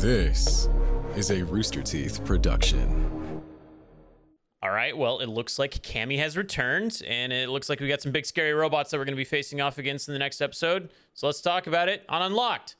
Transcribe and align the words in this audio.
This 0.00 0.66
is 1.14 1.30
a 1.30 1.44
Rooster 1.44 1.82
Teeth 1.82 2.24
production. 2.24 3.42
All 4.62 4.70
right, 4.70 4.96
well, 4.96 5.18
it 5.18 5.26
looks 5.26 5.58
like 5.58 5.74
Cammy 5.82 6.16
has 6.16 6.38
returned, 6.38 7.02
and 7.06 7.34
it 7.34 7.50
looks 7.50 7.68
like 7.68 7.80
we 7.80 7.88
got 7.88 8.00
some 8.00 8.10
big 8.10 8.24
scary 8.24 8.54
robots 8.54 8.90
that 8.90 8.96
we're 8.96 9.04
going 9.04 9.12
to 9.12 9.18
be 9.18 9.24
facing 9.24 9.60
off 9.60 9.76
against 9.76 10.08
in 10.08 10.14
the 10.14 10.18
next 10.18 10.40
episode. 10.40 10.88
So 11.12 11.26
let's 11.26 11.42
talk 11.42 11.66
about 11.66 11.90
it 11.90 12.06
on 12.08 12.22
Unlocked. 12.22 12.76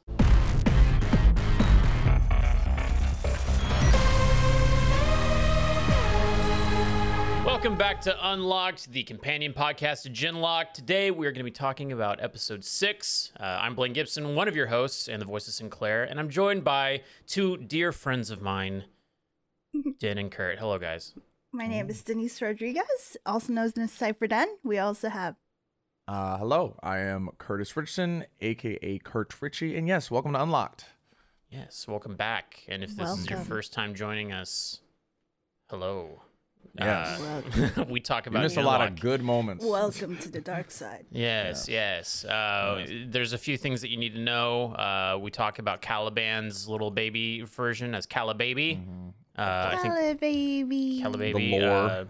Welcome 7.61 7.77
back 7.77 8.01
to 8.03 8.31
Unlocked, 8.31 8.91
the 8.91 9.03
companion 9.03 9.53
podcast 9.53 10.05
to 10.05 10.09
Genlock. 10.09 10.73
Today 10.73 11.11
we 11.11 11.27
are 11.27 11.31
going 11.31 11.41
to 11.41 11.45
be 11.45 11.51
talking 11.51 11.93
about 11.93 12.19
episode 12.23 12.65
six. 12.65 13.33
Uh, 13.39 13.59
I'm 13.61 13.75
Blaine 13.75 13.93
Gibson, 13.93 14.35
one 14.35 14.49
of 14.49 14.57
your 14.57 14.69
hosts 14.69 15.09
and 15.09 15.21
the 15.21 15.27
voice 15.27 15.47
of 15.47 15.53
Sinclair, 15.53 16.05
and 16.05 16.19
I'm 16.19 16.31
joined 16.31 16.65
by 16.65 17.03
two 17.27 17.59
dear 17.59 17.93
friends 17.93 18.31
of 18.31 18.41
mine, 18.41 18.85
Den 19.99 20.17
and 20.17 20.31
Kurt. 20.31 20.59
Hello, 20.59 20.79
guys. 20.79 21.13
My 21.53 21.67
name 21.67 21.91
is 21.91 22.03
Dennise 22.03 22.41
Rodriguez, 22.41 23.19
also 23.27 23.53
known 23.53 23.71
as 23.77 23.93
Cypher 23.93 24.27
Den. 24.27 24.49
We 24.65 24.79
also 24.79 25.11
have 25.11 25.35
Uh, 26.09 26.39
hello, 26.39 26.79
I 26.83 27.01
am 27.01 27.29
Curtis 27.37 27.77
Richardson, 27.77 28.25
aka 28.41 28.99
Kurt 29.05 29.35
Ritchie, 29.43 29.77
and 29.77 29.87
yes, 29.87 30.11
welcome 30.11 30.33
to 30.33 30.43
Unlocked. 30.43 30.87
Yes, 31.51 31.87
welcome 31.87 32.17
back. 32.17 32.65
And 32.69 32.83
if 32.83 32.97
this 32.97 33.19
is 33.19 33.29
your 33.29 33.41
first 33.41 33.75
time 33.75 33.95
joining 33.95 34.33
us, 34.33 34.81
hello. 35.69 36.23
Yes. 36.79 37.21
Uh, 37.21 37.85
we 37.89 38.01
talk 38.01 38.27
You 38.27 38.31
about 38.31 38.43
missed 38.45 38.57
a 38.57 38.63
lot 38.63 38.81
of 38.87 38.99
good 39.01 39.23
moments. 39.23 39.65
Welcome 39.65 40.17
to 40.19 40.29
the 40.31 40.41
Dark 40.41 40.71
Side. 40.71 41.07
Yes, 41.11 41.69
yes. 41.69 42.25
Uh, 42.25 42.87
There's 43.07 43.33
a 43.33 43.39
few 43.39 43.57
things 43.57 43.81
that 43.81 43.91
you 43.91 43.97
need 43.97 44.15
to 44.15 44.21
know. 44.21 44.73
Uh, 44.75 45.19
we 45.21 45.31
talk 45.31 45.59
about 45.59 45.83
Caliban's 45.83 46.69
little 46.69 46.91
baby 46.91 47.43
version 47.43 47.95
as 47.95 48.07
Calababy. 48.07 48.77
Mm-hmm. 48.77 49.09
Uh, 49.37 49.43
I 49.73 49.77
think 49.83 49.95
Hello, 49.95 50.15
baby. 50.15 51.01
Calababy. 51.03 51.51
The 51.51 51.59
lore. 51.61 51.73
Uh, 51.73 52.05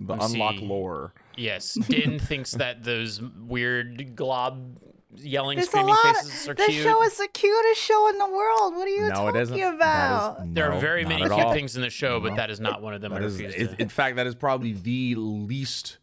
the 0.00 0.12
Unlock 0.14 0.56
see. 0.58 0.66
lore. 0.66 1.12
yes, 1.36 1.74
Den 1.88 2.18
thinks 2.20 2.52
that 2.52 2.84
those 2.84 3.20
weird 3.20 4.14
glob 4.14 4.78
yelling, 5.16 5.56
There's 5.56 5.68
a 5.68 5.70
screaming 5.70 5.94
lot. 5.94 6.16
faces 6.16 6.48
are 6.48 6.50
Of, 6.52 6.56
the 6.58 6.64
cute. 6.66 6.82
show 6.82 7.02
is 7.02 7.16
the 7.18 7.28
cutest 7.28 7.80
show 7.80 8.08
in 8.08 8.18
the 8.18 8.26
world. 8.28 8.74
What 8.74 8.86
are 8.86 8.90
you 8.90 9.00
no, 9.02 9.06
it 9.08 9.12
talking 9.12 9.40
isn't. 9.40 9.60
about? 9.60 10.38
That 10.38 10.46
is, 10.48 10.54
there 10.54 10.70
no, 10.70 10.76
are 10.76 10.80
very 10.80 11.04
many 11.04 11.22
cute 11.22 11.32
all. 11.32 11.52
things 11.52 11.76
in 11.76 11.82
the 11.82 11.90
show, 11.90 12.20
but 12.20 12.30
No. 12.30 12.36
that 12.36 12.50
is 12.50 12.60
not 12.60 12.82
one 12.82 12.94
of 12.94 13.00
them. 13.00 13.12
I 13.12 13.20
That 13.20 13.26
is, 13.26 13.34
refuse 13.40 13.54
it- 13.54 13.76
to 13.76 13.82
in 13.82 13.88
fact, 13.88 14.16
that 14.16 14.26
is 14.26 14.34
probably 14.34 14.72
the 14.72 15.14
least 15.16 15.98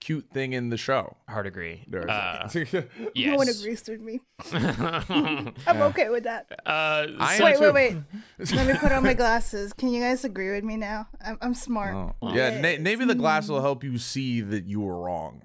cute 0.00 0.28
thing 0.30 0.52
in 0.52 0.68
the 0.68 0.76
show. 0.76 1.16
hard 1.30 1.46
agree. 1.46 1.82
There's- 1.88 2.10
Uh, 2.10 2.82
No 3.16 3.36
one 3.36 3.48
agrees 3.48 3.82
with 3.88 4.00
me. 4.02 4.20
I'm 4.52 5.80
okay 5.82 6.10
with 6.10 6.24
that. 6.24 6.46
Uh, 6.66 7.06
I 7.18 7.38
so- 7.38 7.44
Wait, 7.44 7.56
too. 7.56 7.72
wait, 7.72 7.94
wait. 7.94 7.96
Let 8.54 8.66
me 8.66 8.74
put 8.78 8.92
on 8.92 9.02
my 9.02 9.14
glasses. 9.14 9.72
Can 9.72 9.88
you 9.88 10.02
guys 10.02 10.22
agree 10.24 10.50
with 10.50 10.62
me 10.64 10.76
now? 10.76 11.08
I'm, 11.24 11.38
I'm 11.40 11.54
smart. 11.54 11.94
Oh. 12.20 12.34
Yeah, 12.34 12.60
na- 12.60 12.82
maybe 12.82 13.06
the 13.06 13.14
glass 13.14 13.48
will 13.48 13.62
help 13.62 13.82
you 13.82 13.96
see 13.96 14.42
that 14.42 14.64
you 14.66 14.80
were 14.82 15.00
wrong. 15.00 15.40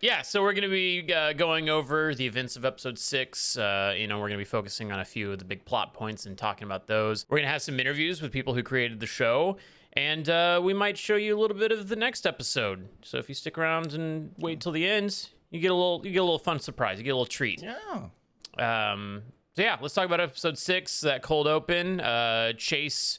Yeah, 0.00 0.22
so 0.22 0.40
we're 0.40 0.54
going 0.54 0.62
to 0.64 0.70
be 0.70 1.12
uh, 1.12 1.34
going 1.34 1.68
over 1.68 2.14
the 2.14 2.26
events 2.26 2.56
of 2.56 2.64
episode 2.64 2.98
six. 2.98 3.58
Uh, 3.58 3.94
you 3.96 4.06
know, 4.06 4.16
we're 4.16 4.28
going 4.28 4.38
to 4.38 4.44
be 4.44 4.44
focusing 4.44 4.90
on 4.90 5.00
a 5.00 5.04
few 5.04 5.30
of 5.32 5.38
the 5.38 5.44
big 5.44 5.66
plot 5.66 5.92
points 5.92 6.24
and 6.24 6.38
talking 6.38 6.64
about 6.64 6.86
those. 6.86 7.26
We're 7.28 7.36
going 7.36 7.46
to 7.46 7.52
have 7.52 7.60
some 7.60 7.78
interviews 7.78 8.22
with 8.22 8.32
people 8.32 8.54
who 8.54 8.62
created 8.62 9.00
the 9.00 9.06
show, 9.06 9.58
and 9.92 10.26
uh, 10.28 10.58
we 10.62 10.72
might 10.72 10.96
show 10.96 11.16
you 11.16 11.36
a 11.36 11.38
little 11.38 11.56
bit 11.56 11.70
of 11.70 11.88
the 11.88 11.96
next 11.96 12.26
episode. 12.26 12.88
So 13.02 13.18
if 13.18 13.28
you 13.28 13.34
stick 13.34 13.58
around 13.58 13.92
and 13.92 14.32
wait 14.38 14.62
till 14.62 14.72
the 14.72 14.86
end, 14.86 15.28
you 15.50 15.60
get 15.60 15.70
a 15.70 15.74
little, 15.74 16.00
you 16.02 16.12
get 16.12 16.20
a 16.20 16.24
little 16.24 16.38
fun 16.38 16.60
surprise. 16.60 16.96
You 16.96 17.04
get 17.04 17.10
a 17.10 17.16
little 17.16 17.26
treat. 17.26 17.62
yeah. 17.62 18.92
Um, 18.92 19.22
so 19.54 19.62
yeah, 19.62 19.76
let's 19.82 19.92
talk 19.92 20.06
about 20.06 20.20
episode 20.20 20.56
six, 20.56 21.02
that 21.02 21.22
cold 21.22 21.46
open. 21.46 22.00
Uh, 22.00 22.54
Chase 22.54 23.18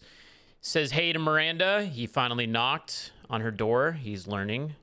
says 0.61 0.91
hey 0.91 1.13
to 1.13 1.19
Miranda. 1.19 1.83
He 1.85 2.07
finally 2.07 2.47
knocked 2.47 3.11
on 3.29 3.41
her 3.41 3.51
door. 3.51 3.91
He's 3.91 4.25
learning. 4.27 4.75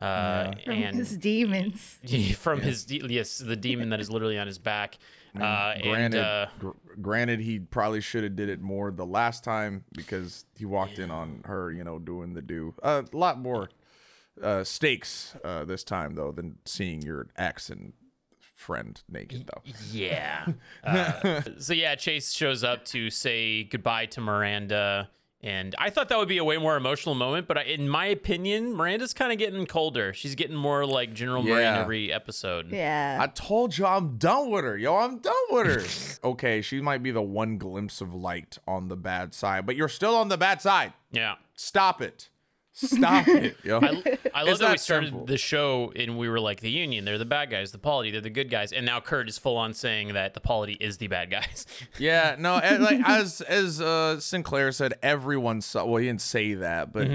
Uh, 0.00 0.52
From 0.64 0.72
and 0.74 0.96
his 0.96 1.16
demons. 1.16 1.98
from 2.38 2.60
his 2.60 2.84
de- 2.86 3.02
yes, 3.08 3.38
the 3.38 3.56
demon 3.56 3.90
that 3.90 4.00
is 4.00 4.10
literally 4.10 4.38
on 4.38 4.46
his 4.46 4.58
back. 4.58 4.96
Uh, 5.38 5.74
and 5.76 5.82
granted, 5.82 6.20
uh, 6.24 6.46
gr- 6.58 6.70
granted, 7.00 7.40
he 7.40 7.58
probably 7.58 8.00
should 8.00 8.24
have 8.24 8.34
did 8.34 8.48
it 8.48 8.60
more 8.60 8.90
the 8.90 9.06
last 9.06 9.44
time 9.44 9.84
because 9.92 10.44
he 10.56 10.64
walked 10.64 10.98
in 10.98 11.10
on 11.10 11.42
her, 11.44 11.70
you 11.70 11.84
know, 11.84 11.98
doing 11.98 12.34
the 12.34 12.42
do. 12.42 12.74
A 12.82 13.04
lot 13.12 13.38
more 13.38 13.68
uh, 14.42 14.64
stakes 14.64 15.36
uh, 15.44 15.64
this 15.64 15.84
time 15.84 16.14
though 16.14 16.32
than 16.32 16.56
seeing 16.64 17.02
your 17.02 17.28
ex 17.36 17.68
and 17.70 17.92
friend 18.40 19.02
naked 19.08 19.46
though. 19.46 19.62
yeah. 19.92 20.46
Uh, 20.82 21.42
so 21.58 21.74
yeah, 21.74 21.94
Chase 21.94 22.32
shows 22.32 22.64
up 22.64 22.84
to 22.86 23.10
say 23.10 23.64
goodbye 23.64 24.06
to 24.06 24.20
Miranda. 24.20 25.10
And 25.42 25.74
I 25.78 25.88
thought 25.88 26.10
that 26.10 26.18
would 26.18 26.28
be 26.28 26.36
a 26.36 26.44
way 26.44 26.58
more 26.58 26.76
emotional 26.76 27.14
moment, 27.14 27.48
but 27.48 27.56
I, 27.56 27.62
in 27.62 27.88
my 27.88 28.04
opinion, 28.06 28.74
Miranda's 28.74 29.14
kind 29.14 29.32
of 29.32 29.38
getting 29.38 29.64
colder. 29.66 30.12
She's 30.12 30.34
getting 30.34 30.54
more 30.56 30.84
like 30.84 31.14
General 31.14 31.42
Marin 31.42 31.62
Yeah. 31.62 31.80
every 31.80 32.12
episode. 32.12 32.70
Yeah. 32.70 33.16
I 33.18 33.26
told 33.26 33.78
you 33.78 33.86
I'm 33.86 34.18
done 34.18 34.50
with 34.50 34.64
her. 34.64 34.76
Yo, 34.76 34.94
I'm 34.96 35.18
done 35.18 35.34
with 35.50 35.66
her. 35.66 36.28
okay, 36.28 36.60
she 36.60 36.82
might 36.82 37.02
be 37.02 37.10
the 37.10 37.22
one 37.22 37.56
glimpse 37.56 38.02
of 38.02 38.12
light 38.12 38.58
on 38.68 38.88
the 38.88 38.96
bad 38.96 39.32
side, 39.32 39.64
but 39.64 39.76
you're 39.76 39.88
still 39.88 40.14
on 40.14 40.28
the 40.28 40.36
bad 40.36 40.60
side. 40.60 40.92
Yeah. 41.10 41.36
Stop 41.54 42.02
it. 42.02 42.28
Stop 42.72 43.26
it. 43.28 43.56
Yo. 43.64 43.78
I, 43.78 44.18
I 44.34 44.42
love 44.42 44.52
It's 44.52 44.60
that 44.60 44.70
we 44.72 44.78
started 44.78 45.06
simple. 45.08 45.26
the 45.26 45.36
show 45.36 45.92
and 45.96 46.16
we 46.16 46.28
were 46.28 46.40
like 46.40 46.60
the 46.60 46.70
Union, 46.70 47.04
they're 47.04 47.18
the 47.18 47.24
bad 47.24 47.50
guys, 47.50 47.72
the 47.72 47.78
Polity, 47.78 48.10
they're 48.10 48.20
the 48.20 48.30
good 48.30 48.48
guys, 48.50 48.72
and 48.72 48.86
now 48.86 49.00
Kurt 49.00 49.28
is 49.28 49.38
full 49.38 49.56
on 49.56 49.74
saying 49.74 50.12
that 50.14 50.34
the 50.34 50.40
Polity 50.40 50.74
is 50.80 50.98
the 50.98 51.08
bad 51.08 51.30
guys. 51.30 51.66
Yeah, 51.98 52.36
no, 52.38 52.56
and, 52.58 52.82
like 52.82 53.00
as 53.04 53.40
as 53.42 53.80
uh, 53.80 54.20
Sinclair 54.20 54.72
said, 54.72 54.94
everyone 55.02 55.60
sucks. 55.60 55.86
Well, 55.86 55.96
he 55.96 56.06
didn't 56.06 56.22
say 56.22 56.54
that, 56.54 56.92
but 56.92 57.08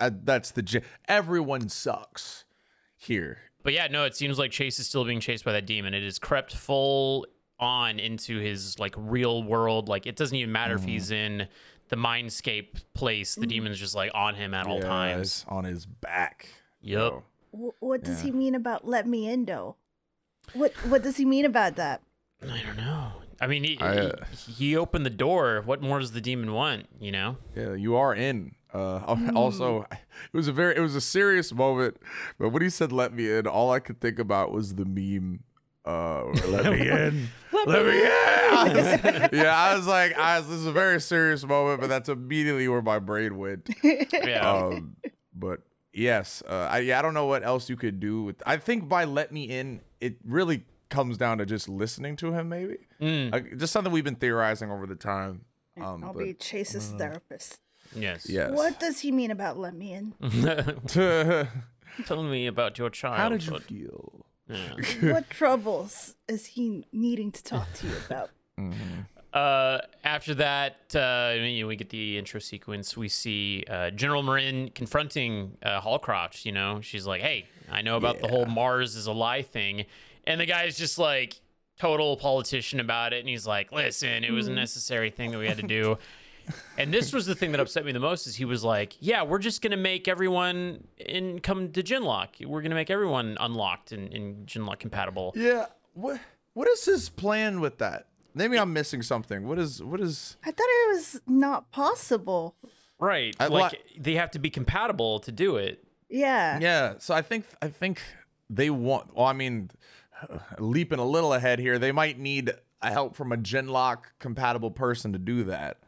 uh, 0.00 0.10
that's 0.24 0.50
the 0.50 0.62
j- 0.62 0.82
everyone 1.06 1.68
sucks 1.68 2.44
here. 2.96 3.38
But 3.62 3.72
yeah, 3.74 3.88
no, 3.88 4.04
it 4.04 4.16
seems 4.16 4.38
like 4.38 4.50
Chase 4.50 4.78
is 4.78 4.86
still 4.86 5.04
being 5.04 5.20
chased 5.20 5.44
by 5.44 5.52
that 5.52 5.66
demon. 5.66 5.92
It 5.94 6.02
has 6.04 6.18
crept 6.18 6.54
full 6.54 7.26
on 7.58 7.98
into 7.98 8.38
his 8.38 8.78
like 8.78 8.94
real 8.96 9.42
world. 9.42 9.88
Like 9.88 10.06
it 10.06 10.16
doesn't 10.16 10.36
even 10.36 10.52
matter 10.52 10.74
if 10.74 10.84
he's 10.84 11.10
in 11.10 11.48
the 11.88 11.96
mindscape 11.96 12.82
place. 12.94 13.34
The 13.34 13.46
demon's 13.46 13.78
just 13.78 13.94
like 13.94 14.10
on 14.14 14.34
him 14.34 14.54
at 14.54 14.66
all 14.66 14.78
Yeah, 14.80 14.86
times. 14.88 15.44
on 15.48 15.64
his 15.64 15.86
back. 15.86 16.48
Yep. 16.80 16.98
yo. 16.98 17.22
Wh- 17.52 17.82
what 17.82 18.02
does 18.04 18.20
he 18.22 18.30
mean 18.30 18.54
about 18.54 18.86
let 18.86 19.06
me 19.06 19.28
in, 19.28 19.44
though? 19.44 19.76
What 20.52 20.72
What 20.88 21.02
does 21.02 21.16
he 21.16 21.24
mean 21.24 21.44
about 21.44 21.76
that? 21.76 22.02
I 22.42 22.62
don't 22.64 22.76
know. 22.76 23.12
I 23.40 23.46
mean, 23.46 23.64
he, 23.64 23.78
I, 23.80 23.96
uh, 23.98 24.12
he, 24.46 24.52
he 24.52 24.76
opened 24.76 25.04
the 25.04 25.10
door. 25.10 25.62
What 25.64 25.82
more 25.82 25.98
does 26.00 26.12
the 26.12 26.20
demon 26.22 26.52
want? 26.52 26.86
You 26.98 27.12
know? 27.12 27.36
Yeah, 27.54 27.74
you 27.74 27.96
are 27.96 28.14
in. 28.14 28.54
Uh, 28.72 28.98
also, 29.34 29.86
it 29.90 29.98
was 30.32 30.48
a 30.48 30.52
very, 30.52 30.76
it 30.76 30.80
was 30.80 30.94
a 30.94 31.00
serious 31.00 31.52
moment. 31.52 31.96
But 32.38 32.50
when 32.50 32.62
he 32.62 32.70
said 32.70 32.92
"let 32.92 33.12
me 33.12 33.30
in," 33.30 33.46
all 33.46 33.70
I 33.72 33.80
could 33.80 34.00
think 34.00 34.18
about 34.18 34.52
was 34.52 34.74
the 34.76 34.84
meme. 34.84 35.40
Uh, 35.84 36.24
let 36.48 36.64
me 36.72 36.88
in, 36.88 37.28
let 37.66 37.84
me 37.84 37.92
in. 38.00 39.28
Yeah, 39.38 39.54
I 39.54 39.74
was 39.76 39.86
like, 39.86 40.16
I 40.16 40.38
was, 40.38 40.48
this 40.48 40.56
is 40.58 40.66
a 40.66 40.72
very 40.72 41.00
serious 41.00 41.44
moment, 41.44 41.80
but 41.80 41.88
that's 41.88 42.08
immediately 42.08 42.66
where 42.68 42.82
my 42.82 42.98
brain 42.98 43.36
went. 43.36 43.68
Yeah. 43.82 44.50
um, 44.50 44.96
but 45.34 45.60
yes, 45.92 46.42
uh, 46.48 46.68
I, 46.70 46.78
yeah, 46.78 46.98
I 46.98 47.02
don't 47.02 47.14
know 47.14 47.26
what 47.26 47.44
else 47.44 47.68
you 47.68 47.76
could 47.76 48.00
do 48.00 48.22
with. 48.22 48.42
I 48.46 48.56
think 48.56 48.88
by 48.88 49.04
"let 49.04 49.32
me 49.32 49.44
in," 49.44 49.80
it 50.00 50.16
really 50.24 50.64
comes 50.88 51.18
down 51.18 51.38
to 51.38 51.46
just 51.46 51.68
listening 51.68 52.16
to 52.16 52.32
him, 52.32 52.48
maybe. 52.48 52.78
Mm, 53.00 53.32
Like, 53.32 53.56
just 53.58 53.72
something 53.72 53.92
we've 53.92 54.04
been 54.04 54.14
theorizing 54.16 54.70
over 54.70 54.86
the 54.86 54.94
time. 54.96 55.44
Um, 55.80 56.02
I'll 56.04 56.12
but- 56.14 56.22
be 56.24 56.34
Chase's 56.34 56.88
therapist. 56.96 57.60
yes. 57.94 58.28
yes. 58.28 58.50
What 58.52 58.80
does 58.80 59.00
he 59.00 59.12
mean 59.12 59.30
about 59.30 59.58
let 59.58 59.74
me 59.74 59.92
in? 59.92 60.14
Tell 62.06 62.22
me 62.22 62.46
about 62.46 62.78
your 62.78 62.90
child. 62.90 63.16
How 63.16 63.28
did 63.28 63.44
you 63.46 63.58
feel? 63.58 64.25
what 65.00 65.28
troubles 65.30 66.14
is 66.28 66.46
he 66.46 66.86
needing 66.92 67.32
to 67.32 67.42
talk 67.42 67.72
to 67.74 67.86
you 67.86 67.94
about? 68.06 68.30
Uh, 69.32 69.82
after 70.02 70.34
that, 70.34 70.76
uh, 70.94 71.34
you 71.36 71.60
know, 71.60 71.66
we 71.66 71.76
get 71.76 71.90
the 71.90 72.16
intro 72.16 72.40
sequence. 72.40 72.96
We 72.96 73.10
see 73.10 73.64
uh, 73.68 73.90
General 73.90 74.22
Marin 74.22 74.70
confronting 74.74 75.58
uh, 75.62 75.78
Hallcroft. 75.78 76.46
You 76.46 76.52
know, 76.52 76.80
she's 76.80 77.06
like, 77.06 77.20
"Hey, 77.20 77.44
I 77.70 77.82
know 77.82 77.98
about 77.98 78.18
the 78.22 78.28
whole 78.28 78.46
Mars 78.46 78.96
is 78.96 79.06
a 79.06 79.12
lie 79.12 79.42
thing," 79.42 79.84
and 80.26 80.40
the 80.40 80.46
guy's 80.46 80.78
just 80.78 80.98
like 80.98 81.38
total 81.78 82.16
politician 82.16 82.80
about 82.80 83.12
it, 83.12 83.20
and 83.20 83.28
he's 83.28 83.46
like, 83.46 83.72
"Listen, 83.72 84.24
it 84.24 84.30
was 84.30 84.48
a 84.48 84.52
necessary 84.52 85.10
thing 85.10 85.32
that 85.32 85.38
we 85.38 85.48
had 85.48 85.58
to 85.58 85.66
do." 85.66 85.98
and 86.78 86.92
this 86.92 87.12
was 87.12 87.26
the 87.26 87.34
thing 87.34 87.52
that 87.52 87.60
upset 87.60 87.84
me 87.84 87.92
the 87.92 88.00
most 88.00 88.26
is 88.26 88.36
he 88.36 88.44
was 88.44 88.64
like, 88.64 88.96
"Yeah, 89.00 89.22
we're 89.22 89.38
just 89.38 89.62
gonna 89.62 89.76
make 89.76 90.08
everyone 90.08 90.86
in 90.96 91.40
come 91.40 91.72
to 91.72 91.82
Genlock. 91.82 92.44
We're 92.44 92.62
gonna 92.62 92.74
make 92.74 92.90
everyone 92.90 93.36
unlocked 93.40 93.92
and, 93.92 94.12
and 94.12 94.46
Genlock 94.46 94.78
compatible." 94.78 95.32
Yeah. 95.36 95.66
What 95.94 96.20
What 96.54 96.68
is 96.68 96.84
his 96.84 97.08
plan 97.08 97.60
with 97.60 97.78
that? 97.78 98.08
Maybe 98.34 98.58
I'm 98.58 98.72
missing 98.72 99.02
something. 99.02 99.46
What 99.46 99.58
is 99.58 99.82
What 99.82 100.00
is? 100.00 100.36
I 100.44 100.50
thought 100.50 100.66
it 100.68 100.94
was 100.94 101.20
not 101.26 101.70
possible. 101.70 102.54
Right. 102.98 103.34
I 103.38 103.48
like 103.48 103.72
li- 103.72 103.78
they 103.98 104.14
have 104.14 104.30
to 104.32 104.38
be 104.38 104.50
compatible 104.50 105.20
to 105.20 105.32
do 105.32 105.56
it. 105.56 105.84
Yeah. 106.08 106.58
Yeah. 106.60 106.94
So 106.98 107.14
I 107.14 107.22
think 107.22 107.44
I 107.60 107.68
think 107.68 108.00
they 108.48 108.70
want. 108.70 109.14
Well, 109.14 109.26
I 109.26 109.32
mean, 109.32 109.70
leaping 110.58 110.98
a 110.98 111.04
little 111.04 111.32
ahead 111.34 111.58
here, 111.58 111.78
they 111.78 111.92
might 111.92 112.18
need 112.18 112.52
a 112.82 112.90
help 112.90 113.16
from 113.16 113.32
a 113.32 113.36
Genlock 113.36 113.98
compatible 114.18 114.70
person 114.70 115.12
to 115.12 115.18
do 115.18 115.44
that. 115.44 115.78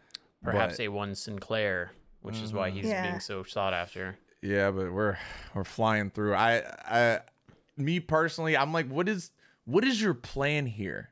Perhaps 0.43 0.77
But- 0.77 0.85
a 0.85 0.89
one 0.89 1.15
Sinclair, 1.15 1.93
which 2.23 2.39
is 2.39 2.53
why 2.53 2.69
mm-hmm. 2.69 2.79
he's 2.79 2.87
Yeah. 2.87 3.03
being 3.09 3.21
so 3.21 3.43
sought 3.43 3.75
after. 3.75 4.19
Yeah, 4.41 4.71
but 4.71 4.93
we're 4.93 5.19
we're 5.55 5.65
flying 5.65 6.11
through. 6.11 6.35
I 6.35 6.63
I 6.85 7.21
me 7.77 8.01
personally, 8.01 8.57
I'm 8.57 8.73
like, 8.73 8.89
what 8.89 9.09
is 9.09 9.31
what 9.65 9.85
is 9.85 10.01
your 10.01 10.15
plan 10.15 10.67
here 10.67 11.11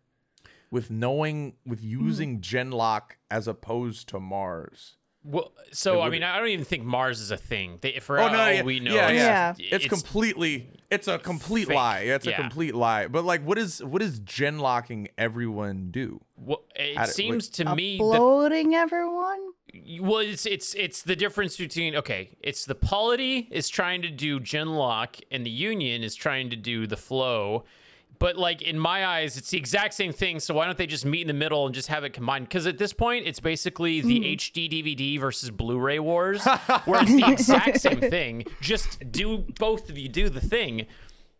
with 0.70 0.90
knowing 0.90 1.56
with 1.66 1.80
hmm. 1.80 1.88
using 1.88 2.40
Genlock 2.40 3.12
as 3.30 3.48
opposed 3.48 4.08
to 4.10 4.20
Mars? 4.20 4.96
Well, 5.28 5.52
so 5.72 6.00
I 6.02 6.08
mean, 6.08 6.22
I 6.22 6.38
don't 6.38 6.48
even 6.48 6.64
think 6.64 6.84
Mars 6.84 7.20
is 7.20 7.30
a 7.32 7.36
thing. 7.36 7.78
They, 7.80 7.98
for 7.98 8.18
Oh 8.20 8.24
all 8.26 8.32
no, 8.32 8.48
yeah, 8.48 8.62
we 8.62 8.78
know, 8.78 8.94
yeah, 8.94 9.08
it's, 9.08 9.18
yeah. 9.18 9.54
Yeah. 9.58 9.74
It's, 9.76 9.86
completely 9.88 10.70
it's 10.88 11.08
a 11.08 11.18
complete 11.18 11.66
fake. 11.66 11.74
lie. 11.74 11.98
It's 12.00 12.26
a 12.28 12.32
complete 12.32 12.74
lie. 12.76 13.08
But 13.08 13.24
like 13.24 13.42
what 13.42 13.58
is 13.58 13.82
what 13.82 14.02
is 14.02 14.20
gen 14.20 14.60
locking 14.60 15.08
everyone 15.18 15.90
do? 15.90 16.20
Well, 16.36 16.62
it 16.76 16.96
How 16.96 17.06
do- 17.06 17.10
seems 17.12 17.48
to 17.50 17.74
me 17.74 17.98
that 17.98 18.04
Uploading 18.04 18.74
everyone? 18.76 19.40
well, 20.00 20.18
it's 20.20 20.46
it's 20.46 20.74
it's 20.74 21.02
the 21.02 21.16
difference 21.16 21.56
between 21.56 21.96
okay, 21.96 22.36
it's 22.40 22.64
the 22.64 22.76
polity 22.76 23.48
is 23.50 23.68
trying 23.68 24.02
to 24.02 24.10
do 24.10 24.38
gen 24.38 24.68
lock, 24.74 25.16
and 25.32 25.44
the 25.44 25.50
Union 25.50 26.02
is 26.04 26.14
trying 26.14 26.50
to 26.50 26.56
do 26.56 26.86
the 26.86 26.96
flow. 26.96 27.64
But 28.18 28.36
like 28.36 28.62
in 28.62 28.78
my 28.78 29.06
eyes, 29.06 29.36
it's 29.36 29.50
the 29.50 29.58
exact 29.58 29.94
same 29.94 30.12
thing. 30.12 30.40
So 30.40 30.54
why 30.54 30.66
don't 30.66 30.78
they 30.78 30.86
just 30.86 31.04
meet 31.04 31.22
in 31.22 31.26
the 31.26 31.34
middle 31.34 31.66
and 31.66 31.74
just 31.74 31.88
have 31.88 32.04
it 32.04 32.10
combined? 32.10 32.48
Because 32.48 32.66
at 32.66 32.78
this 32.78 32.92
point, 32.92 33.26
it's 33.26 33.40
basically 33.40 34.00
the 34.00 34.18
hmm. 34.18 34.24
HD 34.24 34.70
DVD 34.70 35.20
versus 35.20 35.50
Blu-ray 35.50 35.98
wars, 35.98 36.44
where 36.84 37.02
it's 37.02 37.14
the 37.14 37.30
exact 37.30 37.80
same 37.80 38.00
thing. 38.00 38.44
Just 38.60 39.10
do 39.12 39.38
both 39.58 39.90
of 39.90 39.98
you 39.98 40.08
do 40.08 40.28
the 40.28 40.40
thing. 40.40 40.86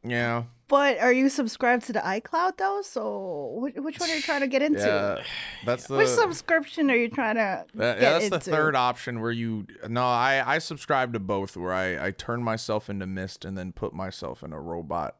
Yeah. 0.02 0.44
But 0.68 0.98
are 0.98 1.12
you 1.12 1.28
subscribed 1.28 1.84
to 1.86 1.92
the 1.92 2.00
iCloud 2.00 2.56
though? 2.56 2.82
So 2.82 3.54
which, 3.60 3.76
which 3.76 4.00
one 4.00 4.10
are 4.10 4.16
you 4.16 4.22
trying 4.22 4.40
to 4.40 4.48
get 4.48 4.62
into? 4.62 4.80
Yeah. 4.80 5.22
That's 5.64 5.86
the 5.86 5.96
Which 5.96 6.08
subscription 6.08 6.90
are 6.90 6.96
you 6.96 7.08
trying 7.08 7.36
to 7.36 7.64
That- 7.74 7.98
get 7.98 8.02
yeah, 8.02 8.10
that's 8.12 8.24
into? 8.24 8.38
the 8.38 8.50
third 8.50 8.74
option 8.74 9.20
where 9.20 9.30
you 9.30 9.66
no 9.88 10.02
I 10.04 10.42
I 10.44 10.58
subscribe 10.58 11.12
to 11.12 11.20
both 11.20 11.56
where 11.56 11.72
I 11.72 12.06
I 12.06 12.10
turn 12.10 12.42
myself 12.42 12.90
into 12.90 13.06
mist 13.06 13.44
and 13.44 13.56
then 13.56 13.72
put 13.72 13.92
myself 13.94 14.42
in 14.42 14.52
a 14.52 14.60
robot. 14.60 15.16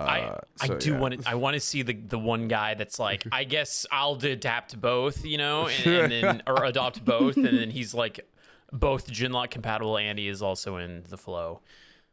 I 0.00 0.20
Uh, 0.20 0.40
I 0.60 0.66
so, 0.66 0.78
do 0.78 0.90
yeah. 0.92 0.98
want 0.98 1.22
to 1.22 1.28
I 1.28 1.34
want 1.34 1.54
to 1.54 1.60
see 1.60 1.82
the 1.82 1.94
the 1.94 2.18
one 2.18 2.48
guy 2.48 2.74
that's 2.74 2.98
like 2.98 3.24
I 3.32 3.44
guess 3.44 3.86
I'll 3.90 4.14
adapt 4.14 4.80
both, 4.80 5.24
you 5.24 5.38
know, 5.38 5.68
and, 5.68 5.86
and 5.86 6.12
then 6.12 6.42
or 6.46 6.64
adopt 6.64 7.04
both, 7.04 7.36
and 7.36 7.46
then 7.46 7.70
he's 7.70 7.94
like 7.94 8.28
both 8.72 9.10
Genlock 9.10 9.50
compatible, 9.50 9.98
and 9.98 10.18
he 10.18 10.28
is 10.28 10.42
also 10.42 10.76
in 10.76 11.04
the 11.08 11.16
flow. 11.18 11.60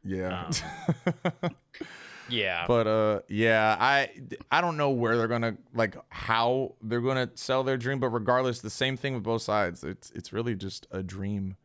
Yeah. 0.04 0.50
Yeah, 2.30 2.66
but 2.68 2.88
uh 2.88 3.22
yeah, 3.30 3.78
I 3.80 4.10
I 4.52 4.60
don't 4.62 4.76
know 4.76 4.90
where 4.90 5.18
they're 5.18 5.30
going 5.30 5.44
to 5.44 5.56
like 5.74 5.96
how 6.10 6.76
they're 6.82 7.00
going 7.00 7.26
to 7.26 7.38
sell 7.38 7.64
their 7.64 7.78
dream, 7.78 8.00
but 8.00 8.10
regardless 8.10 8.60
the 8.60 8.70
same 8.70 8.98
thing 8.98 9.14
with 9.14 9.24
both 9.24 9.44
sides. 9.44 9.84
It's 9.84 10.12
it's 10.12 10.34
really 10.34 10.54
just 10.56 10.88
a 10.92 11.02
dream 11.04 11.56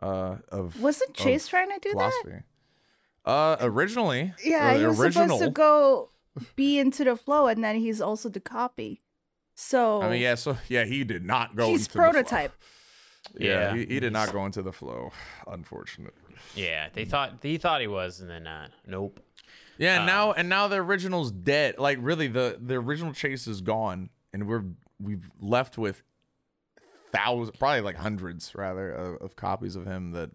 uh 0.00 0.38
of 0.48 0.80
Wasn't 0.80 1.14
Chase 1.14 1.46
trying 1.46 1.68
to 1.68 1.78
do 1.80 1.94
that? 1.96 2.42
Philosophy. 3.24 3.64
Uh 3.64 3.68
originally, 3.70 4.34
Yeah, 4.44 4.74
or 4.74 4.78
he 4.78 4.86
was 4.86 5.00
original. 5.00 5.26
supposed 5.38 5.42
to 5.44 5.50
go 5.50 6.10
be 6.56 6.78
into 6.78 7.04
the 7.04 7.16
flow, 7.16 7.46
and 7.46 7.62
then 7.62 7.76
he's 7.76 8.00
also 8.00 8.28
the 8.28 8.40
copy. 8.40 9.02
So 9.54 10.00
I 10.02 10.10
mean, 10.10 10.20
yeah, 10.22 10.34
so 10.34 10.56
yeah, 10.68 10.84
he 10.84 11.04
did 11.04 11.24
not 11.24 11.54
go 11.56 11.68
he's 11.68 11.80
into 11.82 11.88
the 11.88 11.92
flow. 11.92 12.02
prototype. 12.10 12.52
Yeah, 13.38 13.48
Yeah. 13.74 13.74
he, 13.76 13.84
he 13.94 14.00
did 14.00 14.12
not 14.12 14.32
go 14.32 14.44
into 14.46 14.62
the 14.62 14.72
flow, 14.72 15.12
unfortunately. 15.46 16.34
yeah. 16.54 16.88
They 16.92 17.04
thought 17.04 17.34
he 17.42 17.58
thought 17.58 17.80
he 17.80 17.86
was, 17.86 18.20
and 18.20 18.28
then 18.30 18.46
uh, 18.46 18.68
nope. 18.86 19.20
Yeah, 19.78 19.96
and 19.98 20.06
now 20.06 20.32
and 20.32 20.48
now 20.48 20.68
the 20.68 20.76
original's 20.76 21.30
dead. 21.30 21.76
Like 21.78 21.98
really, 22.00 22.28
the 22.28 22.58
the 22.60 22.74
original 22.74 23.12
chase 23.12 23.46
is 23.46 23.60
gone, 23.60 24.10
and 24.32 24.46
we're 24.48 24.64
we've 25.00 25.30
left 25.40 25.76
with 25.78 26.02
thousands, 27.12 27.56
probably 27.58 27.80
like 27.82 27.96
hundreds 27.96 28.54
rather, 28.54 28.90
of, 28.90 29.20
of 29.22 29.36
copies 29.36 29.76
of 29.76 29.84
him 29.86 30.12
that 30.12 30.30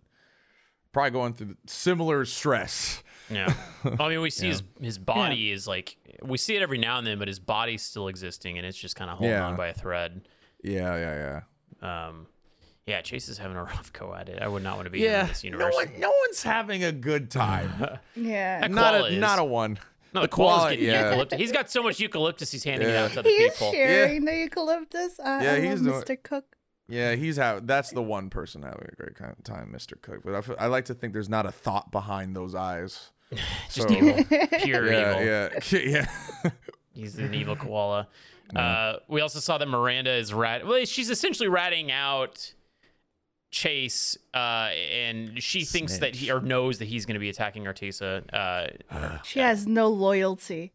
probably 0.97 1.11
going 1.11 1.33
through 1.33 1.55
similar 1.67 2.25
stress. 2.25 3.03
Yeah, 3.29 3.53
I 3.99 4.09
mean, 4.09 4.21
we 4.21 4.29
see 4.31 4.47
his 4.47 4.63
his 4.81 4.97
body 4.97 5.51
is 5.51 5.67
like 5.67 5.95
we 6.23 6.37
see 6.37 6.55
it 6.55 6.61
every 6.63 6.77
now 6.79 6.97
and 6.97 7.05
then, 7.05 7.19
but 7.19 7.27
his 7.27 7.39
body's 7.39 7.83
still 7.83 8.07
existing, 8.07 8.57
and 8.57 8.65
it's 8.65 8.77
just 8.77 8.95
kind 8.95 9.11
of 9.11 9.17
holding 9.17 9.35
Yeah. 9.35 9.45
on 9.45 9.55
by 9.57 9.67
a 9.67 9.73
thread. 9.73 10.27
Yeah, 10.63 10.95
yeah, 10.97 11.41
yeah. 11.83 12.07
Um, 12.07 12.27
yeah, 12.87 13.01
Chase 13.01 13.29
is 13.29 13.37
having 13.37 13.57
a 13.57 13.63
rough 13.71 13.93
go 13.93 14.15
at 14.15 14.27
it. 14.29 14.41
I 14.41 14.47
would 14.47 14.63
not 14.63 14.75
want 14.77 14.85
to 14.87 14.89
be 14.89 15.01
Yeah, 15.01 15.21
in 15.23 15.27
this 15.27 15.43
universe. 15.43 15.73
no 15.73 15.79
universe. 15.81 15.91
one, 15.93 16.01
no 16.01 16.11
one's 16.25 16.41
having 16.41 16.83
a 16.83 16.91
good 16.91 17.29
time. 17.45 17.99
Yeah. 18.15 18.65
not 18.67 18.95
a, 18.95 19.05
is. 19.07 19.19
not 19.19 19.37
a 19.39 19.43
one. 19.43 19.77
No, 20.13 20.21
The 20.21 20.27
the 20.27 20.35
koala's 20.35 20.71
getting 20.71 20.85
yeah. 20.85 21.03
eucalyptus. 21.09 21.37
He's 21.39 21.51
got 21.51 21.69
so 21.69 21.83
much 21.83 21.99
eucalyptus, 21.99 22.49
he's 22.51 22.63
handing 22.63 22.87
it 22.89 22.93
Yeah. 22.93 23.03
out 23.03 23.11
to 23.11 23.19
other 23.19 23.29
He 23.29 23.35
is 23.35 23.53
people. 23.53 23.71
sharing 23.73 24.25
the 24.25 24.35
eucalyptus. 24.35 25.19
I, 25.19 25.43
Yeah, 25.43 25.53
I 25.53 25.59
he's 25.59 25.81
love 25.81 26.05
doing- 26.05 26.17
Mr. 26.17 26.23
Cook. 26.23 26.56
Yeah, 26.89 27.15
he's 27.15 27.35
having. 27.37 27.65
That's 27.65 27.91
the 27.91 28.01
one 28.01 28.29
person 28.29 28.61
having 28.63 28.87
a 28.91 28.95
great 28.95 29.15
kind 29.15 29.31
of 29.37 29.43
time, 29.43 29.73
Mr. 29.75 30.01
Cook. 30.01 30.21
But 30.23 30.57
I, 30.59 30.67
like 30.67 30.85
to 30.85 30.93
think 30.93 31.13
there's 31.13 31.27
not 31.29 31.45
a 31.45 31.51
thought 31.51 31.91
behind 31.91 32.35
those 32.35 32.55
eyes. 32.55 33.11
Just 33.71 33.89
So- 33.89 33.93
evil, 33.93 34.23
pure 34.59 34.91
Yeah, 34.91 35.19
evil. 35.19 35.25
yeah, 35.25 35.49
yeah. 36.43 36.51
He's 36.93 37.17
an 37.19 37.33
evil 37.33 37.55
koala. 37.65 38.07
Uh, 38.55 38.97
we 39.09 39.19
also 39.19 39.39
saw 39.39 39.57
that 39.57 39.67
Miranda 39.67 40.11
is 40.13 40.33
rat. 40.33 40.65
Well, 40.65 40.85
she's 40.85 41.09
essentially 41.09 41.49
ratting 41.49 41.91
out 41.91 42.53
Chase, 43.51 44.17
uh, 44.33 44.69
and 44.93 45.41
she 45.43 45.63
thinks 45.65 45.97
that 45.99 46.15
he 46.15 46.31
or 46.31 46.39
knows 46.41 46.79
that 46.79 46.85
he's 46.85 47.05
going 47.05 47.15
to 47.15 47.19
be 47.19 47.29
attacking 47.29 47.63
Artesa. 47.65 48.23
Uh, 48.89 49.17
She 49.23 49.39
has 49.39 49.67
no 49.67 49.87
loyalty. 49.89 50.71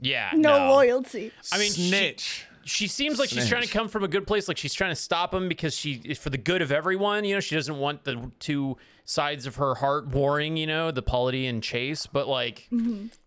yeah, 0.00 0.30
No, 0.34 0.70
loyalty. 0.70 1.32
I 1.52 1.58
mean, 1.58 1.70
snitch. 1.72 2.20
she 2.20 2.44
seems 2.88 3.18
like 3.18 3.28
she's 3.28 3.48
trying 3.48 3.62
to 3.62 3.68
come 3.68 3.88
from 3.88 4.04
a 4.04 4.08
good 4.08 4.26
place 4.26 4.48
like 4.48 4.56
she's 4.56 4.74
trying 4.74 4.90
to 4.90 4.96
stop 4.96 5.32
him 5.34 5.48
because 5.48 5.76
she 5.76 6.14
for 6.14 6.30
the 6.30 6.38
good 6.38 6.62
of 6.62 6.70
everyone 6.72 7.24
you 7.24 7.34
know 7.34 7.40
she 7.40 7.54
doesn't 7.54 7.78
want 7.78 8.04
the 8.04 8.30
two 8.38 8.76
sides 9.04 9.46
of 9.46 9.56
her 9.56 9.74
heart 9.76 10.06
warring 10.08 10.56
you 10.56 10.66
know 10.66 10.90
the 10.90 11.02
polity 11.02 11.46
and 11.46 11.62
chase 11.62 12.06
but 12.06 12.28
like 12.28 12.68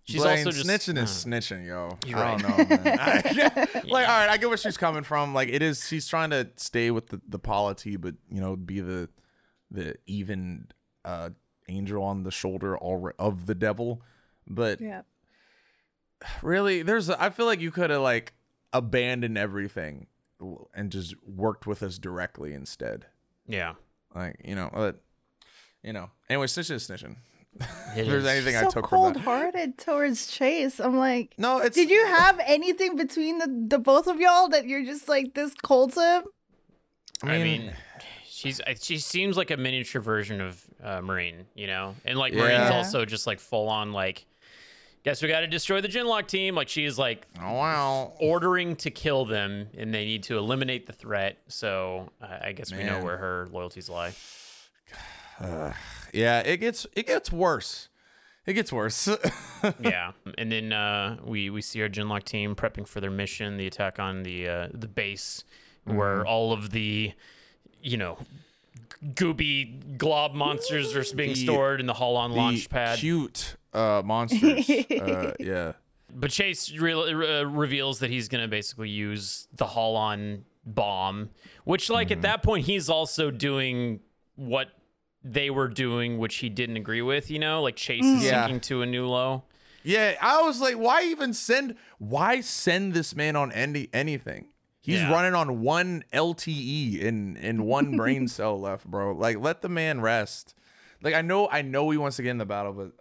she's 0.03 0.21
Blaine, 0.21 0.39
also 0.45 0.51
just 0.51 0.67
snitching 0.67 0.97
is 1.01 1.25
uh, 1.25 1.29
snitching, 1.29 1.65
yo. 1.65 1.97
You're 2.05 2.19
I 2.19 2.37
don't 2.37 2.57
know, 2.57 2.75
man. 2.83 2.97
I- 2.99 3.81
like, 3.85 4.07
all 4.07 4.17
right, 4.19 4.29
I 4.29 4.37
get 4.37 4.47
where 4.49 4.57
she's 4.57 4.77
coming 4.77 5.03
from. 5.03 5.33
Like, 5.33 5.49
it 5.49 5.61
is. 5.61 5.87
She's 5.87 6.07
trying 6.07 6.29
to 6.31 6.49
stay 6.55 6.91
with 6.91 7.07
the 7.07 7.21
the 7.27 7.39
polity, 7.39 7.95
but 7.95 8.15
you 8.29 8.39
know, 8.41 8.55
be 8.55 8.79
the 8.81 9.09
the 9.71 9.95
even 10.05 10.67
uh 11.05 11.29
angel 11.69 12.03
on 12.03 12.23
the 12.23 12.31
shoulder 12.31 12.77
alre 12.81 13.11
of 13.17 13.45
the 13.45 13.55
devil. 13.55 14.01
But 14.47 14.81
Yeah. 14.81 15.01
really, 16.41 16.81
there's. 16.83 17.09
I 17.09 17.29
feel 17.29 17.45
like 17.45 17.59
you 17.61 17.71
could 17.71 17.89
have 17.89 18.01
like 18.01 18.33
abandoned 18.73 19.37
everything 19.37 20.07
and 20.73 20.91
just 20.91 21.15
worked 21.25 21.65
with 21.65 21.81
us 21.81 21.97
directly 21.97 22.53
instead. 22.53 23.05
yeah 23.47 23.73
Like, 24.13 24.35
you 24.43 24.55
know, 24.55 24.69
but 24.73 25.01
you 25.83 25.93
know. 25.93 26.09
Anyway, 26.29 26.47
snitching 26.47 26.75
is 26.75 26.87
snitching. 26.87 27.17
If 27.95 28.07
there's 28.07 28.23
is. 28.23 28.29
anything 28.29 28.55
I 28.55 28.63
so 28.63 28.69
took 28.69 28.89
from 28.89 28.99
cold-hearted 28.99 29.77
towards 29.77 30.27
Chase. 30.27 30.79
I'm 30.79 30.97
like, 30.97 31.35
No, 31.37 31.59
it's 31.59 31.75
did 31.75 31.89
you 31.89 32.05
have 32.07 32.39
anything 32.45 32.95
between 32.95 33.37
the, 33.37 33.65
the 33.67 33.79
both 33.79 34.07
of 34.07 34.19
y'all 34.19 34.49
that 34.49 34.65
you're 34.65 34.83
just 34.83 35.07
like 35.07 35.35
this 35.35 35.53
cold 35.63 35.93
to 35.93 36.01
him? 36.01 36.23
I 37.21 37.37
mean, 37.37 37.71
she's 38.25 38.59
she 38.81 38.97
seems 38.97 39.37
like 39.37 39.51
a 39.51 39.57
miniature 39.57 40.01
version 40.01 40.41
of 40.41 40.65
uh, 40.83 41.01
Marin, 41.01 41.45
you 41.53 41.67
know, 41.67 41.95
and 42.05 42.17
like 42.17 42.33
Marin's 42.33 42.71
also 42.71 43.05
just 43.05 43.27
like 43.27 43.39
full 43.39 43.69
on 43.69 43.93
like, 43.93 44.25
guess 45.03 45.21
we 45.21 45.27
got 45.27 45.41
to 45.41 45.47
destroy 45.47 45.81
the 45.81 45.87
Genlock 45.87 46.27
team. 46.27 46.55
Like 46.55 46.69
she's 46.69 46.97
like 46.97 47.27
Oh 47.41 47.53
wow. 47.53 48.13
ordering 48.19 48.75
to 48.77 48.91
kill 48.91 49.25
them, 49.25 49.67
and 49.77 49.93
they 49.93 50.05
need 50.05 50.23
to 50.23 50.37
eliminate 50.37 50.85
the 50.87 50.93
threat. 50.93 51.39
So 51.47 52.09
uh, 52.21 52.37
I 52.41 52.51
guess 52.53 52.71
we 52.71 52.83
know 52.83 53.03
where 53.03 53.17
her 53.17 53.47
loyalties 53.51 53.89
lie. 53.89 54.13
Yeah, 56.13 56.39
it 56.41 56.57
gets 56.57 56.85
it 56.95 57.07
gets 57.07 57.31
worse. 57.31 57.89
It 58.45 58.53
gets 58.53 58.71
worse. 58.71 59.07
yeah, 59.79 60.11
and 60.37 60.51
then 60.51 60.71
uh, 60.73 61.17
we 61.23 61.49
we 61.49 61.61
see 61.61 61.81
our 61.81 61.89
Genlock 61.89 62.23
team 62.23 62.55
prepping 62.55 62.87
for 62.87 63.01
their 63.01 63.09
mission, 63.09 63.57
the 63.57 63.65
attack 63.65 63.99
on 63.99 64.21
the 64.23 64.47
uh, 64.47 64.67
the 64.73 64.87
base, 64.87 65.43
where 65.85 66.23
all 66.25 66.53
of 66.53 66.69
the, 66.69 67.13
you 67.81 67.97
know, 67.97 68.17
gooby 69.13 69.97
glob 69.97 70.33
monsters 70.33 70.95
are 70.95 71.15
being 71.15 71.29
The- 71.33 71.43
stored 71.43 71.79
in 71.79 71.85
the 71.85 71.93
Holon 71.93 72.33
launch 72.35 72.69
pad. 72.69 72.99
Cute 72.99 73.55
uh, 73.73 74.01
monsters. 74.05 74.69
uh, 74.69 75.33
yeah. 75.39 75.73
But 76.15 76.29
Chase 76.31 76.71
re- 76.77 76.93
uh, 76.93 77.43
reveals 77.45 77.99
that 77.99 78.09
he's 78.11 78.27
going 78.29 78.43
to 78.43 78.47
basically 78.47 78.89
use 78.89 79.47
the 79.55 79.65
Holon 79.65 80.43
bomb, 80.65 81.29
which, 81.65 81.89
like, 81.89 82.07
Mm-hmm. 82.09 82.13
at 82.19 82.21
that 82.21 82.43
point, 82.43 82.65
he's 82.65 82.87
also 82.89 83.31
doing 83.31 83.99
what 84.35 84.69
they 85.23 85.49
were 85.49 85.67
doing, 85.67 86.17
which 86.19 86.35
he 86.35 86.49
didn't 86.49 86.77
agree 86.77 87.01
with, 87.01 87.31
you 87.31 87.39
know? 87.39 87.61
Like, 87.63 87.75
Chase 87.75 88.05
is 88.05 88.23
Yeah. 88.23 88.43
sinking 88.45 88.59
to 88.61 88.81
a 88.83 88.85
new 88.85 89.07
low. 89.07 89.43
Yeah, 89.83 90.15
I 90.21 90.41
was 90.43 90.61
like, 90.61 90.75
why 90.75 91.03
even 91.03 91.33
send? 91.33 91.75
Why 91.97 92.39
send 92.41 92.93
this 92.93 93.15
man 93.15 93.35
on 93.35 93.51
any 93.51 93.89
anything? 93.91 94.47
He's 94.83 94.99
Yeah. 94.99 95.11
running 95.11 95.33
on 95.33 95.61
one 95.61 96.03
LTE 96.13 97.03
and 97.07 97.37
and 97.37 97.65
one 97.65 97.95
brain 97.97 98.27
cell 98.37 98.59
left, 98.59 98.85
bro. 98.85 99.13
Like, 99.13 99.39
let 99.39 99.61
the 99.61 99.69
man 99.69 100.01
rest. 100.01 100.53
Like, 101.01 101.15
I 101.15 101.21
know, 101.21 101.49
I 101.49 101.61
know 101.63 101.89
he 101.89 101.97
wants 101.97 102.17
to 102.17 102.23
get 102.23 102.29
in 102.31 102.37
the 102.37 102.45
battle, 102.45 102.73
but 102.73 102.91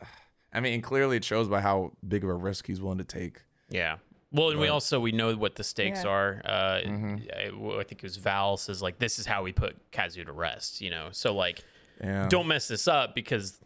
I 0.53 0.61
mean, 0.61 0.75
and 0.75 0.83
clearly 0.83 1.17
it 1.19 1.25
shows 1.25 1.49
by 1.49 1.61
how 1.61 1.93
big 2.07 2.25
of 2.25 2.31
a 2.31 2.35
risk 2.35 2.67
he's 2.67 2.81
willing 2.81 2.99
to 2.99 3.05
take. 3.05 3.43
Yeah. 3.69 3.97
Well, 4.33 4.51
and 4.51 4.59
we 4.61 4.69
also 4.69 4.99
we 5.01 5.12
know 5.12 5.35
what 5.35 5.57
the 5.57 5.65
stakes 5.65 6.05
Yeah. 6.05 6.11
are. 6.11 6.43
Uh, 6.45 6.49
I, 6.49 7.51
well, 7.55 7.79
I 7.81 7.85
think 7.85 8.01
it 8.01 8.05
was 8.05 8.17
Val 8.17 8.57
says 8.57 8.81
like 8.81 8.99
this 8.99 9.19
is 9.19 9.27
how 9.27 9.43
we 9.43 9.53
put 9.53 9.77
Kazu 9.93 10.25
to 10.25 10.33
rest. 10.33 10.81
You 10.81 10.91
know, 10.91 11.09
so 11.12 11.35
like 11.35 11.65
Yeah. 12.03 12.29
don't 12.29 12.47
mess 12.47 12.69
this 12.69 12.87
up 12.89 13.15
because 13.15 13.59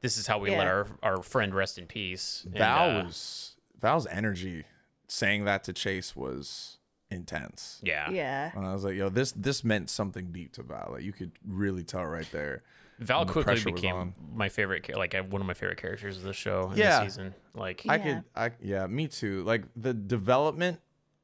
this 0.00 0.16
is 0.18 0.26
how 0.26 0.38
we 0.38 0.50
let 0.50 0.66
our 0.66 0.86
our 1.02 1.22
friend 1.22 1.54
rest 1.54 1.78
in 1.78 1.86
peace. 1.86 2.42
And, 2.44 2.58
Val 2.58 2.90
uh, 3.00 3.04
was 3.04 3.56
Val's 3.80 4.06
energy 4.08 4.64
saying 5.08 5.44
that 5.46 5.64
to 5.64 5.72
Chase 5.72 6.14
was 6.14 6.78
intense. 7.12 7.80
yeah. 7.82 8.10
Yeah. 8.10 8.50
And 8.54 8.66
I 8.66 8.72
was 8.72 8.84
like, 8.84 8.94
yo, 8.96 9.08
this 9.08 9.32
this 9.32 9.62
meant 9.64 9.90
something 9.90 10.32
deep 10.32 10.52
to 10.52 10.62
Val. 10.62 10.90
Like 10.92 11.02
you 11.02 11.12
could 11.12 11.32
really 11.46 11.84
tell 11.84 12.04
right 12.04 12.28
there. 12.32 12.62
Val 12.98 13.24
the 13.24 13.32
quickly 13.32 13.54
pressure 13.54 13.72
became 13.72 14.14
my 14.34 14.48
favorite, 14.48 14.84
cha- 14.84 14.96
like 14.98 15.14
one 15.14 15.40
of 15.40 15.46
my 15.46 15.54
favorite 15.54 15.78
characters 15.78 16.18
of 16.18 16.22
the 16.22 16.32
show 16.32 16.70
in 16.72 16.78
Yeah. 16.78 17.00
the 17.00 17.10
season. 17.10 17.34
Like, 17.54 17.82
I 17.88 17.96
Yeah. 17.96 18.02
could 18.02 18.24
I 18.36 18.50
yeah, 18.60 18.86
me 18.86 19.08
too. 19.08 19.42
Like 19.44 19.64
the 19.76 19.92
development 19.94 20.80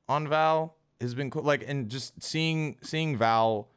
on 0.08 0.28
Val 0.28 0.76
has 1.00 1.14
been 1.14 1.30
cool. 1.30 1.42
Like 1.42 1.64
and 1.66 1.88
just 1.88 2.22
seeing 2.22 2.76
seeing 2.82 3.16
Val 3.16 3.68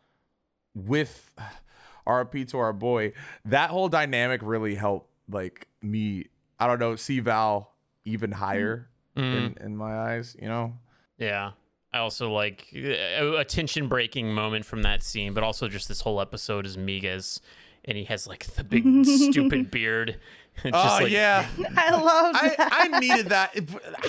with 0.74 1.32
RP 2.08 2.48
to 2.50 2.58
our 2.58 2.74
boy, 2.74 3.13
that 3.46 3.70
whole 3.70 3.89
dynamic 3.89 4.41
really 4.44 4.75
helped 4.75 5.10
like 5.30 5.68
me, 5.82 6.27
I 6.60 6.68
don't 6.68 6.80
know, 6.80 6.96
see 6.96 7.20
Val 7.20 7.74
even 8.06 8.32
higher 8.32 8.89
mm. 9.15 9.22
in, 9.22 9.58
in 9.63 9.77
my 9.77 9.96
eyes, 9.96 10.36
you 10.41 10.48
know? 10.48 10.74
yeah. 11.18 11.51
I 11.93 12.00
also 12.00 12.31
like 12.31 12.67
a, 12.74 13.36
a 13.38 13.45
tension 13.45 13.88
breaking 13.88 14.33
moment 14.33 14.65
from 14.65 14.81
that 14.83 15.03
scene, 15.03 15.33
but 15.33 15.43
also 15.43 15.67
just 15.67 15.88
this 15.88 16.01
whole 16.01 16.21
episode 16.21 16.65
is 16.65 16.77
Migas, 16.77 17.41
and 17.86 17.98
he 17.98 18.05
has 18.05 18.27
like 18.27 18.45
the 18.45 18.63
big 18.63 18.83
stupid 19.05 19.71
beard. 19.71 20.17
Oh 20.65 20.69
just, 20.69 21.01
like, 21.03 21.12
yeah. 21.13 21.48
I 21.77 21.91
love 21.91 22.36
I, 22.36 22.53
that. 22.57 22.69
I 22.74 23.00
needed 23.00 23.29
that. 23.29 23.57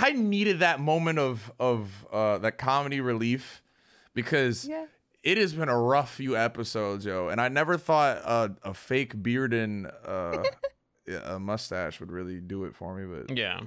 I 0.02 0.10
needed 0.10 0.58
that 0.58 0.80
moment 0.80 1.20
of 1.20 1.52
of 1.60 2.04
uh, 2.12 2.38
that 2.38 2.58
comedy 2.58 3.00
relief 3.00 3.62
because 4.12 4.64
Yeah. 4.66 4.86
it 5.22 5.38
has 5.38 5.52
been 5.52 5.68
a 5.68 5.78
rough 5.80 6.12
few 6.12 6.36
episodes, 6.36 7.06
yo. 7.06 7.28
And 7.28 7.40
I 7.40 7.46
never 7.48 7.78
thought 7.78 8.16
a, 8.18 8.56
a 8.70 8.74
fake 8.74 9.22
beard 9.22 9.54
and 9.54 9.86
uh, 10.04 10.42
a 11.24 11.38
mustache 11.38 12.00
would 12.00 12.10
really 12.10 12.40
do 12.40 12.64
it 12.64 12.74
for 12.74 12.92
me. 12.96 13.06
But 13.06 13.36
Yeah. 13.38 13.60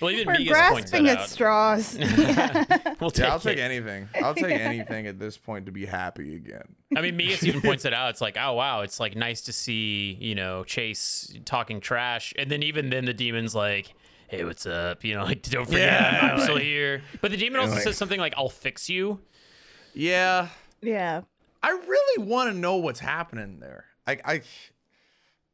Well, 0.00 0.10
even 0.10 0.26
We're 0.26 0.34
Migas 0.34 0.48
grasping 0.48 1.04
that 1.04 1.16
at 1.16 1.18
out. 1.22 1.28
straws. 1.28 1.98
We'll 3.00 3.10
take 3.10 3.24
yeah, 3.26 3.32
I'll 3.32 3.40
take 3.40 3.58
it. 3.58 3.62
anything. 3.62 4.08
I'll 4.22 4.34
take 4.34 4.58
anything 4.60 5.06
at 5.06 5.18
this 5.18 5.36
point 5.36 5.66
to 5.66 5.72
be 5.72 5.84
happy 5.86 6.36
again. 6.36 6.62
I 6.96 7.00
mean, 7.00 7.18
Migas 7.18 7.42
even 7.44 7.60
points 7.62 7.84
it 7.84 7.92
out. 7.92 8.10
It's 8.10 8.20
like, 8.20 8.36
oh 8.38 8.52
wow, 8.54 8.82
it's 8.82 9.00
like 9.00 9.16
nice 9.16 9.40
to 9.42 9.52
see 9.52 10.16
you 10.20 10.34
know 10.34 10.62
Chase 10.64 11.34
talking 11.44 11.80
trash, 11.80 12.32
and 12.38 12.50
then 12.50 12.62
even 12.62 12.90
then 12.90 13.04
the 13.06 13.14
demon's 13.14 13.54
like, 13.54 13.92
hey, 14.28 14.44
what's 14.44 14.66
up? 14.66 15.04
You 15.04 15.14
know, 15.16 15.24
like 15.24 15.42
don't 15.42 15.66
forget 15.66 15.80
Yeah, 15.80 16.20
I'm, 16.22 16.30
I'm 16.36 16.40
still 16.40 16.58
here. 16.58 17.02
But 17.20 17.30
the 17.32 17.36
demon 17.36 17.60
also 17.60 17.74
like- 17.74 17.82
says 17.82 17.96
something 17.96 18.20
like, 18.20 18.34
I'll 18.36 18.48
fix 18.48 18.88
you. 18.88 19.20
Yeah, 19.94 20.48
yeah. 20.80 21.22
I 21.62 21.70
really 21.70 22.24
want 22.26 22.50
to 22.52 22.56
know 22.58 22.76
what's 22.76 23.00
happening 23.00 23.60
there. 23.60 23.84
I, 24.06 24.18
I, 24.24 24.42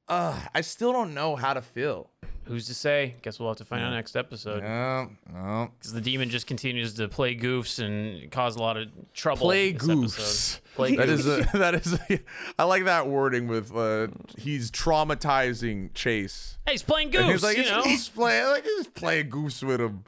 uh, 0.08 0.38
I 0.54 0.60
still 0.62 0.92
don't 0.92 1.12
know 1.12 1.36
how 1.36 1.52
to 1.54 1.60
feel. 1.60 2.08
Who's 2.44 2.66
to 2.68 2.74
say? 2.74 3.14
Guess 3.20 3.38
we'll 3.38 3.50
have 3.50 3.58
to 3.58 3.66
find 3.66 3.82
out 3.84 3.90
next 3.92 4.16
episode. 4.16 4.62
No, 4.62 5.10
no. 5.30 5.70
Because 5.78 5.92
the 5.92 6.00
demon 6.00 6.30
just 6.30 6.46
continues 6.46 6.94
to 6.94 7.06
play 7.06 7.36
goofs 7.36 7.78
and 7.78 8.30
cause 8.30 8.56
a 8.56 8.58
lot 8.60 8.78
of 8.78 8.88
trouble. 9.12 9.42
play 9.48 9.72
this 9.72 9.82
goofs. 9.86 10.14
episode. 10.14 10.60
Play 10.74 10.96
That 10.96 11.08
goofs. 11.08 11.12
is 11.12 11.26
a 11.26 11.48
that 11.58 11.74
is 11.74 11.92
a, 12.08 12.20
I 12.58 12.64
like 12.64 12.84
that 12.86 13.06
wording 13.06 13.48
with 13.48 13.74
uh 13.76 14.06
he's 14.38 14.70
traumatizing 14.70 15.92
Chase. 15.92 16.56
Hey, 16.64 16.72
he's 16.72 16.82
playing 16.82 17.14
And 17.16 17.26
goofs. 17.26 17.32
he's 17.32 17.42
like 17.42 17.56
you 17.58 17.62
he's, 17.64 17.70
know. 17.72 17.82
he's 17.82 18.08
playing 18.08 18.46
like 18.46 18.64
he's 18.64 18.86
playing 18.86 19.28
goofs 19.30 19.62
with 19.62 19.80
him. 19.82 20.04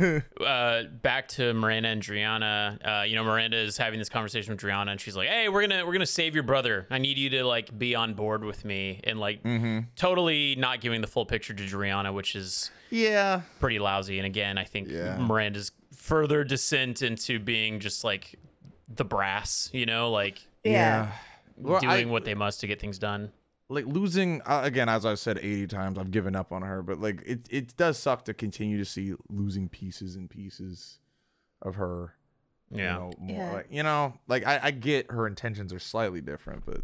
uh, 0.44 0.82
back 1.02 1.28
to 1.28 1.52
Miranda 1.54 1.90
and 1.90 2.02
Driana. 2.02 3.00
Uh, 3.00 3.02
you 3.04 3.14
know, 3.14 3.22
Miranda 3.22 3.56
is 3.58 3.76
having 3.76 3.98
this 4.00 4.08
conversation 4.08 4.52
with 4.52 4.60
Driana, 4.60 4.90
and 4.90 5.00
she's 5.00 5.14
like, 5.16 5.28
"Hey, 5.28 5.48
we're 5.48 5.60
gonna 5.60 5.84
we're 5.86 5.92
gonna 5.92 6.06
save 6.06 6.34
your 6.34 6.42
brother. 6.42 6.86
I 6.90 6.98
need 6.98 7.18
you 7.18 7.30
to 7.30 7.44
like 7.44 7.76
be 7.78 7.94
on 7.94 8.14
board 8.14 8.42
with 8.44 8.64
me." 8.64 9.00
And 9.04 9.20
like, 9.20 9.42
Mm-hmm. 9.42 9.80
totally 9.96 10.56
not 10.56 10.80
giving 10.80 11.00
the 11.00 11.06
full 11.06 11.21
picture 11.26 11.54
to 11.54 11.62
Driana, 11.62 12.12
which 12.12 12.34
is 12.36 12.70
Yeah. 12.90 13.42
pretty 13.60 13.78
lousy. 13.78 14.18
And 14.18 14.26
again, 14.26 14.58
I 14.58 14.64
think 14.64 14.88
Yeah. 14.88 15.18
Miranda's 15.18 15.72
further 15.96 16.44
descent 16.44 17.02
into 17.02 17.38
being 17.38 17.80
just 17.80 18.04
like 18.04 18.34
the 18.88 19.04
brass. 19.04 19.70
You 19.72 19.86
know, 19.86 20.10
like 20.10 20.46
Yeah. 20.64 21.12
Well, 21.56 21.80
doing 21.80 22.08
I- 22.08 22.10
what 22.10 22.24
they 22.24 22.34
must 22.34 22.60
to 22.60 22.66
get 22.66 22.80
things 22.80 22.98
done. 22.98 23.32
like 23.68 23.86
losing 23.86 24.42
uh, 24.44 24.60
again 24.64 24.86
as 24.90 25.06
i've 25.06 25.18
said 25.18 25.38
80 25.38 25.66
times 25.68 25.96
i've 25.96 26.10
given 26.10 26.36
up 26.36 26.52
on 26.52 26.60
her 26.60 26.82
but 26.82 27.00
like 27.00 27.22
it, 27.24 27.46
it 27.48 27.74
does 27.78 27.96
suck 27.96 28.22
to 28.26 28.34
continue 28.34 28.76
to 28.76 28.84
see 28.84 29.14
losing 29.30 29.66
pieces 29.70 30.14
and 30.14 30.28
pieces 30.28 30.98
of 31.62 31.76
her 31.76 32.12
Yeah. 32.70 32.76
you 32.76 32.98
know 32.98 33.10
more 33.18 33.36
Yeah. 33.46 33.52
like 33.52 33.66
you 33.70 33.82
know 33.82 34.12
like 34.28 34.46
I, 34.46 34.60
I 34.64 34.70
get 34.72 35.10
her 35.10 35.26
intentions 35.26 35.72
are 35.72 35.78
slightly 35.78 36.20
different 36.20 36.66
but 36.66 36.82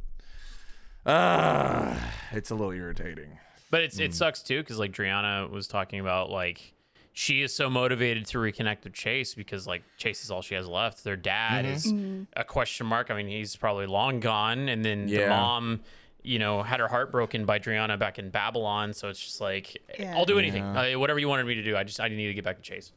uh 1.05 1.95
it's 2.33 2.51
a 2.51 2.55
little 2.55 2.73
irritating 2.73 3.39
But 3.71 3.83
it's 3.83 3.99
Mm. 3.99 4.05
it 4.07 4.15
sucks 4.15 4.43
too 4.43 4.59
because 4.61 4.79
like 4.79 4.93
Driana 4.93 5.49
was 5.51 5.67
talking 5.69 6.01
about 6.01 6.31
like 6.31 6.75
she 7.13 7.43
is 7.43 7.53
so 7.55 7.69
motivated 7.69 8.25
to 8.27 8.39
reconnect 8.39 8.85
with 8.85 8.93
Chase 8.93 9.35
because 9.35 9.67
like 9.67 9.83
Chase 9.97 10.23
is 10.25 10.31
all 10.31 10.41
she 10.43 10.55
has 10.55 10.67
left. 10.69 11.05
Their 11.05 11.17
dad 11.17 11.65
Mm-hmm. 11.65 12.21
is 12.21 12.27
a 12.37 12.45
question 12.45 12.87
mark. 12.87 13.11
I 13.11 13.15
mean, 13.17 13.29
he's 13.29 13.57
probably 13.57 13.87
long 13.87 14.21
gone, 14.21 14.69
and 14.69 14.85
then 14.85 15.07
the 15.07 15.27
mom, 15.29 15.81
you 16.23 16.39
know, 16.39 16.63
had 16.63 16.79
her 16.81 16.89
heart 16.89 17.11
broken 17.11 17.45
by 17.45 17.59
Driana 17.59 17.99
back 17.99 18.19
in 18.19 18.31
Babylon. 18.31 18.93
So 18.93 19.09
it's 19.09 19.21
just 19.21 19.41
like 19.41 19.77
Yeah. 19.99 20.17
I'll 20.17 20.25
do 20.25 20.39
anything, 20.39 20.63
uh, 20.63 20.93
whatever 20.93 21.19
you 21.19 21.29
wanted 21.29 21.47
me 21.47 21.55
to 21.57 21.63
do. 21.63 21.77
I 21.77 21.85
just 21.85 22.01
I 22.01 22.09
need 22.09 22.27
to 22.29 22.35
get 22.35 22.45
back 22.45 22.57
to 22.57 22.63
Chase. 22.63 22.93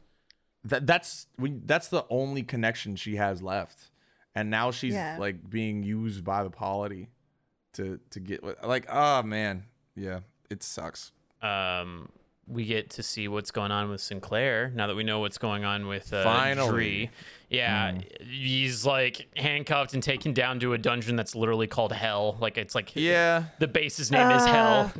that 0.64 0.86
that's 0.86 1.26
we 1.38 1.58
that's 1.64 1.88
the 1.88 2.04
only 2.08 2.44
connection 2.44 2.94
she 2.94 3.16
has 3.16 3.42
left 3.42 3.90
and 4.34 4.48
now 4.48 4.70
she's 4.70 4.94
Yeah. 4.94 5.16
like 5.18 5.50
being 5.50 5.82
used 5.82 6.22
by 6.22 6.44
the 6.44 6.50
polity 6.50 7.08
to 7.72 7.98
to 8.10 8.20
get 8.20 8.44
like 8.64 8.86
oh 8.88 9.24
man 9.24 9.64
yeah 9.96 10.20
it 10.52 10.62
sucks. 10.62 11.12
Um, 11.42 12.08
we 12.46 12.64
get 12.64 12.90
to 12.90 13.02
see 13.02 13.28
what's 13.28 13.50
going 13.50 13.70
on 13.70 13.90
with 13.90 14.00
Sinclair 14.00 14.72
now 14.74 14.86
that 14.86 14.96
we 14.96 15.04
know 15.04 15.20
what's 15.20 15.38
going 15.38 15.64
on 15.64 15.86
with 15.86 16.12
uh, 16.12 16.24
Finally. 16.24 16.70
Dree. 16.70 17.10
Yeah, 17.48 17.98
he's 18.20 18.84
like 18.84 19.28
handcuffed 19.36 19.94
and 19.94 20.02
taken 20.02 20.32
down 20.32 20.58
to 20.60 20.72
a 20.72 20.78
dungeon 20.78 21.16
that's 21.16 21.34
literally 21.34 21.66
called 21.66 21.92
Hell. 21.92 22.36
Like 22.40 22.58
it's 22.58 22.74
like 22.74 22.92
yeah. 22.94 23.44
the 23.58 23.68
base's 23.68 24.10
name 24.10 24.30
is 24.30 24.46
Hell. 24.46 24.92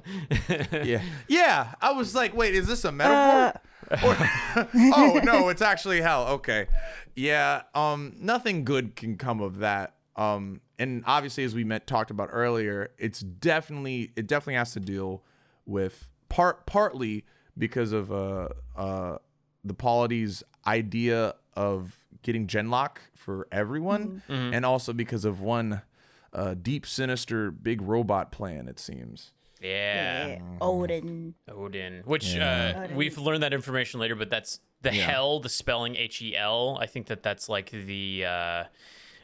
yeah. 0.84 1.02
Yeah. 1.28 1.74
I 1.80 1.92
was 1.92 2.14
like 2.14 2.34
wait 2.36 2.54
is 2.54 2.66
this 2.66 2.84
a 2.84 2.92
metaphor? 2.92 3.60
Or- 3.92 4.16
oh 4.74 5.20
no 5.22 5.50
it's 5.50 5.60
actually 5.60 6.00
hell. 6.00 6.28
Okay. 6.28 6.66
Yeah 7.14 7.62
um 7.74 8.14
nothing 8.18 8.64
good 8.64 8.96
can 8.96 9.16
come 9.16 9.40
of 9.40 9.58
that. 9.58 9.94
Um 10.16 10.60
and 10.78 11.02
obviously 11.06 11.44
as 11.44 11.54
we 11.54 11.64
met 11.64 11.86
talked 11.86 12.10
about 12.10 12.30
earlier 12.32 12.90
it's 12.96 13.20
definitely 13.20 14.12
it 14.16 14.26
definitely 14.26 14.54
has 14.54 14.72
to 14.72 14.80
deal 14.80 15.22
with 15.66 16.08
part 16.28 16.66
partly 16.66 17.24
because 17.56 17.92
of 17.92 18.10
uh 18.12 18.48
uh 18.76 19.18
the 19.64 19.74
polity's 19.74 20.42
idea 20.66 21.34
of 21.54 21.96
getting 22.22 22.46
genlock 22.46 22.96
for 23.14 23.46
everyone 23.52 24.22
and 24.28 24.64
also 24.64 24.92
because 24.92 25.24
of 25.24 25.40
one 25.40 25.82
uh 26.32 26.54
deep 26.54 26.86
sinister 26.86 27.50
big 27.50 27.80
robot 27.82 28.32
plan 28.32 28.68
it 28.68 28.78
seems 28.78 29.32
yeah. 29.60 30.26
Yeah. 30.26 30.38
Odin. 30.60 31.34
Odin, 31.48 32.02
which 32.04 32.34
Yeah. 32.34 32.74
uh, 32.78 32.82
Odin. 32.84 32.96
we've 32.96 33.16
learned 33.16 33.44
that 33.44 33.52
information 33.52 34.00
later, 34.00 34.16
but 34.16 34.28
that's 34.28 34.58
the 34.80 34.92
Yeah. 34.92 35.04
Hell, 35.08 35.38
the 35.38 35.48
spelling 35.48 35.94
H 35.94 36.20
E 36.20 36.36
L. 36.36 36.76
I 36.80 36.86
think 36.86 37.06
that 37.06 37.22
that's 37.22 37.48
like 37.48 37.70
the 37.70 38.24
uh, 38.26 38.64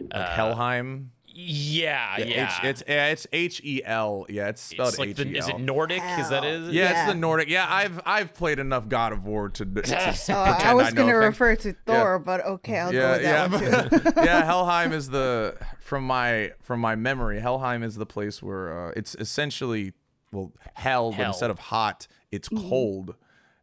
like 0.01 0.29
helheim 0.29 1.11
yeah, 1.35 2.19
yeah. 2.19 2.47
H, 2.47 2.65
it's 2.65 2.83
yeah, 2.89 3.07
it's 3.09 3.27
H 3.33 3.61
E 3.65 3.83
L. 3.85 4.27
Yeah, 4.29 4.49
it's 4.49 4.61
spelled 4.63 4.89
It's 4.91 4.99
like 4.99 5.11
H 5.11 5.21
E 5.21 5.25
the, 5.25 5.39
is 5.39 5.49
it 5.49 5.53
L. 5.53 5.59
Nordic? 5.59 6.03
Is 6.19 6.31
that 6.31 6.43
Hell. 6.43 6.69
it? 6.69 6.73
Yeah, 6.73 6.91
it's 7.05 7.13
the 7.13 7.19
Nordic. 7.19 7.49
Yeah, 7.49 7.67
I've 7.69 8.01
I've 8.07 8.35
played 8.35 8.59
enough 8.59 8.89
God 8.89 9.13
of 9.13 9.25
War 9.25 9.49
to, 9.51 9.65
to 9.65 9.71
pretend 9.71 10.19
Oh, 10.31 10.35
I 10.35 10.75
was 10.75 10.95
know 10.95 11.03
gonna 11.03 11.13
things. 11.13 11.25
refer 11.41 11.57
to 11.57 11.73
Thor, 11.87 12.19
but 12.19 12.45
okay, 12.45 12.79
I'll 12.79 12.93
go 12.93 12.99
Yeah, 12.99 13.13
with 13.13 13.61
that 13.61 13.73
yeah, 13.73 13.87
one 13.91 14.03
too. 14.03 14.13
yeah. 14.25 14.45
Helheim 14.47 14.93
is 14.93 15.11
the 15.11 15.57
from 15.81 16.05
my 16.05 16.53
from 16.61 16.81
my 16.81 16.97
memory. 16.97 17.41
Helheim 17.41 17.83
is 17.83 17.97
the 17.97 18.07
place 18.07 18.43
where 18.43 18.89
uh, 18.89 18.93
it's 18.97 19.15
essentially 19.17 19.93
well 20.33 20.53
hell, 20.75 21.13
but 21.13 21.27
instead 21.27 21.51
of 21.51 21.59
hot, 21.59 22.07
it's 22.33 22.49
cold, 22.49 23.15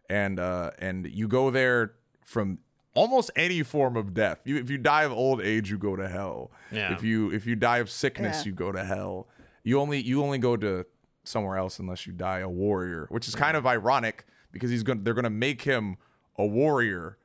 and 0.10 0.40
uh, 0.40 0.72
and 0.80 1.06
you 1.08 1.28
go 1.28 1.52
there 1.52 1.94
from 2.24 2.58
almost 2.96 3.30
any 3.36 3.62
form 3.62 3.96
of 3.96 4.14
death. 4.14 4.40
You, 4.46 4.58
if 4.58 4.70
you 4.70 4.78
die 4.80 5.04
of 5.04 5.12
old 5.12 5.42
age, 5.42 5.70
you 5.70 5.78
go 5.78 5.96
to 5.96 6.08
hell. 6.08 6.52
Yeah. 6.72 6.94
If 6.94 7.04
you 7.04 7.30
if 7.32 7.46
you 7.46 7.56
die 7.56 7.78
of 7.78 7.90
sickness, 7.92 8.38
Yeah. 8.40 8.46
you 8.50 8.52
go 8.54 8.72
to 8.72 8.84
hell. 8.84 9.28
You 9.64 9.80
only 9.80 10.02
you 10.02 10.24
only 10.24 10.38
go 10.40 10.58
to 10.58 10.86
somewhere 11.24 11.58
else 11.58 11.78
unless 11.80 12.08
you 12.08 12.14
die 12.14 12.40
a 12.40 12.50
warrior, 12.50 13.06
which 13.10 13.28
is 13.28 13.36
kind 13.36 13.56
of 13.58 13.66
ironic 13.68 14.26
because 14.52 14.70
he's 14.72 14.84
going 14.84 15.00
to 15.00 15.04
they're 15.04 15.14
going 15.14 15.24
to 15.26 15.30
make 15.30 15.62
him 15.64 15.98
a 16.38 16.46
warrior 16.46 17.18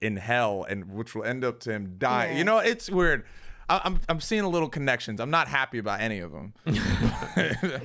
in 0.00 0.16
hell, 0.16 0.64
and 0.68 0.92
which 0.92 1.14
will 1.14 1.24
end 1.24 1.44
up 1.44 1.60
to 1.60 1.70
him 1.70 1.94
dying. 1.98 2.32
Yeah. 2.32 2.38
You 2.38 2.44
know, 2.44 2.58
it's 2.58 2.90
weird. 2.90 3.24
I, 3.68 3.80
I'm 3.84 4.00
I'm 4.08 4.20
seeing 4.20 4.42
a 4.42 4.48
little 4.48 4.68
connections. 4.68 5.20
I'm 5.20 5.30
not 5.30 5.46
happy 5.48 5.78
about 5.78 6.00
any 6.00 6.18
of 6.18 6.32
them, 6.32 6.52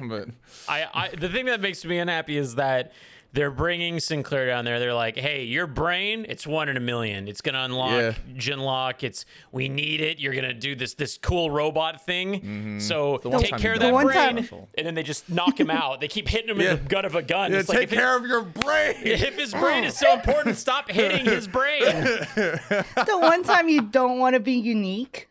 but 0.09 0.29
I, 0.67 0.85
I 0.93 1.09
the 1.15 1.29
thing 1.29 1.45
that 1.45 1.61
makes 1.61 1.83
me 1.85 1.97
unhappy 1.99 2.37
is 2.37 2.55
that 2.55 2.91
they're 3.33 3.51
bringing 3.51 3.99
Sinclair 3.99 4.47
down 4.47 4.65
there. 4.65 4.79
They're 4.79 4.93
like, 4.93 5.17
"Hey, 5.17 5.43
your 5.43 5.67
brain, 5.67 6.25
it's 6.27 6.47
one 6.47 6.69
in 6.69 6.77
a 6.77 6.79
million. 6.79 7.27
It's 7.27 7.41
gonna 7.41 7.59
unlock 7.63 7.91
Yeah. 7.91 8.13
Genlock. 8.35 9.03
It's 9.03 9.25
we 9.51 9.69
need 9.69 10.01
it. 10.01 10.19
You're 10.19 10.33
gonna 10.33 10.53
do 10.53 10.75
this 10.75 10.93
this 10.95 11.17
cool 11.21 11.51
robot 11.51 12.05
thing. 12.05 12.79
So 12.79 13.17
Mm-hmm. 13.19 13.29
one 13.29 13.41
take 13.43 13.57
care 13.57 13.73
of 13.73 13.79
that. 13.81 13.91
The 13.93 14.03
brain." 14.03 14.35
time- 14.45 14.67
And 14.77 14.87
then 14.87 14.95
they 14.95 15.03
just 15.03 15.29
knock 15.29 15.59
him 15.59 15.69
out. 15.69 16.01
They 16.01 16.07
keep 16.07 16.27
hitting 16.27 16.49
him 16.49 16.59
Yeah. 16.61 16.71
in 16.71 16.83
the 16.83 16.89
gut 16.89 17.05
of 17.05 17.15
a 17.15 17.21
gun. 17.21 17.51
Yeah, 17.51 17.59
it's 17.59 17.69
like 17.69 17.77
take 17.79 17.87
if, 17.89 17.93
it- 17.93 17.97
care 17.97 18.15
of 18.17 18.25
your 18.25 18.41
brain. 18.41 18.95
if 19.03 19.37
his 19.37 19.51
brain 19.53 19.83
is 19.83 19.97
so 19.97 20.13
important, 20.13 20.57
stop 20.57 20.89
hitting 20.89 21.25
his 21.25 21.47
brain. 21.47 21.81
the 22.35 23.17
one 23.19 23.43
time 23.43 23.69
you 23.69 23.81
don't 23.81 24.19
want 24.19 24.33
to 24.35 24.39
be 24.39 24.53
unique. 24.53 25.27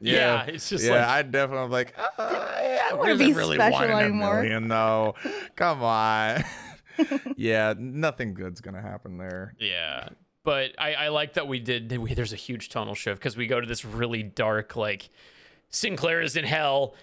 Yeah, 0.00 0.42
it's 0.46 0.68
just 0.68 0.84
yeah, 0.84 0.92
like- 0.96 1.08
I 1.08 1.22
definitely 1.22 1.68
like. 1.68 1.94
Uh, 2.18 2.22
I 2.22 2.88
wanna 2.92 3.12
wasn't 3.12 3.18
be 3.20 3.32
really 3.34 3.56
special 3.56 3.78
one 3.78 3.84
in 3.90 3.96
a 3.96 4.00
anymore. 4.00 4.42
million, 4.42 4.66
though. 4.68 5.14
Come 5.54 5.82
on. 5.84 6.42
yeah, 7.36 7.74
nothing 7.78 8.34
good's 8.34 8.60
gonna 8.60 8.82
happen 8.82 9.18
there. 9.18 9.54
Yeah. 9.58 10.08
But 10.44 10.72
I, 10.78 10.94
I 10.94 11.08
like 11.08 11.34
that 11.34 11.48
we 11.48 11.58
did. 11.58 11.96
We, 11.96 12.14
there's 12.14 12.32
a 12.32 12.36
huge 12.36 12.68
tonal 12.68 12.94
shift 12.94 13.20
because 13.20 13.36
we 13.36 13.48
go 13.48 13.60
to 13.60 13.66
this 13.66 13.84
really 13.84 14.22
dark, 14.22 14.76
like 14.76 15.10
Sinclair 15.70 16.20
is 16.20 16.36
in 16.36 16.44
hell, 16.44 16.94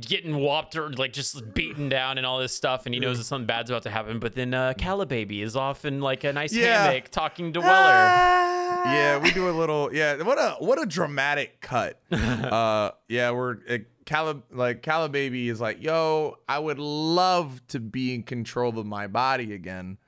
getting 0.00 0.36
whopped 0.36 0.76
or 0.76 0.90
like 0.90 1.12
just 1.12 1.54
beaten 1.54 1.88
down 1.88 2.18
and 2.18 2.26
all 2.26 2.38
this 2.38 2.52
stuff, 2.54 2.86
and 2.86 2.94
he 2.94 3.00
knows 3.00 3.18
that 3.18 3.24
something 3.24 3.46
bad's 3.46 3.70
about 3.70 3.82
to 3.84 3.90
happen. 3.90 4.18
But 4.18 4.34
then 4.34 4.54
uh, 4.54 4.74
Calababy 4.78 5.42
is 5.42 5.56
off 5.56 5.84
in 5.84 6.00
like 6.00 6.24
a 6.24 6.32
nice 6.32 6.52
Yeah. 6.52 6.84
hammock 6.84 7.08
talking 7.10 7.52
to 7.52 7.60
Weller. 7.60 7.70
Ah. 7.72 8.92
Yeah, 8.92 9.18
we 9.18 9.30
do 9.32 9.48
a 9.48 9.52
little. 9.52 9.92
Yeah, 9.92 10.22
what 10.22 10.38
a 10.38 10.56
what 10.64 10.80
a 10.80 10.86
dramatic 10.86 11.60
cut. 11.60 12.00
uh, 12.12 12.92
yeah, 13.08 13.30
we're 13.32 13.58
uh, 13.68 13.78
Calib 14.06 14.42
like 14.50 14.82
Calababy 14.82 15.48
is 15.48 15.60
like, 15.60 15.82
yo, 15.82 16.36
I 16.48 16.58
would 16.58 16.78
love 16.78 17.60
to 17.68 17.80
be 17.80 18.14
in 18.14 18.22
control 18.22 18.78
of 18.78 18.86
my 18.86 19.06
body 19.06 19.52
again. 19.52 19.98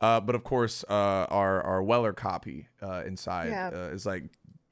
Uh, 0.00 0.20
but 0.20 0.34
of 0.34 0.44
course, 0.44 0.84
uh, 0.88 0.92
our 0.92 1.62
our 1.62 1.82
Weller 1.82 2.12
copy 2.12 2.68
uh, 2.82 3.02
inside 3.06 3.48
Yeah. 3.50 3.70
uh, 3.72 3.94
is 3.94 4.04
like, 4.04 4.24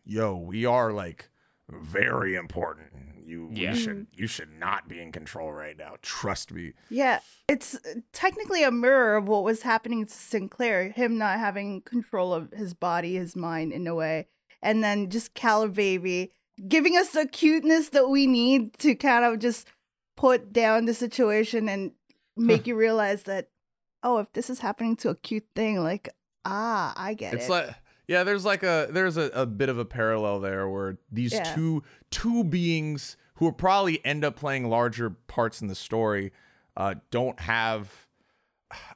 yo, 0.04 0.36
we 0.36 0.66
are 0.66 0.92
like 0.92 1.30
very 1.70 2.34
important. 2.34 2.88
You, 3.26 3.48
Yeah. 3.52 3.72
you 3.72 3.76
should 3.76 4.06
you 4.12 4.26
should 4.26 4.52
not 4.58 4.88
be 4.88 5.00
in 5.00 5.10
control 5.12 5.52
right 5.52 5.76
now. 5.76 5.96
Trust 6.02 6.52
me. 6.52 6.74
Yeah, 6.90 7.18
it's 7.48 7.76
technically 8.12 8.62
a 8.62 8.70
mirror 8.70 9.16
of 9.16 9.26
what 9.28 9.42
was 9.44 9.62
happening 9.62 10.06
to 10.06 10.12
Sinclair, 10.14 10.90
him 10.90 11.18
not 11.18 11.38
having 11.38 11.80
control 11.82 12.32
of 12.32 12.52
his 12.52 12.72
body, 12.74 13.16
his 13.16 13.34
mind 13.34 13.72
in 13.72 13.86
a 13.86 13.94
way. 13.94 14.28
And 14.62 14.82
then 14.82 15.10
just 15.10 15.34
Calababy 15.34 16.32
giving 16.68 16.96
us 16.96 17.10
the 17.10 17.26
cuteness 17.26 17.90
that 17.90 18.08
we 18.08 18.26
need 18.26 18.78
to 18.78 18.94
kind 18.94 19.24
of 19.24 19.38
just 19.40 19.66
put 20.16 20.52
down 20.52 20.86
the 20.86 20.94
situation 20.94 21.68
and 21.68 21.92
make 22.36 22.66
you 22.66 22.74
realize 22.76 23.24
that, 23.24 23.48
oh, 24.02 24.18
if 24.18 24.32
this 24.32 24.48
is 24.48 24.60
happening 24.60 24.96
to 24.96 25.10
a 25.10 25.14
cute 25.14 25.46
thing, 25.54 25.82
like, 25.82 26.08
ah, 26.44 26.94
I 26.96 27.14
get 27.14 27.34
it's 27.34 27.46
it. 27.48 27.50
like 27.50 27.74
yeah 28.08 28.22
there's 28.24 28.44
like 28.44 28.62
a 28.62 28.88
there's 28.90 29.16
a, 29.16 29.30
a 29.34 29.46
bit 29.46 29.68
of 29.68 29.78
a 29.78 29.84
parallel 29.84 30.40
there 30.40 30.68
where 30.68 30.98
these 31.10 31.32
Yeah. 31.32 31.54
two 31.54 31.82
two 32.10 32.44
beings 32.44 33.16
who 33.36 33.46
will 33.46 33.52
probably 33.52 34.04
end 34.04 34.24
up 34.24 34.36
playing 34.36 34.68
larger 34.68 35.10
parts 35.10 35.60
in 35.60 35.68
the 35.68 35.74
story 35.74 36.32
uh 36.76 36.94
don't 37.10 37.38
have 37.40 37.92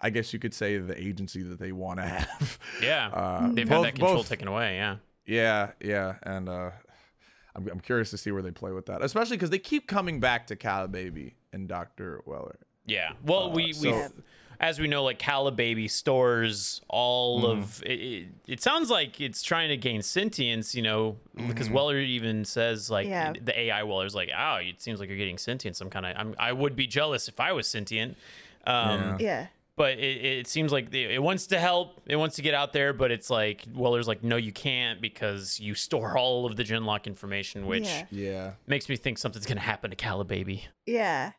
i 0.01 0.11
guess 0.11 0.33
you 0.33 0.39
could 0.39 0.55
say 0.55 0.79
the 0.79 1.01
agency 1.01 1.43
that 1.43 1.59
they 1.59 1.73
want 1.73 1.99
to 2.01 2.07
have 2.07 2.59
Yeah. 2.83 3.09
uh 3.09 3.53
They've 3.53 3.69
both- 3.69 3.85
had 3.85 3.95
that 3.95 3.99
control 3.99 4.17
both- 4.17 4.29
taken 4.29 4.49
away. 4.49 4.77
Yeah. 4.77 4.97
yeah 5.27 5.73
yeah 5.81 6.15
and 6.23 6.49
uh 6.49 6.71
I'm, 7.57 7.67
I'm 7.69 7.81
curious 7.81 8.11
to 8.11 8.19
see 8.19 8.31
where 8.31 8.43
they 8.43 8.53
play 8.53 8.73
with 8.73 8.87
that 8.87 9.03
especially 9.03 9.37
because 9.37 9.51
they 9.51 9.59
keep 9.59 9.87
coming 9.89 10.21
back 10.21 10.47
to 10.49 10.57
Calababy 10.57 11.35
and 11.53 11.69
dr 11.69 12.23
weller 12.27 12.59
Yeah. 12.91 13.13
Well, 13.25 13.45
Uh, 13.45 13.55
we 13.55 13.75
we 13.81 13.95
as 14.59 14.79
we 14.79 14.89
know, 14.89 15.03
like 15.05 15.19
Calababy 15.19 15.89
stores 15.89 16.83
all 16.89 17.43
Mm-hmm. 17.43 17.61
of 17.63 17.83
it, 17.85 17.91
it. 18.01 18.29
It 18.47 18.61
sounds 18.63 18.91
like 18.91 19.19
it's 19.21 19.43
trying 19.43 19.69
to 19.71 19.77
gain 19.77 20.03
sentience, 20.03 20.75
you 20.75 20.83
know, 20.83 21.17
because 21.49 21.67
Mm-hmm. 21.67 21.75
Weller 21.75 21.99
even 21.99 22.45
says 22.45 22.91
like 22.91 23.09
Yeah. 23.09 23.33
the 23.33 23.59
AI 23.59 23.83
Weller's 23.85 24.15
like, 24.15 24.29
"Oh, 24.37 24.57
it 24.57 24.83
seems 24.83 25.01
like 25.01 25.09
you're 25.09 25.17
getting 25.19 25.39
sentient." 25.39 25.77
Some 25.77 25.89
kind 25.89 26.05
of. 26.07 26.13
I'm, 26.17 26.35
I 26.39 26.53
would 26.53 26.77
be 26.77 26.87
jealous 26.87 27.29
if 27.29 27.41
I 27.41 27.53
was 27.53 27.67
sentient. 27.69 28.17
Um, 28.67 29.01
Yeah. 29.01 29.17
yeah. 29.21 29.47
But 29.77 29.93
it, 29.99 30.23
it 30.41 30.47
seems 30.47 30.73
like 30.73 30.93
it, 30.93 31.11
it 31.13 31.23
wants 31.23 31.47
to 31.47 31.59
help. 31.59 32.03
It 32.07 32.17
wants 32.17 32.37
to 32.37 32.43
get 32.43 32.53
out 32.53 32.75
there, 32.75 32.93
but 32.93 33.11
it's 33.11 33.31
like 33.31 33.65
Weller's 33.73 34.07
like, 34.07 34.23
"No, 34.23 34.37
you 34.37 34.53
can't 34.53 35.01
because 35.01 35.59
you 35.59 35.75
store 35.75 36.19
all 36.19 36.45
of 36.45 36.57
the 36.57 36.65
Genlock 36.65 37.07
information," 37.07 37.67
which 37.67 37.87
Yeah. 37.87 38.05
yeah 38.11 38.51
makes 38.67 38.91
me 38.91 38.97
think 38.97 39.17
something's 39.17 39.47
gonna 39.47 39.61
happen 39.63 39.89
to 39.89 39.97
Calababy. 39.97 40.65
Yeah. 40.85 41.33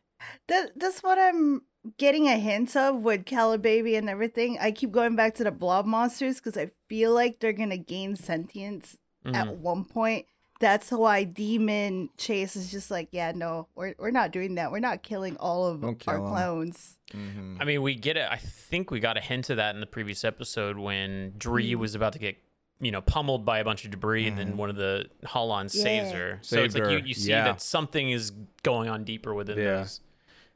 That 0.48 0.72
that's 0.76 1.02
what 1.02 1.18
I'm 1.18 1.62
getting 1.98 2.28
a 2.28 2.36
hint 2.38 2.76
of 2.76 2.96
with 3.02 3.24
Calababy 3.26 3.96
and 3.96 4.08
everything. 4.08 4.58
I 4.60 4.70
keep 4.70 4.92
going 4.92 5.16
back 5.16 5.34
to 5.36 5.44
the 5.44 5.50
blob 5.50 5.84
monsters 5.86 6.36
because 6.36 6.56
I 6.56 6.70
feel 6.88 7.12
like 7.12 7.40
they're 7.40 7.52
gonna 7.52 7.76
gain 7.78 8.16
sentience 8.16 8.96
Mhm. 9.26 9.34
at 9.34 9.56
one 9.56 9.84
point. 9.84 10.26
That's 10.60 10.92
why 10.92 11.24
Demon 11.24 12.10
Chase 12.18 12.54
is 12.54 12.70
just 12.70 12.88
like, 12.88 13.08
yeah, 13.10 13.32
no, 13.34 13.66
we're 13.74 13.94
we're 13.98 14.12
not 14.12 14.30
doing 14.30 14.54
that. 14.56 14.70
We're 14.70 14.78
not 14.78 15.02
killing 15.02 15.36
all 15.38 15.66
of 15.66 15.80
Don't 15.80 15.88
our 16.08 16.16
kill 16.18 16.26
'em. 16.26 16.32
clones. 16.32 16.98
Mhm. 17.12 17.56
I 17.60 17.64
mean, 17.64 17.82
we 17.82 17.96
get 17.96 18.16
it. 18.16 18.28
I 18.30 18.36
think 18.36 18.90
we 18.92 19.00
got 19.00 19.16
a 19.16 19.20
hint 19.20 19.50
of 19.50 19.56
that 19.56 19.74
in 19.74 19.80
the 19.80 19.86
previous 19.86 20.24
episode 20.24 20.78
when 20.78 21.34
Dree 21.36 21.72
Mm. 21.72 21.78
was 21.78 21.96
about 21.96 22.12
to 22.12 22.20
get, 22.20 22.36
you 22.80 22.92
know, 22.92 23.00
pummeled 23.00 23.44
by 23.44 23.58
a 23.58 23.64
bunch 23.64 23.84
of 23.84 23.90
debris, 23.90 24.28
and 24.28 24.38
then 24.38 24.56
one 24.56 24.70
of 24.70 24.76
the 24.76 25.06
Holons 25.24 25.70
saves 25.72 26.12
her. 26.12 26.38
so 26.42 26.56
Saved 26.56 26.66
it's 26.66 26.74
like 26.76 26.90
you, 26.92 27.06
you 27.08 27.14
see 27.14 27.30
yeah. 27.30 27.44
that 27.46 27.60
something 27.60 28.10
is 28.10 28.30
going 28.62 28.88
on 28.88 29.02
deeper 29.02 29.34
within 29.34 29.58
Yeah. 29.58 29.78
those 29.78 30.00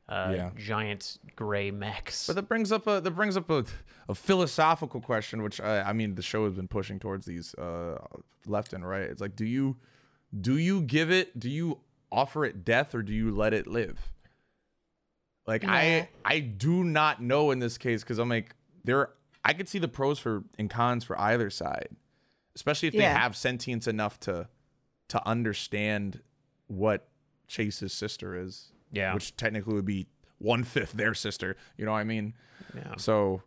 uh, 0.08 0.32
Yeah. 0.36 0.50
giant 0.56 1.18
gray 1.34 1.70
mechs. 1.70 2.26
But 2.26 2.36
that 2.36 2.48
brings 2.48 2.70
up 2.72 2.86
a 2.86 3.00
that 3.00 3.10
brings 3.12 3.36
up 3.36 3.50
a, 3.50 3.64
a 4.08 4.14
philosophical 4.14 5.00
question, 5.00 5.42
which 5.42 5.60
I, 5.60 5.82
I 5.82 5.92
mean 5.92 6.14
the 6.14 6.22
show 6.22 6.44
has 6.44 6.54
been 6.54 6.68
pushing 6.68 6.98
towards 6.98 7.26
these 7.26 7.54
uh, 7.54 7.98
left 8.46 8.72
and 8.72 8.86
right. 8.86 9.02
It's 9.02 9.20
like, 9.20 9.36
do 9.36 9.44
you 9.44 9.76
do 10.40 10.56
you 10.58 10.80
give 10.82 11.10
it? 11.10 11.38
Do 11.38 11.50
you 11.50 11.80
offer 12.12 12.44
it 12.44 12.64
death 12.64 12.94
or 12.94 13.02
do 13.02 13.12
you 13.12 13.30
let 13.30 13.52
it 13.52 13.66
live? 13.66 14.12
Like 15.46 15.62
Yeah. 15.62 15.72
I 15.72 16.08
I 16.24 16.40
do 16.40 16.84
not 16.84 17.22
know 17.22 17.50
in 17.50 17.58
this 17.58 17.78
case 17.78 18.02
because 18.02 18.18
I'm 18.18 18.28
like 18.28 18.54
there 18.84 19.10
I 19.44 19.52
could 19.52 19.68
see 19.68 19.78
the 19.78 19.88
pros 19.88 20.18
for 20.18 20.44
and 20.58 20.68
cons 20.70 21.04
for 21.04 21.18
either 21.20 21.50
side, 21.50 21.88
especially 22.54 22.88
if 22.88 22.94
they 22.94 23.02
have 23.02 23.36
sentience 23.36 23.86
enough 23.86 24.18
to 24.20 24.48
to 25.08 25.26
understand 25.28 26.20
what 26.66 27.08
Chase's 27.48 27.92
sister 27.92 28.36
is. 28.40 28.72
Yeah. 28.96 29.14
which 29.14 29.36
technically 29.36 29.74
would 29.74 29.84
be 29.84 30.06
one 30.38 30.64
fifth 30.64 30.92
their 30.92 31.14
sister. 31.14 31.56
You 31.76 31.84
know 31.84 31.92
what 31.92 31.98
I 31.98 32.04
mean? 32.04 32.34
yeah. 32.74 32.94
So, 32.98 33.42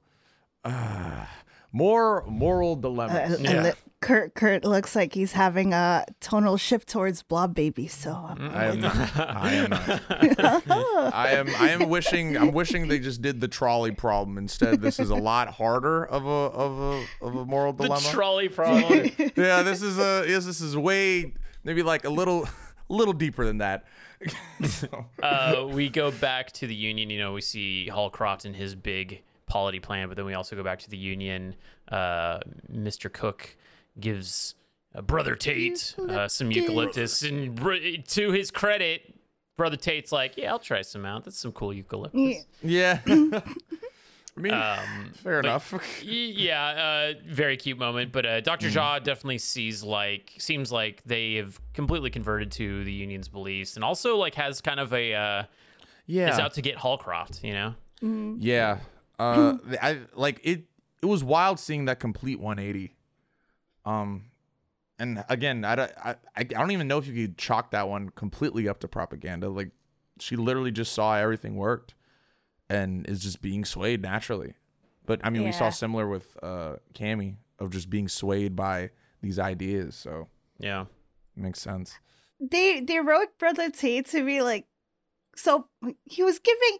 uh, 0.65 1.25
more 1.71 2.23
moral 2.27 2.73
Uh, 2.73 2.75
dilemmas. 2.81 3.33
and 3.37 3.43
Yeah. 3.45 3.63
li- 3.63 3.71
Kurt 4.01 4.33
Kurt 4.33 4.63
looks 4.63 4.95
like 4.95 5.13
he's 5.13 5.33
having 5.33 5.73
a 5.73 6.05
tonal 6.21 6.55
shift 6.55 6.87
towards 6.87 7.21
Blob 7.21 7.53
Baby. 7.53 7.87
So 7.89 8.11
I'm 8.13 8.49
I 8.49 8.65
am 8.67 8.79
not. 8.79 9.17
I 9.19 9.53
am 9.55 9.69
not. 9.69 10.01
I 11.13 11.31
am. 11.31 11.49
I 11.59 11.69
am 11.71 11.89
wishing. 11.89 12.37
I'm 12.37 12.53
wishing 12.53 12.87
they 12.87 12.99
just 12.99 13.21
did 13.21 13.41
the 13.41 13.49
trolley 13.49 13.91
problem 13.91 14.37
instead. 14.37 14.81
This 14.81 14.99
is 15.01 15.09
a 15.09 15.15
lot 15.17 15.49
harder 15.49 16.05
of 16.05 16.25
a 16.25 16.29
of 16.29 16.79
a 16.79 17.25
of 17.25 17.35
a 17.35 17.45
moral 17.45 17.73
the 17.73 17.83
dilemma. 17.83 18.07
trolley 18.09 18.47
problem. 18.47 19.11
yeah, 19.35 19.63
this 19.63 19.81
is 19.81 19.99
a. 19.99 20.23
Yes, 20.29 20.45
this 20.45 20.61
is 20.61 20.77
way 20.77 21.33
maybe 21.65 21.83
like 21.83 22.05
a 22.05 22.09
little, 22.09 22.47
little 22.89 23.13
deeper 23.13 23.43
than 23.45 23.57
that. 23.57 23.83
So- 24.65 25.05
uh, 25.23 25.67
we 25.69 25.89
go 25.89 26.11
back 26.11 26.51
to 26.53 26.67
the 26.67 26.75
Union. 26.75 27.09
You 27.09 27.19
know, 27.19 27.33
we 27.33 27.41
see 27.41 27.89
Hallcroft 27.91 28.45
and 28.45 28.55
his 28.55 28.75
big 28.75 29.21
polity 29.45 29.79
plan, 29.79 30.07
but 30.07 30.17
then 30.17 30.25
we 30.25 30.33
also 30.33 30.55
go 30.55 30.63
back 30.63 30.79
to 30.79 30.89
the 30.89 30.97
Union. 30.97 31.55
Uh, 31.89 32.39
Mr. 32.71 33.11
Cook 33.11 33.55
gives 33.99 34.55
uh, 34.95 35.01
Brother 35.01 35.35
Tate 35.35 35.95
uh, 35.97 36.27
some 36.27 36.51
eucalyptus, 36.51 37.21
and 37.23 37.55
br- 37.55 37.75
to 38.07 38.31
his 38.31 38.51
credit, 38.51 39.13
Brother 39.57 39.77
Tate's 39.77 40.11
like, 40.11 40.37
"Yeah, 40.37 40.51
I'll 40.51 40.59
try 40.59 40.81
some 40.81 41.05
out. 41.05 41.25
That's 41.25 41.39
some 41.39 41.51
cool 41.51 41.73
eucalyptus." 41.73 42.45
Yeah. 42.61 42.99
yeah. 44.45 44.79
I 44.87 44.97
mean, 44.97 45.07
Um, 45.07 45.13
fair 45.13 45.39
enough. 45.39 45.73
Yeah, 46.03 47.13
uh, 47.15 47.19
very 47.27 47.57
cute 47.57 47.77
moment. 47.77 48.11
But 48.11 48.25
uh, 48.25 48.41
Dr. 48.41 48.69
Jaw 48.69 48.99
definitely 48.99 49.37
sees 49.39 49.83
like 49.83 50.33
seems 50.37 50.71
like 50.71 51.03
they 51.05 51.35
have 51.35 51.59
completely 51.73 52.09
converted 52.09 52.51
to 52.53 52.83
the 52.83 52.91
Union's 52.93 53.27
beliefs, 53.27 53.75
and 53.75 53.83
also 53.83 54.17
like 54.17 54.35
has 54.35 54.61
kind 54.61 54.79
of 54.79 54.93
a 54.93 55.13
uh, 55.13 55.43
Yeah. 56.05 56.33
is 56.33 56.39
out 56.39 56.53
to 56.55 56.61
get 56.61 56.77
Hallcroft. 56.77 57.43
You 57.43 57.53
know. 57.53 58.35
Yeah. 58.39 58.79
Uh 59.17 59.57
I 59.81 59.99
like 60.15 60.39
it 60.43 60.63
it 61.01 61.05
was 61.05 61.23
wild 61.23 61.59
seeing 61.59 61.85
that 61.85 61.99
complete 61.99 62.39
180. 62.39 62.93
Um 63.85 64.25
and 64.97 65.23
again, 65.29 65.63
I 65.65 65.75
don't 65.75 65.91
I, 66.03 66.15
I 66.35 66.43
don't 66.43 66.71
even 66.71 66.87
know 66.87 66.97
if 66.97 67.07
you 67.07 67.13
could 67.27 67.37
chalk 67.37 67.71
that 67.71 67.87
one 67.87 68.09
completely 68.09 68.67
up 68.67 68.79
to 68.81 68.87
propaganda. 68.87 69.49
Like 69.49 69.71
she 70.19 70.35
literally 70.35 70.71
just 70.71 70.93
saw 70.93 71.15
everything 71.15 71.55
worked 71.55 71.93
and 72.69 73.07
is 73.09 73.21
just 73.21 73.41
being 73.41 73.65
swayed 73.65 74.01
naturally. 74.01 74.53
But 75.05 75.21
I 75.23 75.29
mean, 75.29 75.43
we 75.43 75.51
saw 75.51 75.69
similar 75.69 76.07
with 76.07 76.37
uh 76.43 76.75
Cammy 76.93 77.37
of 77.57 77.71
just 77.71 77.89
being 77.89 78.07
swayed 78.07 78.55
by 78.55 78.91
these 79.21 79.39
ideas, 79.39 79.95
so 79.95 80.27
Yeah. 80.59 80.81
it 81.35 81.41
makes 81.41 81.59
sense. 81.61 81.99
they 82.39 82.79
they 82.79 82.99
wrote 82.99 83.37
Brother 83.37 83.69
Tate 83.69 84.05
to 84.11 84.23
be 84.25 84.41
like, 84.41 84.65
so 85.35 85.67
he 86.05 86.23
was 86.23 86.39
giving 86.39 86.77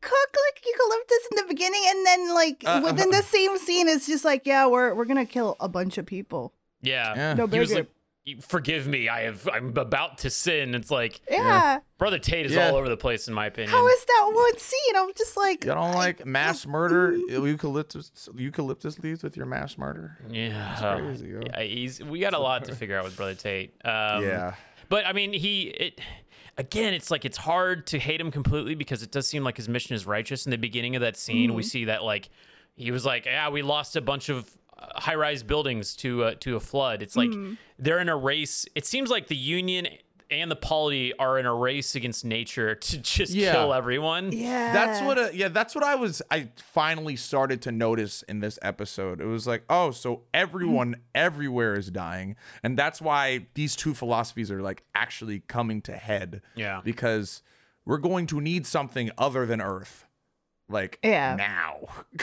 cook 0.00 0.30
like 0.46 0.62
eucalyptus 0.64 1.28
in 1.30 1.36
the 1.38 1.44
beginning, 1.54 1.82
and 1.88 2.06
then 2.06 2.34
like 2.34 2.62
Uh, 2.66 2.80
within 2.84 3.10
the 3.10 3.22
same 3.36 3.56
scene, 3.58 3.88
it's 3.88 4.06
just 4.06 4.24
like, 4.24 4.46
yeah, 4.46 4.66
we're 4.66 4.94
we're 4.94 5.06
gonna 5.06 5.24
kill 5.26 5.56
a 5.60 5.68
bunch 5.68 5.98
of 5.98 6.04
people. 6.06 6.52
Yeah. 6.82 7.14
Yeah. 7.16 7.34
No 7.34 7.46
He 7.46 7.58
was 7.58 7.72
like, 7.72 7.88
"Forgive 8.40 8.86
me, 8.86 9.08
I 9.08 9.22
have. 9.22 9.48
I'm 9.52 9.76
about 9.76 10.18
to 10.18 10.30
sin." 10.30 10.74
It's 10.74 10.90
like 10.90 11.20
yeah. 11.30 11.80
Brother 11.98 12.18
Tate 12.18 12.46
is 12.46 12.52
Yeah. 12.52 12.68
all 12.70 12.76
over 12.76 12.88
the 12.88 12.96
place, 12.96 13.26
in 13.28 13.34
my 13.34 13.46
opinion. 13.46 13.70
How 13.70 13.86
is 13.88 14.04
that 14.04 14.30
one 14.32 14.58
scene? 14.58 14.96
I'm 14.96 15.10
just 15.16 15.36
like, 15.36 15.64
You 15.64 15.70
don't 15.72 15.78
I- 15.78 15.94
like 15.94 16.24
mass 16.26 16.66
murder, 16.66 17.16
eucalyptus, 17.16 18.28
eucalyptus 18.36 18.98
leaves 19.00 19.22
with 19.22 19.36
your 19.36 19.46
mass 19.46 19.76
murder. 19.78 20.16
yeah, 20.30 20.96
crazy, 20.98 21.28
yo. 21.28 21.40
yeah, 21.44 21.62
he's. 21.62 22.02
We 22.02 22.20
got 22.20 22.34
a 22.34 22.38
lot 22.38 22.64
to 22.66 22.74
figure 22.74 22.96
out 22.98 23.04
with 23.04 23.16
Brother 23.16 23.34
Tate. 23.34 23.74
Um, 23.84 24.22
yeah, 24.24 24.54
But 24.88 25.06
I 25.06 25.12
mean, 25.12 25.32
he 25.32 25.62
it 25.68 26.00
again. 26.56 26.94
It's 26.94 27.10
like 27.10 27.24
it's 27.24 27.36
hard 27.38 27.86
to 27.88 27.98
hate 27.98 28.20
him 28.20 28.30
completely 28.30 28.74
because 28.74 29.02
it 29.02 29.10
does 29.10 29.26
seem 29.26 29.44
like 29.44 29.56
his 29.56 29.68
mission 29.68 29.94
is 29.94 30.06
righteous. 30.06 30.46
In 30.46 30.50
the 30.50 30.58
beginning 30.58 30.96
of 30.96 31.02
that 31.02 31.16
scene, 31.16 31.54
we 31.54 31.62
see 31.62 31.86
that 31.86 32.04
like 32.04 32.28
he 32.76 32.90
was 32.90 33.04
like, 33.04 33.26
"Yeah, 33.26 33.48
we 33.50 33.62
lost 33.62 33.96
a 33.96 34.00
bunch 34.00 34.28
of 34.28 34.48
high-rise 34.80 35.42
buildings 35.42 35.94
to 35.96 36.24
uh, 36.24 36.34
to 36.40 36.56
a 36.56 36.60
flood." 36.60 37.02
It's 37.02 37.16
like 37.16 37.30
they're 37.78 38.00
in 38.00 38.08
a 38.08 38.16
race. 38.16 38.66
It 38.74 38.86
seems 38.86 39.10
like 39.10 39.26
the 39.28 39.36
Union 39.36 39.88
and 40.30 40.50
the 40.50 40.56
polity 40.56 41.14
are 41.18 41.38
in 41.38 41.46
a 41.46 41.54
race 41.54 41.94
against 41.94 42.22
nature 42.22 42.74
to 42.74 42.98
just 42.98 43.32
Yeah. 43.32 43.52
kill 43.52 43.72
everyone. 43.72 44.30
yeah, 44.30 44.74
that's 44.74 45.00
what. 45.00 45.16
A, 45.18 45.30
yeah, 45.34 45.48
that's 45.48 45.74
what 45.74 45.82
I 45.82 45.94
was. 45.94 46.20
I 46.30 46.48
finally 46.58 47.16
started 47.16 47.62
to 47.62 47.72
notice 47.72 48.22
in 48.24 48.40
this 48.40 48.58
episode. 48.60 49.22
It 49.22 49.24
was 49.26 49.46
like, 49.46 49.64
oh, 49.70 49.90
so 49.90 50.24
everyone 50.34 50.96
everywhere 51.14 51.74
is 51.76 51.90
dying, 51.90 52.36
and 52.62 52.76
that's 52.78 53.00
why 53.00 53.46
these 53.54 53.74
two 53.74 53.94
philosophies 53.94 54.50
are 54.50 54.60
like 54.60 54.82
actually 54.94 55.40
coming 55.40 55.80
to 55.82 55.96
head. 55.96 56.42
Yeah. 56.54 56.82
because 56.84 57.42
we're 57.86 57.96
going 57.96 58.26
to 58.26 58.38
need 58.38 58.66
something 58.66 59.10
other 59.16 59.46
than 59.46 59.62
Earth, 59.62 60.04
like 60.68 60.98
Yeah. 61.02 61.36
now. 61.36 61.88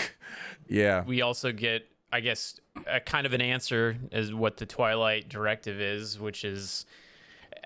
yeah, 0.67 1.03
we 1.05 1.21
also 1.23 1.51
get 1.51 1.87
i 2.11 2.19
guess 2.19 2.59
a 2.87 2.99
kind 2.99 3.25
of 3.25 3.33
an 3.33 3.41
answer 3.41 3.97
is 4.11 4.33
what 4.33 4.57
the 4.57 4.65
twilight 4.65 5.27
directive 5.29 5.79
is 5.81 6.19
which 6.19 6.43
is 6.45 6.85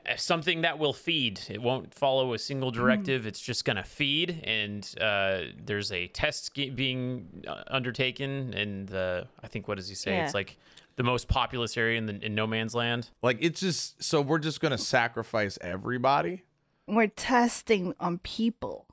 uh, 0.07 0.15
something 0.15 0.61
that 0.61 0.79
will 0.79 0.93
feed. 0.93 1.41
It 1.49 1.61
won't 1.61 1.93
follow 1.93 2.33
a 2.33 2.39
single 2.39 2.71
directive. 2.71 3.27
It's 3.27 3.41
just 3.41 3.65
going 3.65 3.75
to 3.75 3.83
feed 3.83 4.39
and 4.45 4.87
uh, 5.01 5.41
there's 5.61 5.91
a 5.91 6.07
test 6.07 6.53
ge- 6.55 6.73
being 6.73 7.43
uh, 7.45 7.63
undertaken 7.67 8.53
and 8.53 8.93
uh, 8.93 9.23
i 9.43 9.47
think 9.47 9.67
what 9.67 9.75
does 9.77 9.89
he 9.89 9.95
say? 9.95 10.11
Yeah. 10.11 10.23
it's 10.23 10.33
like 10.33 10.57
the 10.95 11.03
most 11.03 11.27
populous 11.27 11.75
area 11.75 11.97
in, 11.97 12.05
the, 12.05 12.25
in 12.25 12.33
no 12.33 12.47
man's 12.47 12.73
land. 12.73 13.09
Like 13.21 13.39
it's 13.41 13.59
just 13.59 14.01
so 14.01 14.21
we're 14.21 14.39
just 14.39 14.61
gonna 14.61 14.77
sacrifice 14.77 15.57
everybody. 15.61 16.43
we're 16.87 17.07
testing 17.07 17.93
on 17.99 18.19
people. 18.19 18.85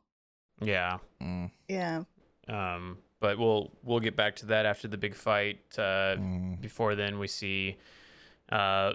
yeah. 0.60 0.98
Mm, 1.22 1.50
Yeah, 1.68 2.02
Um, 2.48 2.98
but 3.20 3.38
we'll 3.38 3.70
we'll 3.82 4.00
get 4.00 4.16
back 4.16 4.36
to 4.36 4.46
that 4.46 4.66
after 4.66 4.88
the 4.88 4.98
big 4.98 5.14
fight. 5.14 5.60
Uh, 5.76 6.16
mm. 6.16 6.60
Before 6.60 6.94
then, 6.94 7.18
we 7.18 7.28
see 7.28 7.76
uh, 8.50 8.94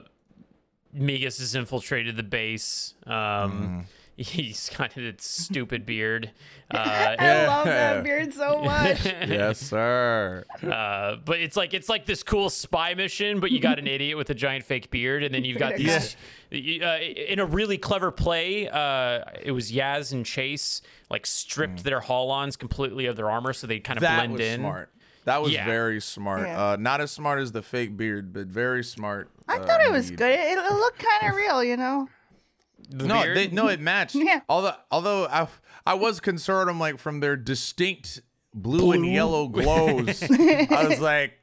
Migas 0.96 1.40
has 1.40 1.56
infiltrated 1.56 2.16
the 2.16 2.24
base. 2.24 2.94
Um, 3.06 3.86
He's 4.22 4.70
got 4.78 4.94
that 4.96 5.22
stupid 5.22 5.86
beard. 5.86 6.32
Uh, 6.74 7.16
I 7.20 7.48
love 7.48 7.66
that 7.66 8.02
beard 8.02 8.34
so 8.34 8.62
much. 8.64 9.04
yes, 9.06 9.60
sir. 9.60 10.46
uh, 10.64 11.18
but 11.26 11.42
it's 11.42 11.58
like 11.58 11.74
it's 11.74 11.90
like 11.90 12.06
this 12.06 12.24
cool 12.24 12.50
spy 12.50 12.94
mission, 12.94 13.42
but 13.42 13.52
you 13.52 13.60
got 13.60 13.78
an 13.78 13.88
idiot 13.88 14.16
with 14.18 14.30
a 14.30 14.34
giant 14.34 14.64
fake 14.64 14.90
beard, 14.90 15.22
and 15.22 15.36
then 15.36 15.44
you've 15.44 15.58
got 15.60 15.76
these. 15.78 16.16
Uh, 16.50 16.56
in 17.02 17.40
a 17.40 17.46
really 17.46 17.78
clever 17.78 18.10
play, 18.10 18.70
uh, 18.70 19.20
it 19.44 19.52
was 19.52 19.70
Yaz 19.74 20.14
and 20.14 20.26
Chase 20.26 20.82
like 21.10 21.26
stripped 21.26 21.84
their 21.84 22.00
Holons 22.00 22.58
completely 22.58 23.06
of 23.08 23.18
their 23.18 23.30
armor, 23.30 23.52
so 23.52 23.68
they 23.68 23.80
kind 23.82 23.98
of 23.98 24.04
Mm. 24.04 24.08
that 24.08 24.16
blend 24.20 24.32
was 24.32 24.42
in. 24.42 24.60
smart. 24.62 24.94
That 25.26 25.42
was 25.42 25.52
Yeah. 25.52 25.66
very 25.66 26.00
smart. 26.00 26.48
Yeah. 26.48 26.70
Uh, 26.72 26.78
not 26.80 27.02
as 27.02 27.12
smart 27.12 27.40
as 27.42 27.52
the 27.52 27.62
fake 27.62 27.98
beard, 27.98 28.32
but 28.32 28.48
very 28.48 28.86
smart. 28.86 29.30
I 29.50 29.58
uh, 29.58 29.66
thought 29.66 29.82
it 29.82 29.92
was 29.92 30.06
indeed. 30.10 30.20
good. 30.20 30.40
It, 30.40 30.58
it 30.58 30.74
looked 30.74 31.00
kind 31.00 31.30
of 31.30 31.36
real, 31.38 31.62
you 31.66 31.76
know. 31.76 32.08
The 32.90 33.08
No, 33.08 33.22
beard? 33.24 33.38
they, 33.38 33.48
no, 33.50 33.68
it 33.68 33.80
matched. 33.80 34.16
Yeah. 34.22 34.42
Although, 34.50 34.76
although 34.92 35.26
I, 35.28 35.48
I 35.86 35.94
was 35.96 36.20
concerned. 36.20 36.70
I'm 36.70 36.80
like 36.80 36.98
from 37.00 37.20
their 37.20 37.36
distinct 37.36 38.22
blue, 38.54 38.92
and 38.92 39.06
yellow 39.06 39.48
glows. 39.50 40.22
I 40.24 40.86
was 40.88 41.00
like, 41.12 41.34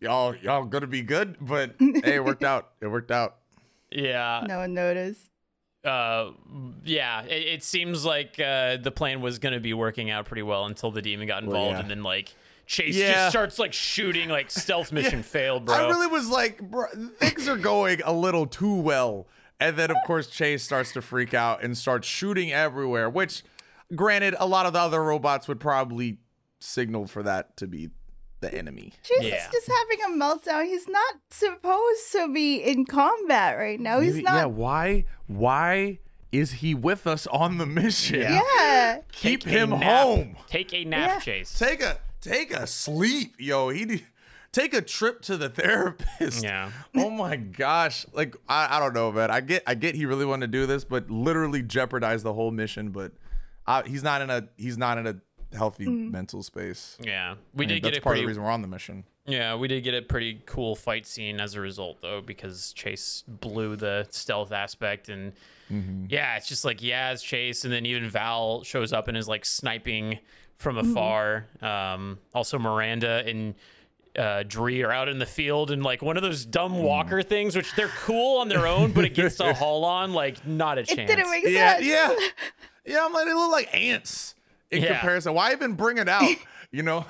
y'all, 0.00 0.34
y'all 0.36 0.64
gonna 0.64 0.86
be 0.86 1.02
good, 1.02 1.36
but 1.40 1.74
hey, 1.78 2.16
it 2.16 2.24
worked 2.24 2.44
out. 2.44 2.70
It 2.80 2.88
worked 2.88 3.10
out. 3.10 3.36
yeah. 3.90 4.44
No 4.46 4.58
one 4.58 4.74
noticed. 4.74 5.30
uh 5.84 6.30
yeah 6.84 7.22
it, 7.22 7.42
it 7.54 7.62
seems 7.64 8.04
like 8.04 8.38
uh 8.38 8.76
the 8.76 8.92
plan 8.92 9.20
was 9.20 9.40
gonna 9.40 9.58
be 9.58 9.74
working 9.74 10.10
out 10.10 10.26
pretty 10.26 10.42
well 10.42 10.66
until 10.66 10.92
the 10.92 11.02
demon 11.02 11.26
got 11.26 11.42
involved 11.42 11.72
yeah. 11.72 11.80
and 11.80 11.90
then 11.90 12.04
like 12.04 12.32
chase 12.66 12.94
Yeah. 12.94 13.12
just 13.14 13.30
starts 13.30 13.58
like 13.58 13.72
shooting 13.72 14.28
like 14.28 14.48
stealth 14.48 14.92
mission 14.92 15.24
failed 15.24 15.64
bro 15.64 15.74
I 15.74 15.88
really 15.88 16.06
was 16.06 16.28
like, 16.28 16.60
bro, 16.70 16.86
things 17.18 17.48
are 17.48 17.56
going 17.56 18.00
a 18.04 18.12
little 18.12 18.46
too 18.46 18.74
well. 18.76 19.26
And 19.62 19.76
then, 19.76 19.90
of 19.90 19.96
course, 20.06 20.26
Chase 20.28 20.62
starts 20.62 20.92
to 20.92 21.02
freak 21.02 21.34
out 21.34 21.62
and 21.62 21.76
starts 21.76 22.06
shooting 22.08 22.52
everywhere, 22.52 23.08
which, 23.08 23.42
granted, 23.94 24.34
a 24.38 24.46
lot 24.46 24.66
of 24.66 24.72
the 24.72 24.80
other 24.80 25.02
robots 25.02 25.46
would 25.48 25.60
probably 25.60 26.18
signal 26.60 27.06
for 27.06 27.22
that 27.22 27.56
to 27.58 27.66
be 27.66 27.90
the 28.40 28.52
enemy. 28.52 28.92
Jesus 29.06 29.24
Yeah. 29.32 29.48
just 29.52 29.68
having 29.70 30.14
a 30.14 30.18
meltdown. 30.24 30.64
He's 30.66 30.88
not 30.88 31.14
supposed 31.30 32.10
to 32.12 32.32
be 32.32 32.56
in 32.56 32.84
combat 32.86 33.56
right 33.56 33.78
now. 33.78 34.00
He's 34.00 34.14
Maybe- 34.14 34.24
not. 34.24 34.34
Yeah, 34.34 34.44
why? 34.46 35.04
Why 35.28 35.98
is 36.32 36.52
he 36.54 36.74
with 36.74 37.06
us 37.06 37.26
on 37.28 37.58
the 37.58 37.66
mission? 37.66 38.20
Yeah. 38.22 38.98
Keep 39.12 39.42
Take 39.44 39.52
him 39.52 39.70
nap. 39.70 39.82
home. 39.82 40.36
take 40.48 40.72
a 40.74 40.84
nap 40.84 41.08
Yeah. 41.08 41.18
chase 41.20 41.56
Take 41.58 41.82
a 41.82 41.98
take 42.20 42.52
a 42.52 42.66
sleep, 42.66 43.34
yo. 43.38 43.68
He 43.68 43.84
need- 43.84 44.06
take 44.52 44.74
a 44.74 44.82
trip 44.82 45.22
to 45.22 45.36
the 45.36 45.48
therapist. 45.60 46.42
yeah 46.44 46.70
Oh 46.94 47.10
my 47.10 47.36
gosh. 47.36 48.06
Like 48.12 48.36
I, 48.48 48.76
I 48.76 48.80
don't 48.80 48.94
know, 48.94 49.10
man. 49.12 49.30
I 49.30 49.40
get 49.40 49.62
I 49.66 49.74
get 49.74 49.94
he 49.94 50.06
really 50.06 50.26
wanted 50.26 50.52
to 50.52 50.58
do 50.58 50.66
this, 50.66 50.84
but 50.84 51.10
literally 51.10 51.62
jeopardize 51.62 52.22
the 52.22 52.32
whole 52.32 52.50
mission. 52.50 52.90
But 52.90 53.12
uh, 53.66 53.82
he's 53.84 54.02
not 54.02 54.22
in 54.22 54.30
a 54.30 54.48
he's 54.56 54.78
not 54.78 54.98
in 54.98 55.06
a 55.06 55.16
healthy 55.56 55.86
mental 55.86 56.42
space. 56.42 56.96
yeah 57.02 57.34
we 57.54 57.66
I 57.66 57.68
did 57.68 57.74
mean, 57.74 57.82
get 57.82 57.88
that's 57.90 57.98
a 57.98 58.00
part 58.00 58.12
pretty 58.14 58.20
of 58.22 58.24
the 58.24 58.28
reason 58.28 58.42
we're 58.42 58.50
on 58.50 58.62
the 58.62 58.68
mission. 58.68 59.04
yeah 59.26 59.54
we 59.54 59.68
did 59.68 59.84
get 59.84 59.92
a 59.92 60.00
pretty 60.00 60.40
cool 60.46 60.74
fight 60.74 61.06
scene 61.06 61.40
as 61.42 61.54
a 61.56 61.60
result 61.60 62.00
though 62.00 62.22
because 62.22 62.72
chase 62.72 63.22
blew 63.28 63.76
the 63.76 64.06
stealth 64.10 64.50
aspect 64.52 65.08
and 65.10 65.32
Mm-hmm. 65.70 66.06
yeah 66.08 66.36
it's 66.36 66.48
just 66.48 66.64
like 66.66 66.78
Yaz 66.78 67.22
chase 67.22 67.64
and 67.64 67.72
then 67.72 67.86
even 67.86 68.08
val 68.10 68.62
shows 68.62 68.92
up 68.92 69.08
and 69.08 69.16
is 69.16 69.28
like 69.28 69.44
sniping 69.44 70.18
from 70.58 70.76
Mm-hmm. 70.76 70.90
afar 70.90 71.46
um 71.62 72.18
also 72.34 72.58
miranda 72.58 73.22
and 73.26 73.54
uh 74.18 74.42
Dree 74.46 74.82
are 74.82 74.92
out 74.92 75.08
in 75.08 75.18
the 75.18 75.26
field 75.26 75.70
and 75.70 75.82
like 75.82 76.02
one 76.02 76.16
of 76.16 76.22
those 76.22 76.44
dumb 76.44 76.72
Mm. 76.74 76.82
walker 76.82 77.22
things 77.22 77.56
which 77.56 77.74
they're 77.74 77.88
cool 77.88 78.38
on 78.40 78.48
their 78.48 78.66
own 78.66 78.92
but 78.92 79.04
against 79.04 79.40
a 79.40 79.44
Holon 79.54 80.12
like 80.12 80.46
not 80.46 80.76
a 80.78 80.82
chance. 80.84 80.92
It 80.92 80.96
chance 80.96 81.16
didn't 81.16 81.30
make 81.30 81.44
Yeah, 81.46 81.74
sense. 81.76 81.86
yeah. 81.86 82.14
Yeah, 82.84 83.04
I'm 83.06 83.12
like 83.12 83.26
they 83.26 83.32
look 83.34 83.50
like 83.52 83.72
ants 83.74 84.34
in 84.70 84.82
Yeah. 84.82 84.88
comparison. 84.94 85.34
Why 85.34 85.52
even 85.52 85.74
bring 85.74 85.98
it 85.98 86.08
out? 86.08 86.28
You 86.72 86.82
know? 86.82 87.04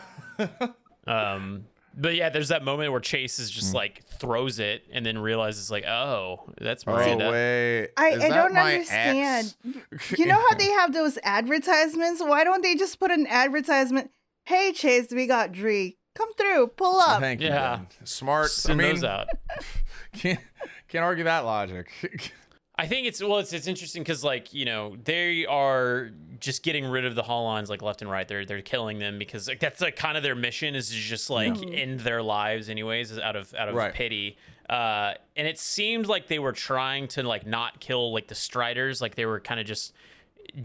Um, 1.07 1.67
but 1.97 2.15
yeah, 2.15 2.31
there's 2.31 2.49
that 2.49 2.65
moment 2.65 2.91
where 2.93 3.01
Chase 3.01 3.39
is 3.39 3.51
Mm. 3.51 3.55
just 3.55 3.75
like 3.75 4.05
throws 4.05 4.59
it 4.59 4.85
and 4.93 5.05
then 5.05 5.19
realizes 5.19 5.71
like, 5.71 5.85
oh, 5.85 6.41
that's 6.61 6.85
Oh 6.87 6.93
Miranda. 6.93 7.31
wait. 7.31 7.89
I, 7.97 8.15
I 8.15 8.29
don't 8.29 8.57
understand. 8.57 9.55
ex? 9.95 10.19
You 10.19 10.27
know 10.27 10.39
how 10.41 10.55
they 10.57 10.69
have 10.71 10.93
those 10.93 11.19
advertisements? 11.23 12.23
Why 12.23 12.45
don't 12.45 12.63
they 12.63 12.75
just 12.77 12.99
put 12.99 13.11
an 13.11 13.27
advertisement? 13.27 14.11
Hey 14.45 14.73
Chase, 14.73 15.09
we 15.13 15.27
got 15.27 15.53
Dree. 15.53 15.99
Come 16.15 16.35
through, 16.35 16.69
pull 16.69 17.01
up. 17.01 17.21
Thank 17.21 17.41
you. 17.41 17.49
Yeah. 17.49 17.77
Ben. 17.77 18.07
Smart. 18.07 18.51
Send 18.51 18.81
I 18.81 18.85
mean, 18.85 18.95
those 18.95 19.05
out. 19.05 19.29
can't 20.13 20.41
can't 20.89 21.05
argue 21.05 21.25
that 21.25 21.41
logic. 21.41 21.91
I 22.79 22.87
think 22.87 23.07
it's 23.07 23.23
well, 23.23 23.39
it's 23.39 23.53
it's 23.53 23.67
interesting 23.67 24.03
because 24.03 24.25
like 24.25 24.53
you 24.53 24.65
know 24.65 24.97
they 25.05 25.47
are 25.47 26.11
just 26.41 26.63
getting 26.63 26.87
rid 26.87 27.05
of 27.05 27.15
the 27.15 27.23
Holons 27.23 27.69
like 27.69 27.83
left 27.83 28.03
and 28.03 28.11
right. 28.11 28.27
They're 28.27 28.45
they're 28.45 28.63
killing 28.63 28.99
them 28.99 29.19
because 29.19 29.47
like 29.47 29.61
that's 29.61 29.81
like 29.81 29.95
kind 29.97 30.17
of 30.17 30.23
their 30.23 30.35
mission 30.35 30.75
is 30.75 30.89
to 30.89 30.95
just 30.95 31.31
like 31.31 31.53
mm-hmm. 31.53 31.75
end 31.75 32.01
their 32.01 32.23
lives 32.23 32.69
anyways 32.69 33.11
is 33.11 33.19
out 33.19 33.37
of 33.37 33.55
out 33.55 33.69
of 33.69 33.75
Right. 33.75 33.95
pity. 33.95 34.37
Uh, 34.69 35.15
and 35.37 35.47
it 35.47 35.59
seemed 35.59 36.07
like 36.07 36.29
they 36.29 36.39
were 36.39 36.53
trying 36.53 37.09
to 37.09 37.23
like 37.23 37.47
not 37.47 37.79
kill 37.81 38.13
like 38.13 38.29
the 38.29 38.35
Striders, 38.35 39.01
like 39.01 39.17
they 39.17 39.27
were 39.27 39.41
kind 39.41 39.61
of 39.61 39.67
just 39.67 39.93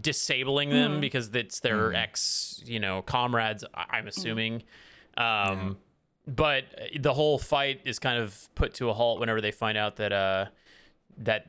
disabling 0.00 0.70
them 0.70 0.92
mm-hmm. 0.92 1.00
because 1.00 1.28
it's 1.34 1.60
their 1.60 1.88
mm-hmm. 1.88 1.96
ex 1.96 2.62
you 2.64 2.80
know 2.80 3.02
comrades. 3.02 3.64
I- 3.74 3.86
I'm 3.90 4.08
assuming. 4.08 4.62
Um, 5.18 5.76
but 6.26 6.64
the 6.98 7.12
whole 7.14 7.38
fight 7.38 7.80
is 7.84 7.98
kind 7.98 8.18
of 8.22 8.48
put 8.54 8.74
to 8.74 8.90
a 8.90 8.94
halt 8.94 9.18
whenever 9.20 9.40
they 9.40 9.50
find 9.50 9.76
out 9.78 9.96
that 9.96 10.12
uh 10.12 10.46
that 11.18 11.46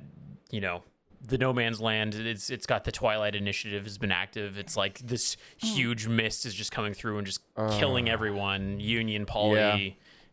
you 0.51 0.61
know 0.61 0.83
the 1.27 1.37
no 1.37 1.51
man's 1.51 1.81
land 1.81 2.15
it's 2.15 2.49
it's 2.49 2.65
got 2.65 2.85
the 2.85 2.91
twilight 2.93 3.35
initiative 3.35 3.83
has 3.83 3.97
been 3.97 4.11
active 4.11 4.57
it's 4.57 4.77
like 4.77 4.99
this 4.99 5.35
huge 5.57 6.07
mist 6.07 6.45
is 6.45 6.53
just 6.53 6.71
coming 6.71 6.93
through 6.93 7.17
and 7.17 7.27
just 7.27 7.41
killing 7.77 8.09
everyone 8.09 8.79
union 8.79 9.25
poly 9.25 9.57
Yeah. 9.59 9.77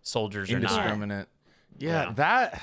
soldiers 0.03 0.49
or 0.51 0.61
not 0.61 0.70
Indiscriminate. 0.70 1.27
Yeah, 1.77 2.05
Yeah. 2.05 2.12
that 2.12 2.62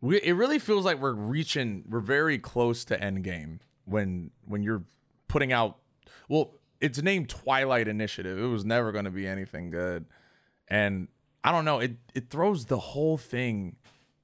we 0.00 0.18
it 0.20 0.32
really 0.32 0.58
feels 0.58 0.84
like 0.84 0.98
we're 1.00 1.12
reaching 1.14 1.84
we're 1.88 2.00
very 2.00 2.38
close 2.38 2.84
to 2.86 3.00
end 3.00 3.22
game 3.22 3.60
when 3.84 4.32
when 4.46 4.64
you're 4.64 4.82
putting 5.28 5.52
out 5.52 5.78
well 6.28 6.54
it's 6.80 7.02
named 7.02 7.28
Twilight 7.28 7.88
Initiative. 7.88 8.38
It 8.38 8.46
was 8.46 8.64
never 8.64 8.92
going 8.92 9.04
to 9.04 9.10
be 9.10 9.26
anything 9.26 9.70
good, 9.70 10.06
and 10.68 11.08
I 11.44 11.52
don't 11.52 11.64
know. 11.64 11.78
It 11.80 11.96
it 12.14 12.30
throws 12.30 12.66
the 12.66 12.78
whole 12.78 13.16
thing 13.18 13.76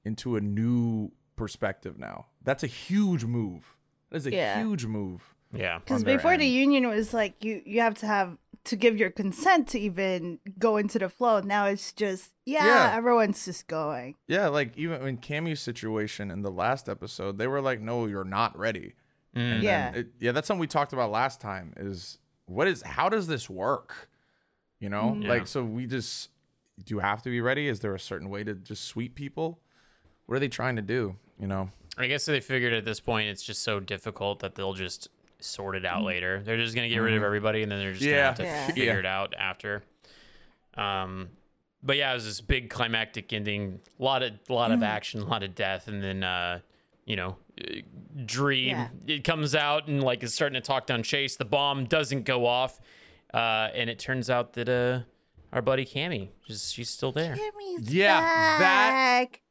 into 0.03 0.35
a 0.35 0.41
new 0.41 1.11
perspective 1.35 1.97
now. 1.97 2.27
That's 2.43 2.63
a 2.63 2.67
huge 2.67 3.25
move. 3.25 3.75
That 4.09 4.17
is 4.17 4.27
a 4.27 4.31
Yeah. 4.31 4.61
huge 4.61 4.85
move. 4.85 5.35
Yeah. 5.51 5.79
Because 5.79 6.01
on 6.01 6.05
their 6.05 6.17
before 6.17 6.37
the 6.37 6.45
end. 6.45 6.53
union 6.53 6.87
was 6.87 7.13
like 7.13 7.43
you 7.43 7.61
you 7.65 7.81
have 7.81 7.95
to 7.95 8.05
have 8.07 8.37
to 8.65 8.75
give 8.75 8.97
your 8.97 9.09
consent 9.11 9.67
to 9.69 9.79
even 9.79 10.39
go 10.57 10.77
into 10.77 10.97
the 10.99 11.09
flow. 11.09 11.39
Now 11.41 11.65
it's 11.65 11.91
just 11.91 12.31
yeah, 12.45 12.65
Yeah. 12.65 12.95
everyone's 12.95 13.43
just 13.45 13.67
going. 13.67 14.15
Yeah, 14.27 14.47
like 14.47 14.77
even 14.77 15.01
in 15.07 15.17
Cammy's 15.17 15.59
situation 15.61 16.31
in 16.31 16.41
the 16.41 16.51
last 16.51 16.87
episode, 16.87 17.37
they 17.37 17.47
were 17.47 17.61
like, 17.61 17.79
"No, 17.81 18.05
you're 18.05 18.23
not 18.23 18.57
ready." 18.57 18.93
And 19.33 19.61
mm. 19.61 19.63
Yeah. 19.63 19.91
it, 19.93 20.07
yeah, 20.19 20.31
that's 20.31 20.47
something 20.47 20.59
we 20.61 20.67
talked 20.67 20.93
about 20.93 21.11
last 21.11 21.41
time. 21.41 21.73
Is 21.77 22.17
what 22.45 22.67
is 22.67 22.81
how 22.81 23.09
does 23.09 23.27
this 23.27 23.49
work? 23.49 24.09
You 24.79 24.89
know, 24.89 25.17
Yeah. 25.19 25.29
like 25.29 25.47
so 25.47 25.63
we 25.63 25.85
just 25.87 26.29
do 26.83 26.93
you 26.95 26.99
have 26.99 27.21
to 27.23 27.29
be 27.29 27.39
ready? 27.41 27.67
Is 27.67 27.79
there 27.79 27.95
a 27.95 27.99
certain 27.99 28.29
way 28.29 28.43
to 28.43 28.53
just 28.53 28.83
sweep 28.85 29.15
people? 29.15 29.59
What 30.25 30.35
are 30.35 30.39
they 30.39 30.47
trying 30.49 30.75
to 30.75 30.81
do? 30.81 31.15
You 31.39 31.47
know? 31.47 31.69
I 31.97 32.07
guess 32.07 32.25
they 32.25 32.41
figured 32.41 32.73
at 32.73 32.83
this 32.83 32.99
point 32.99 33.29
it's 33.29 33.43
just 33.43 33.61
so 33.61 33.79
difficult 33.79 34.39
that 34.39 34.55
they'll 34.55 34.73
just 34.73 35.07
sort 35.39 35.75
it 35.75 35.85
out 35.85 36.03
later. 36.03 36.41
They're 36.43 36.57
just 36.57 36.75
gonna 36.75 36.89
get 36.89 36.97
rid 36.97 37.13
of 37.15 37.23
everybody, 37.23 37.63
and 37.63 37.71
then 37.71 37.79
they're 37.79 37.93
just 37.93 38.03
Mm-hmm. 38.03 38.11
Yeah. 38.13 38.17
gonna 38.17 38.27
have 38.27 38.37
to 38.37 38.43
Yeah. 38.43 38.67
figure 38.67 38.93
Yeah. 38.93 38.99
it 38.99 39.05
out 39.05 39.33
after. 39.37 39.83
Um, 40.75 41.29
but 41.83 41.97
yeah, 41.97 42.11
it 42.11 42.15
was 42.15 42.25
this 42.25 42.41
big 42.41 42.69
climactic 42.69 43.31
ending. 43.31 43.79
A 43.99 44.03
lot 44.03 44.23
of 44.23 44.33
lot 44.49 44.71
Mm. 44.71 44.75
of 44.75 44.83
action, 44.83 45.21
a 45.21 45.25
lot 45.25 45.43
of 45.43 45.55
death, 45.55 45.87
and 45.87 46.01
then 46.03 46.23
uh, 46.23 46.59
you 47.05 47.15
know, 47.15 47.37
Dream 48.25 48.69
Yeah. 48.69 48.87
it 49.07 49.23
comes 49.23 49.55
out 49.55 49.87
and 49.87 50.03
like 50.03 50.23
is 50.23 50.33
starting 50.33 50.55
to 50.55 50.65
talk 50.65 50.87
down 50.87 51.03
Chase. 51.03 51.35
The 51.35 51.45
bomb 51.45 51.85
doesn't 51.85 52.23
go 52.23 52.45
off, 52.45 52.79
uh, 53.33 53.69
and 53.73 53.89
it 53.89 53.99
turns 53.99 54.29
out 54.29 54.53
that 54.53 54.69
uh, 54.69 55.01
our 55.53 55.61
buddy 55.61 55.85
Cammy, 55.85 56.29
just 56.47 56.73
she's 56.73 56.89
still 56.89 57.11
there. 57.11 57.35
Cammy's 57.35 57.93
Yeah, 57.93 58.19
that- 58.21 58.59
back. 58.59 59.41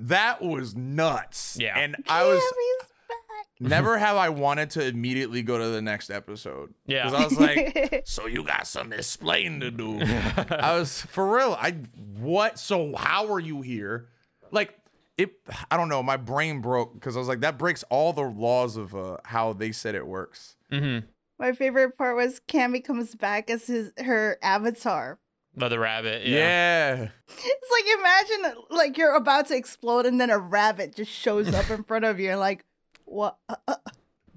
That 0.00 0.40
was 0.42 0.76
nuts. 0.76 1.56
Yeah. 1.60 1.76
and 1.78 1.96
I 2.08 2.24
was 2.24 2.40
back. 2.40 3.46
never 3.60 3.98
have 3.98 4.16
I 4.16 4.28
wanted 4.28 4.70
to 4.70 4.86
immediately 4.86 5.42
go 5.42 5.58
to 5.58 5.68
the 5.70 5.82
next 5.82 6.08
episode. 6.10 6.72
Yeah. 6.86 7.10
because 7.10 7.20
I 7.20 7.24
was 7.24 7.40
like, 7.40 8.02
so 8.06 8.26
you 8.26 8.44
got 8.44 8.66
some 8.68 8.92
explain 8.92 9.58
to 9.60 9.70
do. 9.72 10.00
I 10.02 10.78
was 10.78 11.02
for 11.02 11.34
real. 11.36 11.56
I 11.58 11.72
what? 12.18 12.58
So 12.60 12.94
how 12.96 13.32
are 13.32 13.40
you 13.40 13.60
here? 13.62 14.08
Like 14.52 14.77
it. 15.18 15.32
I 15.70 15.76
don't 15.76 15.88
know. 15.88 16.02
My 16.02 16.16
brain 16.16 16.60
broke 16.60 16.94
because 16.94 17.16
I 17.16 17.18
was 17.18 17.28
like, 17.28 17.40
that 17.40 17.58
breaks 17.58 17.84
all 17.90 18.12
the 18.12 18.22
laws 18.22 18.76
of 18.76 18.94
uh, 18.94 19.18
how 19.24 19.52
they 19.52 19.72
said 19.72 19.94
it 19.94 20.06
works. 20.06 20.56
Mm-hmm. 20.72 21.06
My 21.38 21.52
favorite 21.52 21.98
part 21.98 22.16
was 22.16 22.40
Cammy 22.48 22.82
comes 22.82 23.14
back 23.14 23.50
as 23.50 23.66
his 23.66 23.92
her 23.98 24.38
avatar. 24.42 25.18
The 25.54 25.78
rabbit. 25.78 26.24
Yeah. 26.26 26.38
Yeah. 26.96 27.08
It's 27.28 27.70
like 27.72 27.98
imagine 27.98 28.62
like 28.70 28.96
you're 28.96 29.14
about 29.14 29.46
to 29.46 29.56
explode 29.56 30.06
and 30.06 30.20
then 30.20 30.30
a 30.30 30.38
rabbit 30.38 30.94
just 30.94 31.10
shows 31.10 31.52
up 31.52 31.68
in 31.70 31.82
front 31.82 32.04
of 32.04 32.20
you 32.20 32.30
and 32.30 32.40
like 32.40 32.64
what 33.04 33.38
uh, 33.48 33.56
uh, 33.68 33.76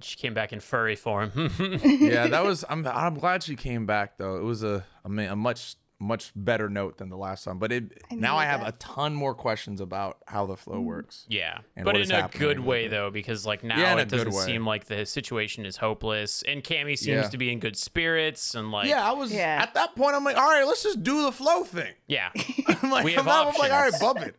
She 0.02 0.16
came 0.18 0.34
back 0.34 0.52
in 0.52 0.60
furry 0.60 0.96
form. 0.96 1.32
Yeah, 1.84 2.28
that 2.28 2.44
was. 2.44 2.66
I'm. 2.68 2.86
I'm 2.88 3.16
glad 3.16 3.44
she 3.44 3.56
came 3.56 3.86
back 3.86 4.18
though. 4.18 4.38
It 4.38 4.44
was 4.44 4.64
a. 4.64 4.84
I 5.06 5.10
mean, 5.10 5.30
a 5.30 5.36
much 5.36 5.76
much 6.02 6.32
better 6.36 6.68
note 6.68 6.98
than 6.98 7.10
the 7.10 7.16
last 7.18 7.44
time. 7.46 7.60
But 7.60 7.72
it 7.72 8.02
I 8.12 8.16
now 8.16 8.36
I 8.38 8.46
have 8.46 8.62
that. 8.62 8.74
a 8.74 8.78
ton 8.80 9.14
more 9.14 9.36
questions 9.36 9.80
about 9.80 10.18
how 10.28 10.46
the 10.48 10.58
flow 10.58 10.82
works. 10.82 11.26
Mm, 11.30 11.34
yeah, 11.36 11.58
but 11.84 11.96
in 11.96 12.12
a 12.12 12.28
good 12.38 12.60
way 12.60 12.88
though, 12.88 13.12
because 13.12 13.46
like 13.46 13.64
now 13.64 13.78
Yeah, 13.78 13.96
it 13.98 14.10
doesn't 14.10 14.32
seem 14.34 14.66
like 14.66 14.86
the 14.86 15.06
situation 15.06 15.66
is 15.66 15.78
hopeless, 15.78 16.42
and 16.48 16.64
Cammy 16.64 16.98
seems 16.98 17.24
Yeah. 17.26 17.30
to 17.30 17.38
be 17.38 17.52
in 17.52 17.60
good 17.60 17.78
spirits, 17.78 18.56
and 18.56 18.72
like 18.72 18.90
yeah, 18.90 19.08
I 19.08 19.12
was 19.14 19.32
Yeah. 19.32 19.60
at 19.62 19.76
that 19.76 19.96
point. 19.96 20.16
I'm 20.16 20.24
like, 20.24 20.38
all 20.38 20.50
right, 20.50 20.66
let's 20.66 20.84
just 20.84 21.04
do 21.04 21.24
the 21.24 21.32
flow 21.32 21.64
thing. 21.64 21.94
yeah, 22.08 22.32
I'm 22.82 22.90
like, 22.90 23.06
We 23.06 23.12
I'm, 23.12 23.18
have 23.18 23.26
not- 23.28 23.48
I'm 23.54 23.60
like, 23.60 23.72
all 23.72 23.80
right, 23.82 23.94
options. 23.94 24.02
bump 24.02 24.20
it. 24.22 24.36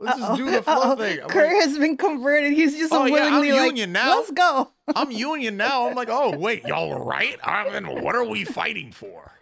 Let's 0.00 0.18
just 0.18 0.36
do 0.38 0.50
the 0.50 0.62
flow 0.62 0.74
Uh-oh. 0.74 0.96
thing. 0.96 1.20
I'm, 1.22 1.28
Kurt 1.28 1.52
like, 1.52 1.62
has 1.62 1.78
been 1.78 1.96
converted. 1.96 2.52
He's 2.52 2.76
just 2.76 2.92
Oh, 2.92 3.04
yeah, 3.06 3.14
I'm 3.24 3.26
unwillingly 3.34 3.52
like, 3.52 3.66
union 3.66 3.92
now. 3.92 4.16
let's 4.18 4.30
go. 4.32 4.70
I'm 4.94 5.10
union 5.10 5.56
now. 5.56 5.88
I'm 5.88 5.94
like, 5.94 6.08
oh 6.10 6.36
wait, 6.36 6.64
y'all 6.64 6.90
were 6.90 7.04
right. 7.04 7.38
I 7.42 7.78
mean, 7.80 8.02
what 8.02 8.14
are 8.14 8.24
we 8.24 8.44
fighting 8.44 8.92
for? 8.92 9.32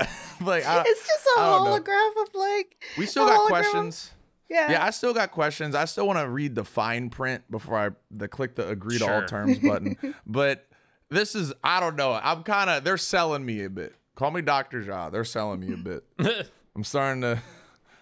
like, 0.40 0.66
I, 0.66 0.82
it's 0.86 1.06
just 1.06 1.26
a 1.36 1.40
don't 1.40 1.64
know. 1.64 1.78
holograph 1.78 2.22
of 2.22 2.34
like. 2.34 2.82
we 2.98 3.06
still 3.06 3.26
got 3.26 3.38
hologram 3.38 3.44
of- 3.44 3.48
questions. 3.48 4.12
Yeah. 4.48 4.70
Yeah, 4.72 4.84
I 4.84 4.90
still 4.90 5.14
got 5.14 5.30
questions. 5.30 5.76
I 5.76 5.84
still 5.84 6.08
want 6.08 6.18
to 6.18 6.28
read 6.28 6.56
the 6.56 6.64
fine 6.64 7.08
print 7.08 7.48
before 7.50 7.78
I 7.78 7.90
the 8.10 8.26
click 8.26 8.56
the 8.56 8.68
agree 8.68 8.98
to 8.98 9.08
all 9.12 9.24
terms 9.24 9.60
button. 9.60 9.96
but 10.26 10.66
this 11.08 11.36
is 11.36 11.52
I 11.62 11.78
don't 11.78 11.94
know. 11.94 12.12
I'm 12.20 12.42
kind 12.42 12.68
of 12.68 12.82
they're 12.82 12.96
selling 12.96 13.46
me 13.46 13.62
a 13.62 13.70
bit. 13.70 13.94
Call 14.16 14.32
me 14.32 14.42
Doctor 14.42 14.80
Ja. 14.80 15.08
They're 15.08 15.24
selling 15.24 15.60
me 15.60 15.72
a 15.72 15.76
bit. 15.76 16.04
I'm 16.74 16.82
starting 16.82 17.20
to 17.22 17.32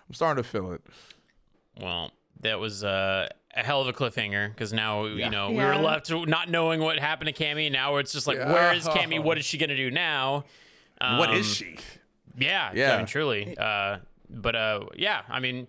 I'm 0.08 0.14
starting 0.14 0.42
to 0.42 0.48
feel 0.48 0.72
it. 0.72 0.80
well, 1.80 2.12
that 2.40 2.58
was 2.58 2.82
uh, 2.82 3.28
a 3.54 3.62
hell 3.62 3.82
of 3.82 3.88
a 3.88 3.92
cliffhanger 3.92 4.48
because 4.48 4.72
now 4.72 5.04
you 5.04 5.28
know 5.28 5.50
we 5.50 5.56
were 5.56 5.76
left 5.76 6.10
not 6.10 6.48
knowing 6.48 6.80
what 6.80 6.98
happened 6.98 7.34
to 7.34 7.44
Cammy. 7.44 7.70
Now 7.70 7.96
it's 7.96 8.12
just 8.12 8.26
like, 8.26 8.38
Yeah. 8.38 8.50
where 8.52 8.72
is 8.72 8.86
Cammy? 8.86 9.22
What 9.22 9.36
is 9.36 9.44
she 9.44 9.58
gonna 9.58 9.76
do 9.76 9.90
now? 9.90 10.44
What 11.00 11.30
Um, 11.30 11.36
is 11.36 11.46
she? 11.54 11.76
Yeah, 12.36 12.70
Yeah. 12.74 12.94
I 12.94 12.96
mean, 12.98 13.06
truly. 13.06 13.56
Uh, 13.58 13.98
but 14.30 14.54
uh, 14.54 14.80
yeah, 14.96 15.22
I 15.28 15.40
mean, 15.40 15.66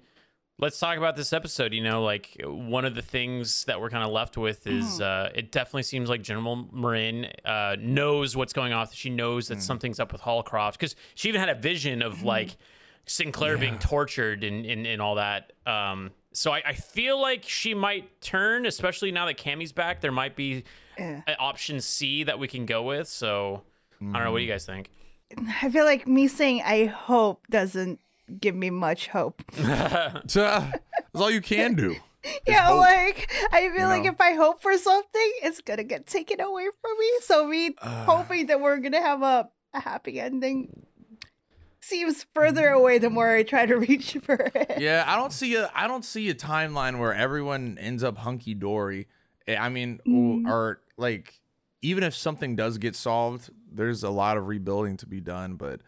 let's 0.60 0.78
talk 0.80 0.98
about 0.98 1.16
this 1.16 1.34
episode. 1.34 1.74
You 1.74 1.82
know, 1.82 2.04
like 2.04 2.36
one 2.44 2.86
of 2.86 2.94
the 2.96 3.02
things 3.02 3.64
that 3.66 3.80
we're 3.82 3.90
kind 3.90 4.04
of 4.04 4.12
left 4.12 4.38
with 4.38 4.68
is 4.68 5.02
uh, 5.02 5.32
it 5.34 5.52
definitely 5.52 5.84
seems 5.84 6.10
like 6.10 6.22
General 6.22 6.68
Marin 6.72 7.28
uh, 7.46 7.76
knows 7.80 8.36
what's 8.36 8.54
going 8.54 8.74
on. 8.74 8.88
She 8.92 9.10
knows 9.10 9.48
that 9.48 9.62
something's 9.62 10.00
up 10.00 10.12
with 10.12 10.22
Holcroft 10.22 10.80
because 10.80 10.96
she 11.16 11.30
even 11.30 11.40
had 11.40 11.50
a 11.50 11.56
vision 11.60 12.02
of 12.02 12.22
like 12.24 12.58
Sinclair 13.06 13.58
being 13.58 13.80
tortured 13.80 14.44
and, 14.44 14.66
and, 14.66 14.86
and 14.86 15.02
all 15.02 15.16
that. 15.16 15.54
Um, 15.66 16.12
so 16.34 16.52
I, 16.52 16.62
I 16.64 16.74
feel 16.74 17.20
like 17.20 17.44
she 17.48 17.74
might 17.74 18.22
turn, 18.22 18.68
especially 18.68 19.12
now 19.12 19.26
that 19.26 19.38
Cammy's 19.38 19.72
back. 19.72 20.02
There 20.02 20.12
might 20.12 20.36
be 20.36 20.64
Yeah. 21.00 21.22
an 21.26 21.36
option 21.40 21.82
C 21.82 22.24
that 22.26 22.38
we 22.38 22.48
can 22.48 22.66
go 22.68 22.84
with. 22.84 23.08
So 23.08 23.64
I 24.00 24.04
don't 24.04 24.24
know. 24.26 24.32
What 24.32 24.38
do 24.40 24.44
you 24.44 24.52
guys 24.52 24.66
think? 24.66 24.92
I 25.62 25.70
feel 25.70 25.86
like 25.86 26.08
me 26.08 26.28
saying 26.28 26.62
I 26.66 26.86
hope 26.86 27.46
doesn't 27.50 28.00
give 28.40 28.56
me 28.56 28.70
much 28.70 29.08
hope. 29.08 29.42
It's, 29.58 30.36
uh, 30.38 30.72
That's 30.72 31.22
all 31.22 31.32
you 31.32 31.42
can 31.42 31.76
do. 31.76 31.96
yeah, 32.48 32.68
hope, 32.68 32.80
like 32.80 33.32
I 33.54 33.70
feel 33.76 33.88
like 33.88 34.04
know? 34.04 34.12
if 34.12 34.20
I 34.22 34.34
hope 34.34 34.62
for 34.62 34.78
something, 34.78 35.32
it's 35.44 35.62
gonna 35.62 35.84
get 35.84 36.06
taken 36.08 36.42
away 36.42 36.68
from 36.82 36.92
me. 37.00 37.12
So 37.22 37.48
me 37.48 37.76
hoping 37.82 38.48
that 38.48 38.60
we're 38.60 38.78
gonna 38.78 39.02
have 39.02 39.22
a, 39.22 39.50
a 39.74 39.80
happy 39.80 40.20
ending 40.20 40.86
seems 41.82 42.26
further 42.36 42.68
away 42.70 42.98
than 42.98 43.16
where 43.16 43.36
I 43.36 43.44
try 43.44 43.66
to 43.66 43.76
reach 43.88 44.18
for 44.24 44.36
it. 44.54 44.74
Yeah, 44.80 45.04
I 45.08 45.16
don't 45.16 45.32
see 45.34 45.56
a 45.56 45.72
I 45.74 45.88
don't 45.88 46.04
see 46.06 46.30
a 46.30 46.36
timeline 46.36 47.00
where 47.00 47.14
everyone 47.14 47.78
ends 47.80 48.04
up 48.04 48.18
hunky 48.18 48.54
dory. 48.54 49.08
I 49.48 49.70
mean, 49.70 50.00
Mm. 50.08 50.48
or 50.48 50.82
like 50.98 51.40
even 51.82 52.04
if 52.04 52.14
something 52.14 52.56
does 52.56 52.78
get 52.78 52.96
solved, 52.96 53.50
there's 53.72 54.04
a 54.04 54.10
lot 54.10 54.38
of 54.38 54.48
rebuilding 54.48 54.98
to 54.98 55.06
be 55.06 55.22
done. 55.22 55.56
But 55.56 55.82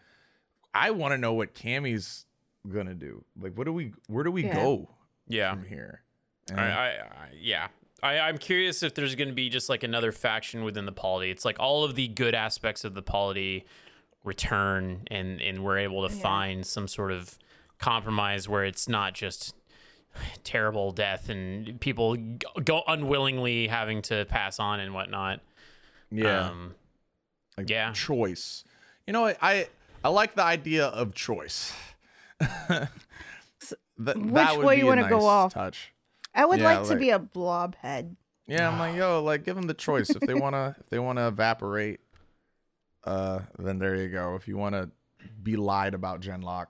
I 0.74 0.90
want 0.90 1.12
to 1.12 1.18
know 1.18 1.32
what 1.34 1.54
Cammy's 1.54 2.26
gonna 2.70 2.94
do. 2.94 3.24
Like, 3.40 3.56
what 3.56 3.64
do 3.64 3.72
we? 3.72 3.92
Where 4.06 4.24
do 4.24 4.30
we 4.30 4.44
Yeah. 4.44 4.54
go 4.54 4.88
Yeah. 5.28 5.54
from 5.54 5.64
here? 5.64 6.02
I, 6.54 6.60
I, 6.62 6.86
I 6.86 7.28
yeah. 7.34 7.68
I, 8.02 8.18
I'm 8.18 8.36
curious 8.38 8.82
if 8.82 8.94
there's 8.94 9.14
going 9.14 9.28
to 9.28 9.34
be 9.34 9.48
just 9.48 9.68
like 9.68 9.84
another 9.84 10.10
faction 10.10 10.64
within 10.64 10.86
the 10.86 10.92
polity. 10.92 11.30
It's 11.30 11.44
like 11.44 11.60
all 11.60 11.84
of 11.84 11.94
the 11.94 12.08
good 12.08 12.34
aspects 12.34 12.84
of 12.84 12.94
the 12.94 13.02
polity 13.02 13.64
return, 14.24 15.02
and 15.08 15.40
and 15.40 15.62
we're 15.64 15.78
able 15.78 16.06
to 16.08 16.12
Yeah. 16.14 16.20
find 16.22 16.66
some 16.66 16.88
sort 16.88 17.12
of 17.12 17.38
compromise 17.78 18.48
where 18.48 18.64
it's 18.64 18.88
not 18.88 19.14
just 19.14 19.54
terrible 20.44 20.92
death 20.92 21.28
and 21.28 21.80
people 21.80 22.16
go 22.64 22.82
unwillingly 22.86 23.66
having 23.68 24.02
to 24.02 24.24
pass 24.26 24.58
on 24.60 24.78
and 24.80 24.92
whatnot. 24.94 25.40
yeah, 26.10 26.48
Um, 26.50 26.74
like 27.56 27.68
yeah. 27.70 27.92
choice. 27.92 28.64
You 29.06 29.12
know. 29.12 29.26
I 29.40 29.68
I 30.04 30.08
like 30.08 30.34
the 30.34 30.42
idea 30.42 30.86
of 30.86 31.14
choice. 31.14 31.72
Th- 32.68 32.88
Which 34.16 34.16
would 34.56 34.64
way 34.66 34.74
be 34.76 34.80
you 34.80 34.86
wanna 34.86 35.08
go 35.08 35.24
off? 35.26 35.54
Touch. 35.54 35.92
I 36.34 36.44
would 36.44 36.58
Yeah, 36.60 36.78
like 36.78 36.88
to 36.88 36.96
be 36.96 37.10
a 37.10 37.18
blob 37.18 37.76
head. 37.76 38.16
Yeah, 38.46 38.68
I'm 38.68 38.78
like, 38.78 38.96
yo, 38.96 39.22
like 39.22 39.44
give 39.44 39.54
them 39.54 39.66
the 39.66 39.74
choice. 39.74 40.10
If 40.10 40.20
they 40.20 40.34
wanna, 40.34 40.74
if 40.80 40.88
they 40.90 40.98
wanna 40.98 41.28
evaporate, 41.28 42.00
uh, 43.04 43.40
then 43.58 43.78
there 43.78 43.94
you 43.94 44.08
go. 44.08 44.34
If 44.34 44.48
you 44.48 44.56
wanna 44.56 44.90
be 45.42 45.56
lied 45.56 45.94
about 45.94 46.20
Genlock, 46.20 46.68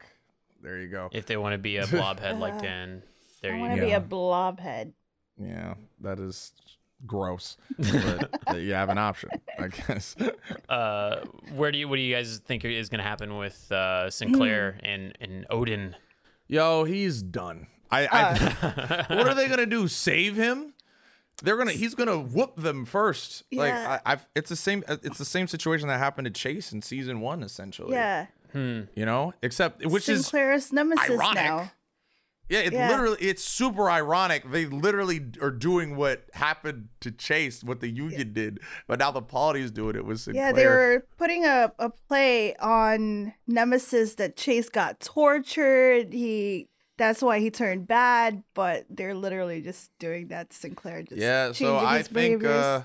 there 0.61 0.79
you 0.79 0.89
go. 0.89 1.09
if 1.13 1.25
they 1.27 1.37
want 1.39 1.55
to 1.55 1.59
be 1.59 1.79
a 1.79 1.87
blobhead 1.87 2.39
like 2.39 2.55
Uh, 2.55 2.61
Dan, 2.61 3.03
there 3.41 3.53
I 3.53 3.57
you 3.57 3.61
want 3.63 3.75
to 3.75 3.81
go. 3.81 3.87
be 3.87 3.93
a 3.93 4.01
blob 4.01 4.61
head. 4.61 4.93
Yeah, 5.39 5.75
that 6.01 6.19
is 6.21 6.53
gross. 7.07 7.57
But 7.79 8.31
uh, 8.49 8.55
you 8.57 8.75
have 8.75 8.89
an 8.89 8.99
option, 8.99 9.31
I 9.59 9.69
guess. 9.69 10.17
uh, 10.69 11.25
where 11.55 11.73
do 11.73 11.79
you 11.79 11.89
what 11.89 11.97
do 11.97 12.03
you 12.03 12.15
guys 12.15 12.39
think 12.39 12.65
is 12.65 12.89
going 12.89 12.99
to 12.99 13.05
happen 13.05 13.37
with 13.37 13.71
uh, 13.73 14.11
Sinclair 14.11 14.79
and 14.83 15.17
and 15.21 15.47
Odin? 15.51 15.97
Yo, 16.49 16.85
he's 16.85 17.23
done. 17.23 17.67
I, 17.91 18.07
I 18.11 19.05
what 19.15 19.29
are 19.29 19.35
they 19.35 19.49
gonna 19.49 19.67
do? 19.67 19.87
Save 19.89 20.37
him? 20.37 20.73
they're 21.43 21.57
gonna 21.57 21.73
he's 21.73 21.95
gonna 21.95 22.19
whoop 22.19 22.57
them 22.57 22.85
first. 22.85 23.43
Like 23.53 23.69
Yeah. 23.73 23.99
I, 24.05 24.13
I've 24.13 24.27
it's 24.35 24.49
the 24.49 24.57
same 24.57 24.85
it's 24.89 25.19
the 25.19 25.25
same 25.25 25.47
situation 25.49 25.89
that 25.89 25.99
happened 25.99 26.27
to 26.27 26.31
Chase 26.31 26.73
in 26.73 26.83
season 26.83 27.21
one 27.21 27.43
essentially. 27.43 27.93
Yeah. 27.93 28.27
Hmm. 28.53 28.83
You 28.95 29.07
know, 29.07 29.33
except 29.43 29.85
which 29.87 30.09
is 30.09 30.27
Sinclair's 30.27 30.73
nemesis 30.73 31.11
ironic. 31.11 31.35
now. 31.45 31.73
Yeah, 32.53 32.59
it 32.61 32.75
Yeah. 32.75 32.91
literally 32.91 33.17
it's 33.19 33.43
super 33.43 33.91
ironic. 33.91 34.51
They 34.51 34.67
literally 34.67 35.25
are 35.41 35.51
doing 35.51 35.97
what 35.97 36.27
happened 36.35 36.89
to 37.01 37.11
Chase, 37.11 37.65
what 37.65 37.81
the 37.81 37.89
Union 37.89 38.35
did, 38.35 38.61
but 38.87 38.99
now 38.99 39.11
the 39.11 39.23
Polys 39.23 39.73
doing 39.73 39.97
it 39.97 40.05
with 40.05 40.21
Sinclair. 40.21 40.49
Yeah, 40.49 40.53
they 40.53 40.67
were 40.67 41.07
putting 41.17 41.47
a, 41.47 41.73
a 41.79 41.89
play 41.89 42.55
on 42.57 43.33
Nemesis 43.47 44.17
that 44.17 44.37
Chase 44.37 44.69
got 44.69 45.01
tortured. 45.01 46.13
He 46.13 46.69
that's 46.99 47.23
why 47.23 47.39
he 47.41 47.51
turned 47.51 47.89
bad, 47.89 48.45
but 48.53 48.85
they're 48.91 49.15
literally 49.15 49.63
just 49.63 49.91
doing 49.99 50.29
that 50.29 50.53
Sinclair. 50.53 51.03
Just 51.05 51.23
Yeah, 51.23 51.53
so 51.53 51.79
I 51.79 51.99
his 51.99 52.09
think 52.09 52.45
uh 52.45 52.83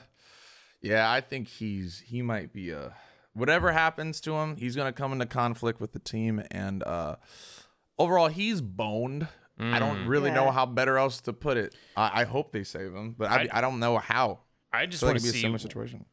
yeah, 0.82 1.12
I 1.12 1.19
think 1.19 1.49
he's 1.49 2.03
he 2.06 2.21
might 2.21 2.53
be 2.53 2.73
uh 2.73 2.91
whatever 3.34 3.73
happens 3.73 4.21
to 4.21 4.34
him, 4.36 4.56
he's 4.56 4.77
gonna 4.77 4.93
come 4.93 5.12
into 5.12 5.25
conflict 5.25 5.82
with 5.82 5.91
the 5.91 5.99
team 5.99 6.41
and 6.51 6.84
uh 6.84 7.17
overall 7.99 8.30
he's 8.30 8.62
boned. 8.62 9.27
I 9.60 9.80
don't 9.80 10.06
mm. 10.06 10.08
really 10.08 10.30
know 10.32 10.52
how 10.52 10.65
better 10.65 10.98
else 10.98 11.20
to 11.22 11.34
put 11.34 11.58
it. 11.58 11.74
I, 11.96 12.22
I 12.22 12.24
hope 12.26 12.52
they 12.52 12.63
save 12.63 12.93
him, 12.93 13.15
but 13.17 13.32
I, 13.32 13.41
I- 13.43 13.48
I 13.58 13.62
don't 13.62 13.80
know 13.80 13.98
how. 13.98 14.39
I 14.72 14.86
just 14.86 15.00
So 15.00 15.08
it 15.08 15.10
want 15.13 15.22
could 15.22 15.28
to 15.28 15.34
be 15.34 15.38
a 15.39 15.41
similar 15.41 15.58
situation. 15.60 16.06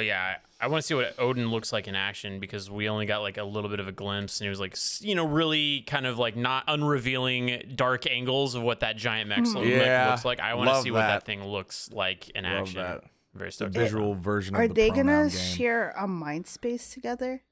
yeah, 0.00 0.36
I 0.60 0.66
want 0.68 0.82
to 0.82 0.86
see 0.86 0.94
what 0.94 1.14
Odin 1.18 1.50
looks 1.50 1.72
like 1.72 1.88
in 1.88 1.94
action 1.94 2.40
because 2.40 2.70
we 2.70 2.88
only 2.90 3.06
got 3.06 3.20
like 3.22 3.38
a 3.38 3.44
little 3.44 3.70
bit 3.70 3.80
of 3.80 3.88
a 3.88 3.92
glimpse, 3.92 4.40
and 4.40 4.46
it 4.46 4.50
was 4.50 4.60
like 4.60 4.76
you 5.00 5.14
know 5.14 5.24
really 5.24 5.80
kind 5.86 6.06
of 6.06 6.18
like 6.18 6.36
not 6.36 6.64
unrevealing 6.68 7.74
dark 7.76 8.06
angles 8.06 8.54
of 8.54 8.62
what 8.62 8.80
that 8.80 8.96
giant 8.96 9.28
mech 9.30 9.46
lo- 9.46 9.62
mech 9.64 9.70
Yeah, 9.86 10.10
looks 10.10 10.24
like. 10.26 10.40
I 10.40 10.52
want 10.54 10.68
to 10.68 10.72
love 10.74 10.82
see 10.84 10.90
what 10.90 10.98
that 10.98 11.20
that. 11.20 11.24
thing 11.26 11.42
looks 11.44 11.88
like 11.92 12.28
in 12.30 12.44
Love 12.44 12.52
action. 12.52 12.80
that. 12.80 13.04
Very 13.32 13.48
The 13.48 13.52
stoked. 13.52 13.74
visual 13.74 14.14
version 14.14 14.54
Are 14.56 14.64
of 14.64 14.68
the 14.70 14.74
they 14.74 14.90
gonna 14.90 15.28
game. 15.28 15.30
share 15.30 15.94
a 15.96 16.06
mind 16.06 16.46
space 16.48 16.92
together 16.92 17.42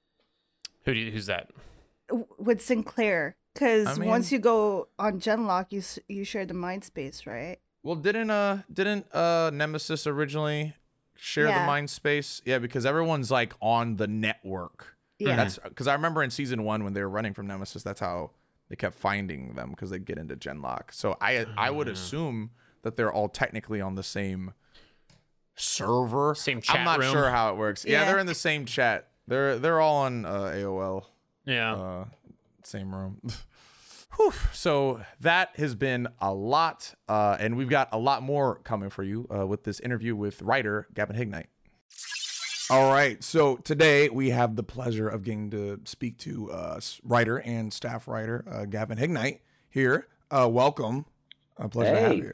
Who 0.84 0.92
do 0.92 1.00
you, 1.00 1.10
who's 1.12 1.26
that? 1.26 1.50
W- 2.08 2.26
with 2.36 2.60
Sinclair? 2.60 3.36
Because 3.58 3.98
I 3.98 4.04
once 4.06 4.30
you 4.30 4.38
go 4.38 4.86
on 5.00 5.18
Genlock, 5.20 5.66
you 5.70 5.82
you 6.08 6.22
share 6.24 6.46
the 6.46 6.54
mind 6.54 6.84
space, 6.84 7.26
right? 7.26 7.58
Well, 7.82 7.96
didn't 7.96 8.30
uh 8.30 8.62
didn't 8.72 9.12
uh 9.12 9.50
Nemesis 9.52 10.06
originally 10.06 10.74
share 11.16 11.46
the 11.46 11.66
mind 11.66 11.90
space? 11.90 12.40
Yeah, 12.44 12.58
because 12.60 12.86
everyone's 12.86 13.30
like 13.32 13.54
on 13.60 13.96
the 13.96 14.06
network. 14.06 14.96
Yeah. 15.18 15.34
That's 15.34 15.58
because 15.58 15.88
I 15.88 15.94
remember 15.94 16.22
in 16.22 16.30
season 16.30 16.62
one 16.62 16.84
when 16.84 16.92
they 16.92 17.00
were 17.00 17.08
running 17.08 17.34
from 17.34 17.48
Nemesis, 17.48 17.82
that's 17.82 17.98
how 17.98 18.30
they 18.68 18.76
kept 18.76 18.94
finding 18.94 19.54
them 19.54 19.70
because 19.70 19.90
they 19.90 19.98
get 19.98 20.18
into 20.18 20.36
Genlock. 20.36 20.92
So 20.92 21.16
I 21.20 21.44
I 21.56 21.70
would 21.70 21.88
assume 21.88 22.50
that 22.82 22.94
they're 22.96 23.12
all 23.12 23.28
technically 23.28 23.80
on 23.80 23.96
the 23.96 24.04
same 24.04 24.52
server. 25.56 26.34
Same 26.36 26.60
chat. 26.60 26.76
I'm 26.76 26.84
not 26.84 27.00
room. 27.00 27.12
sure 27.12 27.30
how 27.30 27.50
it 27.52 27.56
works. 27.56 27.84
Yeah, 27.84 28.00
Yeah. 28.02 28.06
they're 28.06 28.18
in 28.20 28.26
the 28.26 28.34
same 28.34 28.64
chat. 28.66 29.08
They're 29.26 29.58
they're 29.58 29.80
all 29.80 29.96
on 30.04 30.24
uh, 30.24 30.52
AOL 30.54 31.06
Yeah. 31.44 31.74
uh, 31.74 32.04
same 32.68 32.94
room. 32.94 33.20
Whew. 34.16 34.32
So 34.52 35.02
that 35.20 35.56
has 35.56 35.74
been 35.74 36.08
a 36.20 36.32
lot, 36.32 36.94
uh, 37.08 37.36
and 37.38 37.56
we've 37.56 37.68
got 37.68 37.88
a 37.92 37.98
lot 37.98 38.22
more 38.22 38.56
coming 38.64 38.90
for 38.90 39.02
you 39.02 39.26
uh, 39.34 39.46
with 39.46 39.64
this 39.64 39.80
interview 39.80 40.16
with 40.16 40.40
writer 40.42 40.86
Gavin 40.94 41.14
Hignight. 41.16 41.46
All 42.70 42.92
right, 42.92 43.22
so 43.24 43.56
today 43.56 44.08
we 44.10 44.30
have 44.30 44.54
the 44.56 44.62
pleasure 44.62 45.08
of 45.08 45.22
getting 45.24 45.50
to 45.50 45.80
speak 45.84 46.18
to 46.18 46.50
uh, 46.50 46.80
writer 47.02 47.38
and 47.38 47.72
staff 47.72 48.06
writer 48.06 48.44
uh, 48.50 48.64
Gavin 48.66 48.98
Hignight 48.98 49.38
here. 49.70 50.06
Uh, 50.30 50.48
welcome, 50.50 51.06
a 51.56 51.68
pleasure 51.68 51.94
to 51.94 52.00
have 52.00 52.10
Hey. 52.12 52.18
you. 52.18 52.32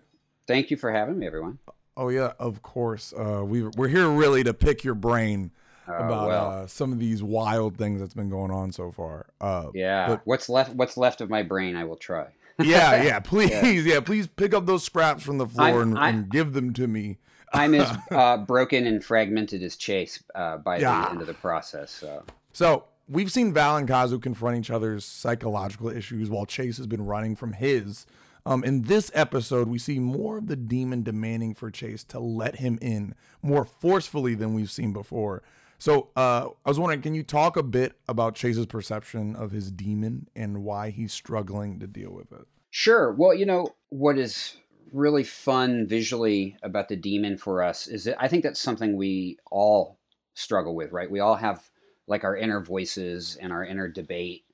Thank 0.49 0.71
you 0.73 0.77
for 0.77 0.93
having 0.93 1.19
me, 1.19 1.27
everyone. 1.27 1.59
Oh 1.97 2.09
yeah, 2.09 2.33
of 2.41 2.63
course. 2.63 3.13
Uh, 3.17 3.45
we 3.45 3.63
we're 3.63 3.89
here 3.89 4.09
really 4.09 4.43
to 4.43 4.53
pick 4.53 4.83
your 4.83 4.97
brain 4.97 5.53
about 5.87 6.29
well, 6.29 6.51
uh, 6.51 6.67
some 6.67 6.93
of 6.93 6.99
these 6.99 7.23
wild 7.23 7.77
things 7.77 8.01
that's 8.01 8.15
been 8.15 8.31
going 8.31 8.51
on 8.51 8.73
so 8.73 8.91
far. 8.91 9.27
Uh, 9.41 9.69
yeah. 9.75 10.09
but- 10.09 10.23
what's 10.25 10.49
left? 10.49 10.75
What's 10.75 10.97
left 10.97 11.21
of 11.21 11.31
my 11.31 11.43
brain? 11.43 11.77
I 11.77 11.85
will 11.85 11.97
try. 11.97 12.27
yeah, 12.59 13.03
yeah. 13.03 13.19
Please, 13.21 13.85
yeah. 13.85 14.01
please 14.01 14.27
pick 14.27 14.55
up 14.55 14.67
those 14.67 14.85
scraps 14.85 15.23
from 15.23 15.39
the 15.39 15.47
floor 15.47 15.83
and, 15.83 15.99
and 15.99 16.29
give 16.29 16.53
them 16.53 16.73
to 16.75 16.87
me. 16.87 17.19
I'm 17.53 17.75
as 17.75 17.97
uh, 18.11 18.39
broken 18.39 18.87
and 18.87 19.05
fragmented 19.05 19.63
as 19.63 19.77
Chase 19.77 20.23
uh, 20.35 20.59
by 20.59 20.79
Yeah. 20.79 21.03
the 21.05 21.11
end 21.11 21.21
of 21.21 21.27
the 21.27 21.35
process. 21.35 21.91
So 21.91 22.25
So 22.53 22.85
we've 23.09 23.31
seen 23.31 23.53
Val 23.53 23.77
and 23.77 23.87
Kazu 23.89 24.19
confront 24.19 24.59
each 24.59 24.71
other's 24.71 25.05
psychological 25.05 25.89
issues 25.89 26.31
while 26.31 26.47
Chase 26.47 26.77
has 26.79 26.87
been 26.87 27.05
running 27.05 27.37
from 27.37 27.53
his. 27.55 28.07
Um, 28.47 28.63
in 28.63 28.83
this 28.83 29.11
episode, 29.15 29.69
we 29.69 29.79
see 29.79 29.99
more 29.99 30.37
of 30.37 30.49
the 30.49 30.57
demon 30.57 31.03
demanding 31.03 31.55
for 31.55 31.71
Chase 31.71 32.05
to 32.05 32.19
let 32.19 32.57
him 32.57 32.79
in 32.83 33.15
more 33.43 33.65
forcefully 33.65 34.35
than 34.35 34.53
we've 34.53 34.71
seen 34.71 34.93
before. 34.93 35.43
So 35.79 36.11
uh, 36.17 36.49
I 36.65 36.69
was 36.69 36.79
wondering, 36.79 37.03
can 37.03 37.15
you 37.15 37.23
talk 37.23 37.57
a 37.57 37.63
bit 37.63 37.95
about 38.09 38.35
Chase's 38.35 38.67
perception 38.67 39.37
of 39.37 39.51
his 39.51 39.71
demon 39.71 40.29
and 40.35 40.65
why 40.65 40.91
he's 40.91 41.13
struggling 41.13 41.79
to 41.81 41.87
deal 41.87 42.13
with 42.13 42.33
it? 42.33 42.47
Sure. 42.71 43.13
Well, 43.13 43.35
you 43.35 43.47
know 43.47 43.75
what 43.91 44.19
is 44.19 44.57
really 44.93 45.25
fun 45.25 45.87
visually 45.87 46.57
about 46.63 46.89
the 46.89 46.97
demon 46.97 47.37
for 47.37 47.63
us 47.63 47.89
is 47.89 48.05
that 48.05 48.23
I 48.23 48.29
think 48.29 48.43
that's 48.43 48.61
something 48.61 48.97
we 48.97 49.39
all 49.51 49.99
struggle 50.35 50.75
with, 50.75 50.93
right? 50.93 51.11
We 51.11 51.21
all 51.21 51.35
have 51.35 51.69
like 52.07 52.25
our 52.25 52.37
inner 52.37 52.61
voices 52.61 53.37
and 53.41 53.53
our 53.53 53.65
inner 53.65 53.89
debate, 53.89 54.45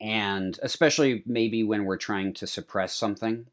and 0.00 0.58
especially 0.62 1.22
maybe 1.26 1.64
when 1.64 1.84
we're 1.84 1.96
trying 1.96 2.34
to 2.34 2.46
suppress 2.46 2.94
something. 2.94 3.46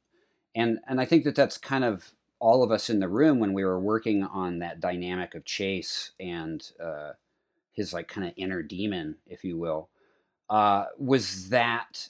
And 0.56 0.80
and 0.88 1.00
I 1.00 1.06
think 1.06 1.24
that 1.26 1.36
that's 1.36 1.58
kind 1.58 1.84
of 1.84 2.12
all 2.42 2.64
of 2.64 2.72
us 2.72 2.90
in 2.90 3.00
the 3.00 3.08
room 3.08 3.40
when 3.40 3.54
we 3.54 3.64
were 3.64 3.80
working 3.80 4.24
on 4.24 4.60
that 4.60 4.82
dynamic 4.82 5.36
of 5.36 5.46
Chase 5.46 6.12
and 6.20 6.72
uh, 6.84 7.12
his 7.72 7.94
like 7.94 8.08
kind 8.08 8.28
of 8.28 8.34
inner 8.36 8.64
demon, 8.64 9.16
if 9.28 9.44
you 9.44 9.58
will, 9.58 9.90
uh, 10.50 10.86
was 10.98 11.50
that 11.50 12.10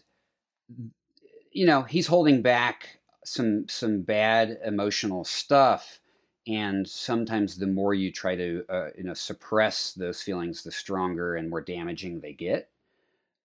you 1.52 1.66
know 1.66 1.84
he's 1.84 2.08
holding 2.08 2.42
back 2.42 3.00
some 3.26 3.68
some 3.68 4.02
bad 4.02 4.58
emotional 4.66 5.26
stuff 5.26 6.00
and 6.48 6.88
sometimes 6.88 7.58
the 7.58 7.68
more 7.68 7.94
you 7.94 8.12
try 8.12 8.36
to 8.36 8.64
uh, 8.70 8.88
you 8.98 9.04
know 9.04 9.14
suppress 9.14 9.94
those 9.94 10.24
feelings 10.24 10.64
the 10.64 10.72
stronger 10.72 11.36
and 11.36 11.50
more 11.50 11.62
damaging 11.62 12.22
they 12.22 12.34
get. 12.34 12.70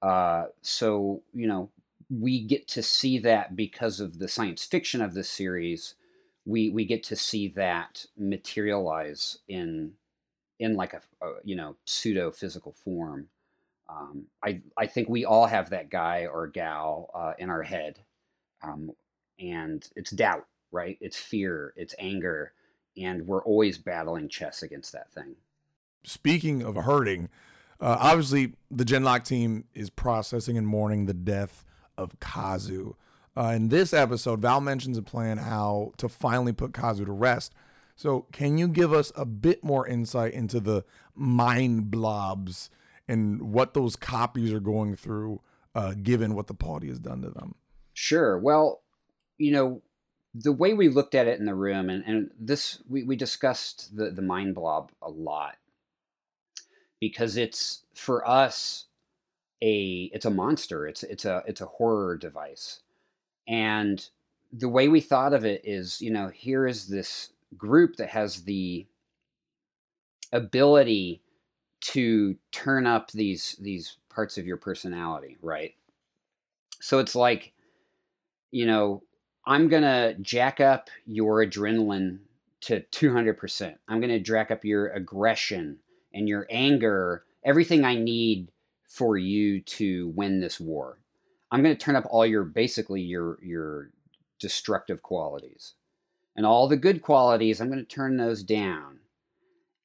Uh, 0.03 0.46
so 0.62 1.20
you 1.35 1.49
know 1.49 1.68
we 2.11 2.44
get 2.44 2.68
to 2.68 2.83
see 2.83 3.18
that 3.18 3.57
because 3.57 3.99
of 3.99 4.20
the 4.20 4.29
science 4.29 4.64
fiction 4.64 5.03
of 5.03 5.14
this 5.14 5.29
series 5.29 5.95
we 6.46 6.70
we 6.70 6.85
get 6.85 7.02
to 7.02 7.16
see 7.16 7.48
that 7.48 8.06
materialize 8.16 9.38
in 9.48 9.92
in 10.59 10.74
like 10.76 10.94
a, 10.94 11.02
a 11.22 11.35
you 11.44 11.56
know 11.56 11.76
pseudo 11.85 12.30
physical 12.30 12.72
form 12.72 13.28
um, 13.88 14.24
I 14.42 14.61
I 14.76 14.87
think 14.87 15.09
we 15.09 15.24
all 15.24 15.46
have 15.46 15.70
that 15.70 15.90
guy 15.90 16.26
or 16.26 16.46
gal 16.46 17.11
uh, 17.14 17.32
in 17.38 17.50
our 17.50 17.62
head, 17.62 17.98
um, 18.62 18.90
and 19.38 19.88
it's 19.94 20.11
doubt, 20.11 20.46
right? 20.72 20.98
It's 21.00 21.16
fear, 21.16 21.72
it's 21.76 21.94
anger, 21.98 22.52
and 22.96 23.26
we're 23.26 23.44
always 23.44 23.78
battling 23.78 24.28
chess 24.28 24.62
against 24.62 24.92
that 24.92 25.12
thing. 25.12 25.37
speaking 26.04 26.62
of 26.62 26.74
hurting, 26.76 27.28
uh, 27.80 27.96
obviously 28.00 28.54
the 28.70 28.85
Genlock 28.85 29.24
team 29.24 29.64
is 29.74 29.90
processing 29.90 30.59
and 30.59 30.66
mourning 30.66 31.06
the 31.06 31.14
death 31.14 31.64
of 31.96 32.18
Kazu. 32.18 32.96
Uh, 33.37 33.53
in 33.55 33.68
this 33.68 33.92
episode, 33.92 34.40
Val 34.40 34.61
mentions 34.61 34.96
a 34.96 35.03
plan 35.03 35.38
how 35.38 35.92
to 35.99 36.09
finally 36.09 36.53
put 36.53 36.72
Kazu 36.72 37.05
to 37.05 37.12
rest. 37.12 37.53
So, 37.94 38.27
can 38.33 38.59
you 38.59 38.68
give 38.68 38.92
us 38.92 39.12
a 39.16 39.25
bit 39.25 39.64
more 39.64 39.87
insight 39.87 40.33
into 40.35 40.61
the 40.61 40.85
mind 41.14 41.90
blobs 41.90 42.70
and 43.09 43.53
what 43.53 43.75
those 43.75 43.96
copies 43.96 44.53
are 44.53 44.61
going 44.61 44.96
through, 44.96 45.40
uh, 45.75 45.94
given 45.94 46.35
what 46.35 46.46
the 46.46 46.55
party 46.55 46.88
has 46.88 46.99
done 46.99 47.22
to 47.22 47.31
them? 47.31 47.55
Sure. 47.94 48.38
Well, 48.38 48.83
you 49.38 49.53
know, 49.53 49.83
the 50.35 50.53
way 50.53 50.75
we 50.75 50.88
looked 50.88 51.14
at 51.14 51.27
it 51.27 51.38
in 51.38 51.46
the 51.46 51.55
room, 51.55 51.88
and, 51.88 52.05
and 52.07 52.31
this 52.38 52.83
we, 52.88 53.03
we 53.03 53.16
discussed 53.16 53.96
the 53.96 54.11
the 54.11 54.22
mind 54.22 54.55
blob 54.55 54.92
a 55.01 55.09
lot 55.09 55.57
because 57.01 57.37
it's 57.37 57.85
for 57.94 58.27
us 58.29 58.87
a 59.62 60.11
it's 60.12 60.27
a 60.27 60.31
monster. 60.31 60.87
It's 60.87 61.03
it's 61.03 61.25
a 61.25 61.42
it's 61.46 61.61
a 61.61 61.66
horror 61.66 62.16
device, 62.18 62.80
and 63.47 64.09
the 64.53 64.68
way 64.68 64.88
we 64.88 65.01
thought 65.01 65.34
of 65.34 65.44
it 65.44 65.62
is, 65.64 66.01
you 66.01 66.11
know, 66.11 66.28
here 66.28 66.66
is 66.66 66.86
this 66.86 67.30
group 67.57 67.97
that 67.97 68.09
has 68.09 68.42
the 68.42 68.86
ability 70.32 71.22
to 71.80 72.36
turn 72.53 72.86
up 72.86 73.11
these 73.12 73.57
these 73.61 73.99
parts 74.09 74.38
of 74.38 74.47
your 74.47 74.57
personality, 74.57 75.36
right? 75.42 75.74
So 76.80 76.99
it's 76.99 77.14
like, 77.14 77.53
you 78.51 78.66
know, 78.66 79.03
I'm 79.47 79.68
gonna 79.68 80.14
jack 80.14 80.61
up 80.61 80.90
your 81.05 81.44
adrenaline 81.44 82.18
to 82.62 82.80
200%. 82.80 83.76
I'm 83.88 84.01
gonna 84.01 84.18
jack 84.18 84.51
up 84.51 84.64
your 84.64 84.88
aggression 84.88 85.78
and 86.12 86.28
your 86.28 86.47
anger, 86.51 87.24
everything 87.44 87.84
I 87.84 87.94
need 87.94 88.51
for 88.88 89.16
you 89.16 89.61
to 89.61 90.09
win 90.09 90.40
this 90.40 90.59
war. 90.59 90.99
I'm 91.57 91.62
gonna 91.62 91.74
turn 91.74 91.96
up 91.96 92.07
all 92.11 92.26
your 92.26 92.44
basically 92.44 93.00
your 93.00 93.38
your 93.42 93.90
destructive 94.38 95.02
qualities. 95.02 95.74
and 96.36 96.44
all 96.44 96.68
the 96.68 96.76
good 96.76 97.00
qualities, 97.02 97.61
I'm 97.61 97.68
going 97.68 97.78
to 97.78 97.84
turn 97.84 98.18
those 98.18 98.42
down. 98.42 98.98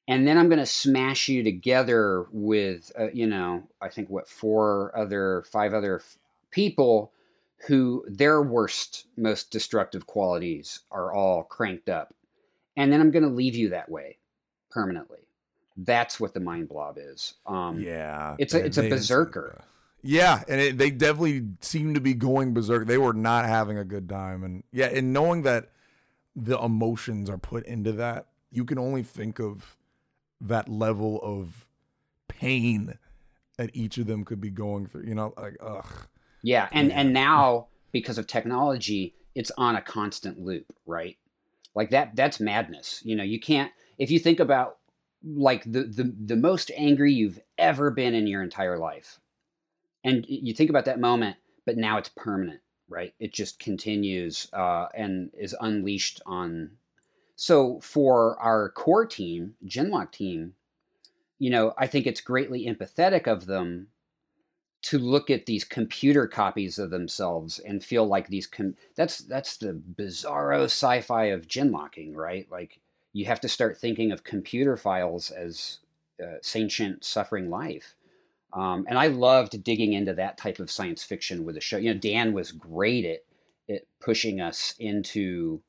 And 0.06 0.28
then 0.28 0.36
I'm 0.36 0.48
going 0.48 0.58
to 0.58 0.66
smash 0.66 1.28
you 1.28 1.42
together 1.42 2.26
with, 2.30 2.92
uh, 2.98 3.10
you 3.12 3.26
know, 3.26 3.62
I 3.80 3.88
think 3.88 4.10
what, 4.10 4.28
four 4.28 4.92
other, 4.94 5.44
five 5.50 5.72
other 5.72 6.00
f- 6.00 6.18
people 6.50 7.12
who 7.68 8.04
their 8.08 8.42
worst, 8.42 9.06
most 9.16 9.50
destructive 9.50 10.06
qualities 10.06 10.80
are 10.90 11.12
all 11.12 11.44
cranked 11.44 11.88
up. 11.88 12.12
And 12.76 12.92
then 12.92 13.00
I'm 13.00 13.10
going 13.10 13.22
to 13.22 13.30
leave 13.30 13.54
you 13.54 13.70
that 13.70 13.88
way 13.90 14.18
permanently. 14.70 15.20
That's 15.76 16.20
what 16.20 16.34
the 16.34 16.40
mind 16.40 16.68
blob 16.68 16.98
is. 16.98 17.34
Um, 17.46 17.80
yeah, 17.80 18.36
it's 18.38 18.52
a 18.52 18.62
it's 18.62 18.76
a 18.76 18.90
berserker. 18.90 19.64
Yeah, 20.02 20.42
and 20.48 20.60
it, 20.60 20.78
they 20.78 20.90
definitely 20.90 21.46
seem 21.60 21.94
to 21.94 22.00
be 22.00 22.14
going 22.14 22.52
berserk. 22.54 22.86
They 22.86 22.98
were 22.98 23.12
not 23.12 23.44
having 23.46 23.78
a 23.78 23.84
good 23.84 24.08
time, 24.08 24.42
and 24.42 24.64
yeah, 24.72 24.86
and 24.86 25.12
knowing 25.12 25.42
that 25.42 25.70
the 26.34 26.58
emotions 26.58 27.30
are 27.30 27.38
put 27.38 27.64
into 27.66 27.92
that, 27.92 28.26
you 28.50 28.64
can 28.64 28.78
only 28.78 29.02
think 29.02 29.38
of 29.38 29.76
that 30.40 30.68
level 30.68 31.20
of 31.22 31.66
pain 32.26 32.98
that 33.58 33.70
each 33.74 33.98
of 33.98 34.06
them 34.06 34.24
could 34.24 34.40
be 34.40 34.50
going 34.50 34.86
through. 34.86 35.04
You 35.04 35.14
know, 35.14 35.34
like 35.36 35.56
ugh. 35.60 35.86
Yeah, 36.42 36.68
and 36.72 36.88
Yeah. 36.88 37.00
and 37.00 37.12
now 37.12 37.68
because 37.92 38.18
of 38.18 38.26
technology, 38.26 39.14
it's 39.34 39.52
on 39.56 39.76
a 39.76 39.82
constant 39.82 40.40
loop, 40.40 40.66
right? 40.84 41.16
Like 41.74 41.90
that 41.90 42.16
that's 42.16 42.40
madness. 42.40 43.02
You 43.04 43.14
know, 43.14 43.22
you 43.22 43.38
can't 43.38 43.70
if 43.98 44.10
you 44.10 44.18
think 44.18 44.40
about 44.40 44.78
like 45.24 45.62
the 45.64 45.84
the 45.84 46.12
the 46.24 46.36
most 46.36 46.72
angry 46.76 47.12
you've 47.12 47.38
ever 47.56 47.92
been 47.92 48.14
in 48.14 48.26
your 48.26 48.42
entire 48.42 48.78
life. 48.78 49.20
And 50.04 50.26
you 50.28 50.52
think 50.52 50.70
about 50.70 50.84
that 50.86 51.00
moment, 51.00 51.36
but 51.64 51.76
now 51.76 51.98
it's 51.98 52.08
permanent, 52.08 52.60
right? 52.88 53.14
It 53.20 53.32
just 53.32 53.58
continues 53.58 54.48
uh, 54.52 54.86
and 54.94 55.30
is 55.38 55.54
unleashed 55.60 56.20
on. 56.26 56.72
So 57.36 57.80
for 57.80 58.38
our 58.40 58.70
core 58.70 59.06
team, 59.06 59.54
Genlock 59.64 60.12
team, 60.12 60.54
you 61.38 61.50
know, 61.50 61.74
I 61.78 61.86
think 61.86 62.06
it's 62.06 62.20
greatly 62.20 62.66
empathetic 62.66 63.26
of 63.26 63.46
them 63.46 63.88
to 64.82 64.98
look 64.98 65.30
at 65.30 65.46
these 65.46 65.64
computer 65.64 66.26
copies 66.26 66.78
of 66.78 66.90
themselves 66.90 67.58
and 67.60 67.84
feel 67.84 68.04
like 68.04 68.28
these 68.28 68.46
com- 68.46 68.76
that's 68.96 69.18
that's 69.18 69.56
the 69.56 69.72
bizarro 69.72 70.64
sci-fi 70.64 71.26
of 71.26 71.46
genlocking 71.46 72.14
right 72.14 72.50
like 72.50 72.80
you 73.12 73.24
have 73.24 73.40
to 73.40 73.48
start 73.48 73.78
thinking 73.78 74.10
of 74.10 74.24
computer 74.24 74.76
files 74.76 75.30
as 75.30 75.78
uh, 76.22 76.34
sentient 76.42 77.04
suffering 77.04 77.48
life 77.48 77.94
um, 78.54 78.84
and 78.88 78.98
i 78.98 79.06
loved 79.06 79.62
digging 79.64 79.92
into 79.94 80.12
that 80.14 80.36
type 80.38 80.58
of 80.58 80.70
science 80.70 81.02
fiction 81.02 81.44
with 81.44 81.54
the 81.54 81.60
show 81.60 81.76
you 81.76 81.92
know 81.92 81.98
dan 82.00 82.32
was 82.32 82.52
great 82.52 83.04
at 83.04 83.24
at 83.74 83.82
pushing 84.00 84.40
us 84.40 84.74
into 84.78 85.60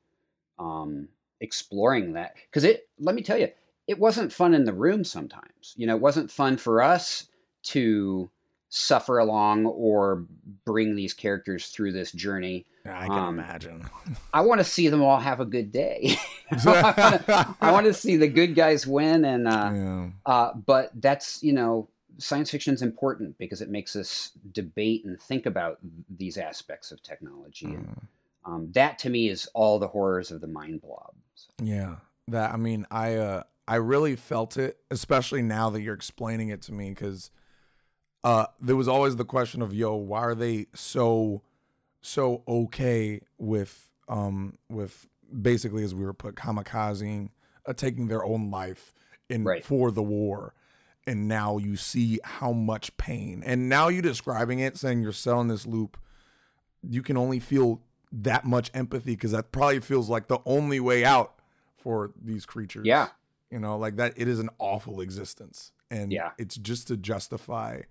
um, 0.59 1.07
exploring 1.41 2.13
that 2.13 2.36
because 2.49 2.63
it 2.63 2.88
let 2.99 3.15
me 3.15 3.21
tell 3.21 3.38
you 3.38 3.49
it 3.88 3.99
wasn't 3.99 4.31
fun 4.31 4.53
in 4.53 4.63
the 4.65 4.73
room 4.73 5.03
sometimes 5.03 5.73
you 5.75 5.86
know 5.88 5.95
it 5.95 6.01
wasn't 6.01 6.31
fun 6.31 6.57
for 6.57 6.81
us 6.81 7.27
to 7.63 8.29
suffer 8.69 9.19
along 9.19 9.67
or 9.67 10.25
bring 10.65 10.95
these 10.95 11.13
characters 11.13 11.67
through 11.67 11.91
this 11.91 12.11
journey. 12.11 12.65
I 12.88 13.05
can 13.05 13.19
Um, 13.19 13.38
imagine. 13.39 13.88
I 14.34 14.41
want 14.41 14.61
to 14.61 14.63
see 14.65 14.88
them 14.88 15.03
all 15.03 15.19
have 15.19 15.39
a 15.39 15.45
good 15.45 15.71
day. 15.71 16.17
I 16.51 17.69
want 17.71 17.86
to 17.86 17.93
see 17.93 18.15
the 18.17 18.27
good 18.27 18.55
guys 18.55 18.88
win, 18.88 19.25
and 19.25 19.47
uh, 19.47 19.71
yeah. 19.73 20.09
uh, 20.25 20.53
but 20.55 20.89
that's 20.95 21.43
you 21.43 21.53
know 21.53 21.88
science 22.18 22.51
fiction 22.51 22.74
is 22.74 22.82
important 22.82 23.38
because 23.38 23.61
it 23.61 23.70
makes 23.70 23.95
us 23.95 24.32
debate 24.51 25.03
and 25.05 25.20
think 25.20 25.45
about 25.45 25.80
these 26.09 26.38
aspects 26.38 26.91
of 26.91 27.01
technology. 27.01 27.66
And, 27.74 27.88
Mm. 27.88 28.07
um, 28.45 28.72
that 28.74 28.99
to 28.99 29.09
me 29.09 29.30
is 29.30 29.47
all 29.53 29.80
the 29.80 29.88
horrors 29.88 30.32
of 30.32 30.41
the 30.41 30.47
mind 30.47 30.82
blob. 30.82 31.14
Yeah. 31.61 31.97
That 32.28 32.53
I 32.53 32.57
mean, 32.57 32.86
I 32.91 33.16
uh 33.16 33.43
I 33.68 33.76
really 33.76 34.16
felt 34.16 34.57
it, 34.57 34.78
especially 34.91 35.41
now 35.41 35.70
that 35.70 35.82
you're 35.82 35.93
explaining 35.95 36.49
it 36.49 36.61
to 36.64 36.74
me 36.74 36.93
cuz 36.93 37.32
uh 38.24 38.47
there 38.61 38.76
was 38.76 38.88
always 38.88 39.16
the 39.16 39.26
question 39.26 39.61
of 39.61 39.74
yo, 39.74 39.95
why 39.95 40.20
are 40.20 40.36
they 40.36 40.68
so 40.74 41.41
so 42.01 42.43
okay 42.47 43.22
with 43.38 43.89
um 44.07 44.57
with 44.70 45.07
basically 45.41 45.84
as 45.84 45.95
we 45.95 46.05
were 46.05 46.14
put 46.14 46.36
kamikazing, 46.36 47.30
uh, 47.66 47.74
taking 47.74 48.07
their 48.07 48.24
own 48.24 48.51
life 48.51 48.93
in 49.30 49.43
Right. 49.43 49.64
for 49.66 49.89
the 49.91 50.03
war. 50.03 50.53
And 51.05 51.27
now 51.27 51.57
you 51.57 51.75
see 51.75 52.19
how 52.23 52.53
much 52.53 52.95
pain. 52.97 53.43
And 53.45 53.67
now 53.67 53.89
you 53.89 54.01
describing 54.01 54.59
it 54.59 54.77
saying 54.77 55.01
you're 55.01 55.11
selling 55.11 55.49
this 55.49 55.65
loop, 55.65 55.97
you 56.81 57.01
can 57.01 57.17
only 57.17 57.39
feel 57.39 57.81
that 58.11 58.45
much 58.45 58.71
empathy 58.73 59.15
because 59.15 59.31
that 59.31 59.51
probably 59.51 59.79
feels 59.79 60.09
like 60.09 60.27
the 60.27 60.39
only 60.45 60.79
way 60.79 61.03
out 61.03 61.39
for 61.75 62.11
these 62.21 62.45
creatures. 62.45 62.85
Yeah. 62.85 63.09
You 63.51 63.59
know, 63.59 63.77
like 63.77 63.97
that 63.97 64.13
it 64.15 64.27
is 64.27 64.39
an 64.39 64.49
awful 64.59 65.01
existence. 65.01 65.71
And 65.91 66.11
Yeah. 66.11 66.31
it's 66.37 66.55
just 66.55 66.87
to 66.87 66.97
justify 66.97 67.81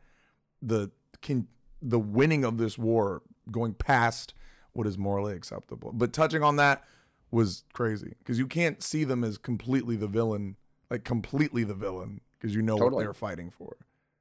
the 0.62 0.90
can 1.20 1.48
the 1.82 1.98
winning 1.98 2.44
of 2.44 2.56
this 2.58 2.78
war 2.78 3.22
going 3.50 3.74
past 3.74 4.32
what 4.72 4.86
is 4.86 4.96
morally 4.96 5.34
acceptable. 5.34 5.90
But 5.92 6.12
touching 6.12 6.42
on 6.42 6.56
that 6.56 6.84
was 7.30 7.64
crazy 7.72 8.14
because 8.20 8.38
you 8.38 8.46
can't 8.46 8.82
see 8.82 9.04
them 9.04 9.22
as 9.24 9.36
completely 9.38 9.96
the 9.96 10.06
villain, 10.06 10.56
like 10.90 11.04
completely 11.04 11.64
the 11.64 11.74
villain 11.74 12.20
because 12.42 12.56
you 12.56 12.62
know 12.62 12.74
what 12.74 12.80
Totally. 12.80 13.04
they're 13.04 13.14
fighting 13.14 13.50
for. 13.50 13.76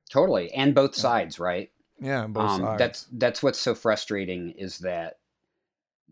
Totally, 0.10 0.54
and 0.54 0.76
both 0.76 0.94
sides, 0.94 1.40
right? 1.40 1.72
Yeah, 2.00 2.28
both 2.28 2.50
um, 2.50 2.62
sides. 2.62 2.80
That's 2.80 3.08
that's 3.14 3.44
what's 3.44 3.60
so 3.60 3.74
frustrating 3.74 4.52
is 4.52 4.80
that 4.80 5.18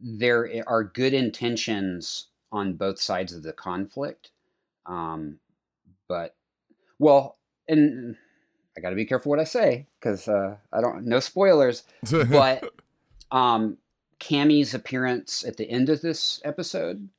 there 0.01 0.64
are 0.66 0.84
good 0.84 1.14
intentions 1.14 2.28
on 2.51 2.74
both 2.74 2.99
sides 2.99 3.34
of 3.34 3.43
the 3.43 3.53
conflict, 3.53 4.32
um, 4.86 5.39
but 6.07 6.36
well, 6.97 7.38
and 7.68 8.16
I 8.76 8.82
got 8.82 8.89
to 8.89 8.95
be 8.95 9.05
careful 9.05 9.30
what 9.30 9.39
I 9.39 9.43
say 9.43 9.86
because 9.99 10.28
uh, 10.28 10.55
I 10.74 10.82
don't 10.82 11.05
no 11.05 11.20
spoilers, 11.20 11.84
but 12.10 12.72
um, 13.32 13.78
Cammy's 14.20 14.74
appearance 14.74 15.43
at 15.45 15.57
the 15.57 15.70
end 15.70 15.89
of 15.89 16.01
this 16.01 16.41
episode 16.43 17.10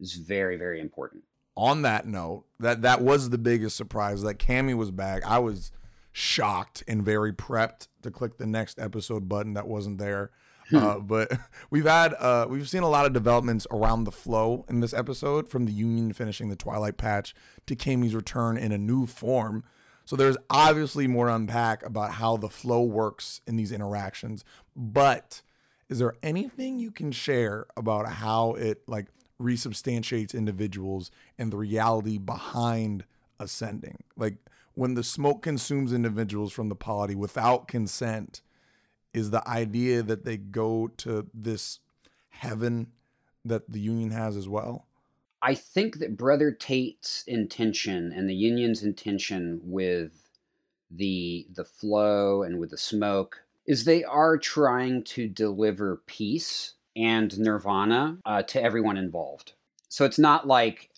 is 0.00 0.14
very 0.14 0.56
very 0.56 0.80
important. 0.80 1.22
On 1.58 1.82
that 1.82 2.06
note, 2.06 2.44
that 2.60 2.82
that 2.82 3.02
was 3.02 3.30
the 3.30 3.38
biggest 3.38 3.76
surprise 3.76 4.22
that 4.22 4.38
Cammy 4.38 4.74
was 4.74 4.90
back. 4.90 5.26
I 5.26 5.40
was 5.40 5.72
shocked 6.12 6.82
and 6.88 7.04
very 7.04 7.32
prepped 7.32 7.88
to 8.02 8.10
click 8.10 8.38
the 8.38 8.46
next 8.46 8.78
episode 8.78 9.28
button 9.28 9.54
that 9.54 9.66
wasn't 9.66 9.98
there. 9.98 10.30
Uh, 10.72 10.98
but 10.98 11.32
we've 11.70 11.86
had 11.86 12.14
uh, 12.14 12.46
we've 12.48 12.68
seen 12.68 12.82
a 12.82 12.88
lot 12.88 13.06
of 13.06 13.12
developments 13.12 13.66
around 13.70 14.04
the 14.04 14.12
flow 14.12 14.64
in 14.68 14.80
this 14.80 14.94
episode, 14.94 15.48
from 15.48 15.66
the 15.66 15.72
Union 15.72 16.12
finishing 16.12 16.48
the 16.48 16.56
Twilight 16.56 16.96
Patch 16.96 17.34
to 17.66 17.74
Cammy's 17.74 18.14
return 18.14 18.56
in 18.56 18.70
a 18.70 18.78
new 18.78 19.06
form. 19.06 19.64
So 20.04 20.16
there's 20.16 20.36
obviously 20.48 21.06
more 21.06 21.26
to 21.26 21.34
unpack 21.34 21.84
about 21.84 22.12
how 22.12 22.36
the 22.36 22.48
flow 22.48 22.82
works 22.82 23.40
in 23.46 23.56
these 23.56 23.72
interactions. 23.72 24.44
But 24.74 25.42
is 25.88 25.98
there 25.98 26.14
anything 26.22 26.78
you 26.78 26.90
can 26.90 27.12
share 27.12 27.66
about 27.76 28.08
how 28.08 28.52
it 28.54 28.82
like 28.86 29.06
resubstantiates 29.40 30.34
individuals 30.34 31.10
and 31.38 31.52
the 31.52 31.56
reality 31.56 32.18
behind 32.18 33.04
ascending? 33.38 34.04
Like 34.16 34.36
when 34.74 34.94
the 34.94 35.04
smoke 35.04 35.42
consumes 35.42 35.92
individuals 35.92 36.52
from 36.52 36.68
the 36.68 36.76
polity 36.76 37.14
without 37.14 37.68
consent, 37.68 38.42
is 39.12 39.30
the 39.30 39.46
idea 39.48 40.02
that 40.02 40.24
they 40.24 40.36
go 40.36 40.88
to 40.98 41.26
this 41.34 41.80
heaven 42.30 42.88
that 43.44 43.70
the 43.70 43.80
union 43.80 44.10
has 44.10 44.36
as 44.36 44.48
well? 44.48 44.86
I 45.40 45.54
think 45.54 45.98
that 45.98 46.16
Brother 46.16 46.50
Tate's 46.50 47.24
intention 47.26 48.12
and 48.12 48.28
the 48.28 48.34
union's 48.34 48.82
intention 48.82 49.60
with 49.62 50.12
the 50.90 51.46
the 51.54 51.64
flow 51.64 52.42
and 52.42 52.58
with 52.58 52.70
the 52.70 52.78
smoke 52.78 53.44
is 53.66 53.84
they 53.84 54.02
are 54.04 54.38
trying 54.38 55.04
to 55.04 55.28
deliver 55.28 56.02
peace 56.06 56.74
and 56.98 57.38
nirvana 57.38 58.18
uh, 58.26 58.42
to 58.42 58.62
everyone 58.62 58.96
involved. 58.96 59.52
So 59.88 60.04
it's 60.04 60.18
not 60.18 60.46
like 60.46 60.90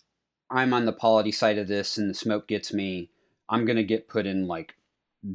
I'm 0.49 0.73
on 0.73 0.85
the 0.85 0.91
polity 0.91 1.31
side 1.31 1.57
of 1.57 1.67
this 1.67 1.97
and 1.97 2.09
the 2.09 2.13
smoke 2.13 2.47
gets 2.47 2.73
me. 2.73 3.09
I'm 3.47 3.65
gonna 3.65 3.83
get 3.83 4.07
put 4.09 4.25
in 4.25 4.47
like 4.47 4.73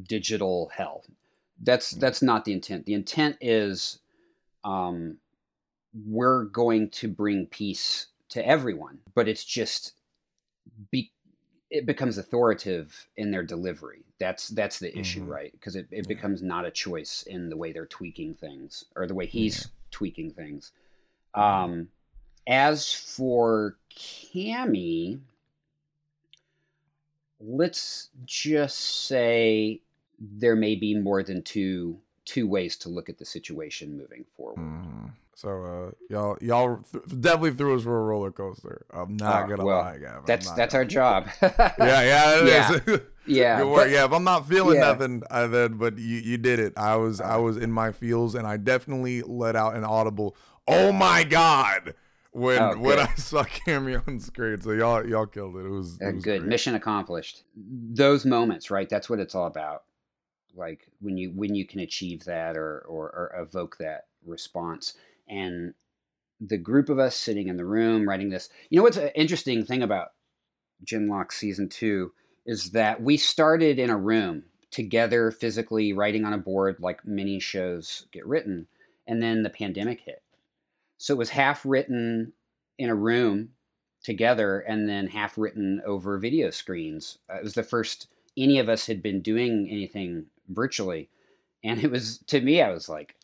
digital 0.03 0.69
hell. 0.75 1.03
That's 1.63 1.91
that's 1.91 2.21
not 2.21 2.45
the 2.45 2.51
intent. 2.53 2.85
The 2.85 2.93
intent 2.93 3.37
is 3.41 3.99
um, 4.63 5.17
we're 6.05 6.43
going 6.45 6.89
to 6.91 7.07
bring 7.07 7.47
peace 7.47 8.07
to 8.29 8.45
everyone, 8.45 8.99
but 9.15 9.27
it's 9.27 9.43
just 9.43 9.93
be 10.91 11.11
it 11.69 11.85
becomes 11.85 12.17
authoritative 12.17 13.07
in 13.17 13.31
their 13.31 13.43
delivery. 13.43 14.03
That's 14.19 14.49
that's 14.49 14.79
the 14.79 14.97
issue, 14.97 15.23
Mhm. 15.25 15.29
right? 15.29 15.51
Because 15.51 15.75
it, 15.75 15.87
it 15.91 16.07
becomes 16.07 16.41
not 16.41 16.65
a 16.65 16.71
choice 16.71 17.23
in 17.23 17.49
the 17.49 17.57
way 17.57 17.71
they're 17.71 17.85
tweaking 17.85 18.35
things 18.35 18.85
or 18.95 19.07
the 19.07 19.15
way 19.15 19.25
he's 19.25 19.67
tweaking 19.97 20.29
things. 20.31 20.71
Um, 21.33 21.87
as 22.47 22.93
for 22.93 23.77
Cammy, 23.95 25.19
let's 27.39 28.09
just 28.25 29.05
say 29.07 29.81
there 30.19 30.55
may 30.55 30.75
be 30.75 30.95
more 30.95 31.23
than 31.23 31.41
two 31.41 31.97
two 32.25 32.47
ways 32.47 32.75
to 32.77 32.89
look 32.89 33.09
at 33.09 33.17
the 33.17 33.25
situation 33.25 33.97
moving 33.97 34.25
forward. 34.35 34.57
Mhm. 34.59 35.11
So 35.35 35.49
uh, 35.63 35.91
y'all 36.09 36.37
y'all 36.41 36.77
th- 36.91 37.03
definitely 37.21 37.51
threw 37.53 37.75
us 37.75 37.83
for 37.83 37.97
a 37.99 38.03
roller 38.03 38.31
coaster. 38.31 38.85
I'm 38.91 39.15
not 39.17 39.45
Oh, 39.45 39.47
gonna 39.49 39.65
well, 39.65 39.79
lie, 39.79 39.97
Gavin. 39.99 40.23
That's 40.25 40.51
that's 40.51 40.73
gonna- 40.73 40.83
our 40.83 40.85
job. 40.85 41.27
yeah 41.41 41.73
yeah 41.79 42.41
it 42.41 42.83
Yeah. 42.87 42.97
Yeah, 43.27 43.63
but- 43.63 43.89
yeah, 43.89 44.05
if 44.05 44.11
I'm 44.11 44.23
not 44.23 44.47
feeling 44.47 44.75
yeah. 44.75 44.91
nothing, 44.91 45.23
uh, 45.29 45.47
then 45.47 45.77
but 45.77 45.97
you 45.97 46.17
you 46.17 46.37
did 46.37 46.59
it. 46.59 46.73
I 46.77 46.95
was 46.95 47.19
I 47.21 47.37
was 47.37 47.57
in 47.57 47.71
my 47.71 47.91
feels, 47.91 48.35
and 48.35 48.47
I 48.47 48.57
definitely 48.57 49.21
let 49.23 49.55
out 49.55 49.75
an 49.75 49.83
audible. 49.83 50.35
Oh 50.67 50.91
my 50.91 51.23
god! 51.23 51.93
When 52.31 52.61
Oh, 52.61 52.77
when. 52.77 52.99
I 52.99 53.13
saw 53.15 53.43
Cameo 53.65 54.01
on 54.07 54.19
screen, 54.19 54.59
so 54.61 54.71
y'all 54.71 55.05
y'all 55.07 55.25
killed 55.25 55.55
it. 55.57 55.65
It 55.65 55.69
was, 55.69 55.97
it 55.99 56.05
Uh, 56.07 56.11
was 56.13 56.23
good 56.23 56.39
great. 56.41 56.49
mission 56.49 56.75
accomplished 56.75 57.43
those 57.55 58.25
moments 58.25 58.69
right 58.71 58.87
that's 58.89 59.09
what 59.09 59.19
it's 59.19 59.33
all 59.35 59.47
about 59.47 59.83
like 60.55 60.87
when 61.01 61.17
you 61.17 61.31
when 61.35 61.53
you 61.55 61.65
can 61.65 61.79
achieve 61.81 62.23
that 62.25 62.57
or 62.57 62.79
or, 62.87 63.05
or 63.09 63.35
evoke 63.41 63.77
that 63.77 64.05
response 64.25 64.93
and 65.29 65.73
the 66.41 66.57
group 66.57 66.89
of 66.89 66.99
us 66.99 67.15
sitting 67.15 67.47
in 67.47 67.57
the 67.57 67.65
room 67.65 68.07
writing 68.07 68.29
this 68.29 68.49
you 68.69 68.77
know 68.77 68.83
what's 68.83 68.97
an 68.97 69.09
interesting 69.15 69.65
thing 69.65 69.81
about 69.81 70.09
Genlock 70.85 71.31
season 71.31 71.69
two 71.69 72.11
is 72.47 72.71
that 72.71 73.01
we 73.01 73.17
started 73.17 73.77
in 73.77 73.91
a 73.91 73.97
room 73.97 74.43
together 74.71 75.29
physically 75.31 75.93
writing 75.93 76.25
on 76.25 76.33
a 76.33 76.37
board 76.37 76.77
like 76.79 77.05
many 77.05 77.39
shows 77.39 78.07
get 78.11 78.25
written 78.25 78.67
and 79.07 79.21
then 79.21 79.43
the 79.43 79.49
pandemic 79.49 80.01
hit 80.01 80.23
so 80.97 81.13
it 81.13 81.17
was 81.17 81.29
half 81.29 81.65
written 81.65 82.33
in 82.77 82.89
a 82.89 82.95
room 82.95 83.49
together 84.03 84.59
and 84.59 84.87
then 84.87 85.07
half 85.07 85.37
written 85.37 85.81
over 85.85 86.17
video 86.17 86.49
screens. 86.49 87.17
Uh, 87.29 87.37
it 87.37 87.43
was 87.43 87.53
the 87.53 87.63
first 87.63 88.07
any 88.37 88.59
of 88.59 88.69
us 88.69 88.85
had 88.85 89.01
been 89.01 89.21
doing 89.21 89.67
anything 89.69 90.25
virtually. 90.49 91.09
And 91.63 91.83
it 91.83 91.91
was, 91.91 92.19
to 92.27 92.39
me, 92.39 92.61
I 92.61 92.71
was 92.71 92.87
like, 92.87 93.15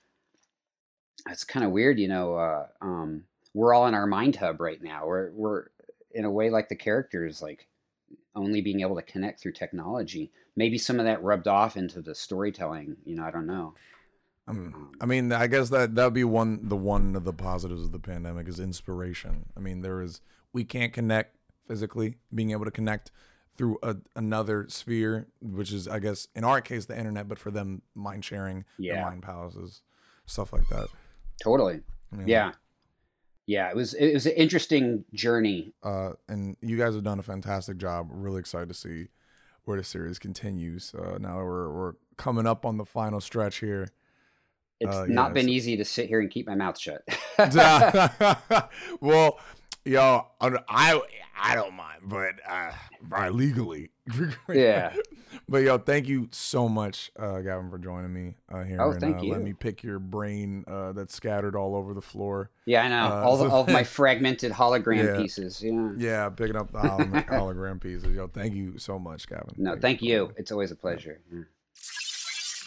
it's 1.29 1.43
kind 1.43 1.65
of 1.65 1.71
weird, 1.71 1.99
you 1.99 2.07
know. 2.07 2.35
Uh, 2.35 2.67
um, 2.81 3.23
we're 3.53 3.73
all 3.73 3.87
in 3.87 3.93
our 3.93 4.07
mind 4.07 4.35
hub 4.35 4.59
right 4.59 4.81
now. 4.81 5.05
We're, 5.05 5.31
we're 5.31 5.67
in 6.11 6.25
a 6.25 6.31
way 6.31 6.49
like 6.49 6.67
the 6.67 6.75
characters, 6.75 7.41
like 7.41 7.67
only 8.35 8.61
being 8.61 8.81
able 8.81 8.95
to 8.95 9.01
connect 9.01 9.41
through 9.41 9.53
technology. 9.53 10.31
Maybe 10.55 10.77
some 10.77 10.99
of 10.99 11.05
that 11.05 11.23
rubbed 11.23 11.47
off 11.47 11.77
into 11.77 12.01
the 12.01 12.15
storytelling, 12.15 12.97
you 13.05 13.15
know, 13.15 13.23
I 13.23 13.31
don't 13.31 13.47
know. 13.47 13.73
Um, 14.47 14.91
I 14.99 15.05
mean, 15.05 15.31
I 15.31 15.47
guess 15.47 15.69
that 15.69 15.95
that 15.95 16.03
would 16.03 16.13
be 16.13 16.25
one 16.25 16.67
the 16.67 16.75
one 16.75 17.15
of 17.15 17.23
the 17.23 17.31
positives 17.33 17.83
of 17.83 17.91
the 17.91 17.99
pandemic 17.99 18.47
is 18.47 18.59
inspiration. 18.59 19.45
I 19.55 19.61
mean, 19.61 19.81
there 19.81 20.01
is 20.01 20.19
we 20.51 20.65
can't 20.65 20.91
connect 20.91 21.37
physically, 21.67 22.17
being 22.33 22.51
able 22.51 22.65
to 22.65 22.71
connect 22.71 23.11
through 23.57 23.77
a, 23.83 23.95
another 24.15 24.65
sphere, 24.67 25.27
which 25.39 25.71
is, 25.71 25.87
I 25.87 25.99
guess, 25.99 26.27
in 26.35 26.43
our 26.43 26.59
case, 26.59 26.85
the 26.85 26.97
internet, 26.97 27.27
but 27.29 27.39
for 27.39 27.51
them, 27.51 27.83
mind 27.95 28.25
sharing, 28.25 28.65
Yeah. 28.77 29.03
mind 29.03 29.21
palaces, 29.23 29.81
stuff 30.25 30.51
like 30.51 30.67
that. 30.69 30.87
Totally. 31.41 31.81
Mean, 32.11 32.27
Yeah. 32.27 32.53
Yeah, 33.45 33.69
it 33.69 33.75
was 33.75 33.93
it 33.93 34.13
was 34.13 34.25
an 34.25 34.33
interesting 34.33 35.03
journey. 35.13 35.73
Uh, 35.83 36.11
and 36.29 36.55
you 36.61 36.77
guys 36.77 36.93
have 36.95 37.03
done 37.03 37.19
a 37.19 37.23
fantastic 37.23 37.77
job. 37.77 38.07
Really 38.11 38.39
excited 38.39 38.69
to 38.69 38.73
see 38.75 39.07
where 39.65 39.77
the 39.77 39.83
series 39.83 40.17
continues. 40.19 40.93
Uh, 40.93 41.17
now 41.19 41.37
that 41.39 41.45
we're 41.45 41.69
we're 41.71 41.93
coming 42.17 42.45
up 42.47 42.65
on 42.65 42.77
the 42.77 42.85
final 42.85 43.19
stretch 43.19 43.57
here. 43.57 43.87
It's 44.79 44.93
Uh, 44.95 45.05
not 45.07 45.29
yeah, 45.29 45.33
been 45.33 45.45
so- 45.45 45.51
easy 45.51 45.77
to 45.77 45.85
sit 45.85 46.07
here 46.07 46.19
and 46.19 46.29
keep 46.31 46.47
my 46.47 46.55
mouth 46.55 46.77
shut. 46.79 47.03
well, 49.01 49.39
yo, 49.85 50.27
I 50.41 51.01
I 51.35 51.55
don't 51.55 51.73
mind, 51.73 52.01
but 52.03 52.35
uh, 52.47 53.29
legally, 53.29 53.91
Yeah. 54.53 54.93
But 55.53 55.61
yo, 55.61 55.77
thank 55.77 56.07
you 56.07 56.29
so 56.31 56.67
much, 56.67 57.11
uh, 57.15 57.39
Gavin, 57.41 57.69
for 57.69 57.77
joining 57.77 58.11
me 58.11 58.33
uh, 58.51 58.63
here 58.63 58.81
Oh, 58.81 58.89
and 58.89 58.99
thank 58.99 59.17
uh, 59.17 59.21
you. 59.21 59.33
let 59.33 59.43
me 59.43 59.53
pick 59.53 59.83
your 59.83 59.99
brain 59.99 60.63
uh, 60.67 60.93
that's 60.93 61.13
scattered 61.13 61.55
all 61.55 61.75
over 61.75 61.93
the 61.93 62.01
floor. 62.01 62.49
yeah, 62.65 62.81
I 62.81 62.87
know. 62.87 63.03
Uh, 63.15 63.21
all, 63.21 63.37
so- 63.37 63.51
all 63.51 63.61
of 63.61 63.67
my 63.67 63.83
fragmented 63.99 64.51
hologram 64.51 65.03
Yeah. 65.05 65.15
pieces. 65.21 65.61
Yeah. 65.63 65.91
Yeah, 65.95 66.29
picking 66.29 66.55
up 66.55 66.71
the 66.71 66.79
hologram, 66.79 67.25
hologram 67.29 67.79
pieces. 67.79 68.15
Yo, 68.15 68.25
thank 68.29 68.55
you 68.55 68.79
so 68.79 68.97
much, 68.97 69.27
Gavin. 69.29 69.53
No, 69.57 69.77
thank 69.77 70.01
you. 70.01 70.33
It's 70.37 70.51
always 70.51 70.71
a 70.71 70.75
pleasure. 70.75 71.19
Yeah. 71.31 71.41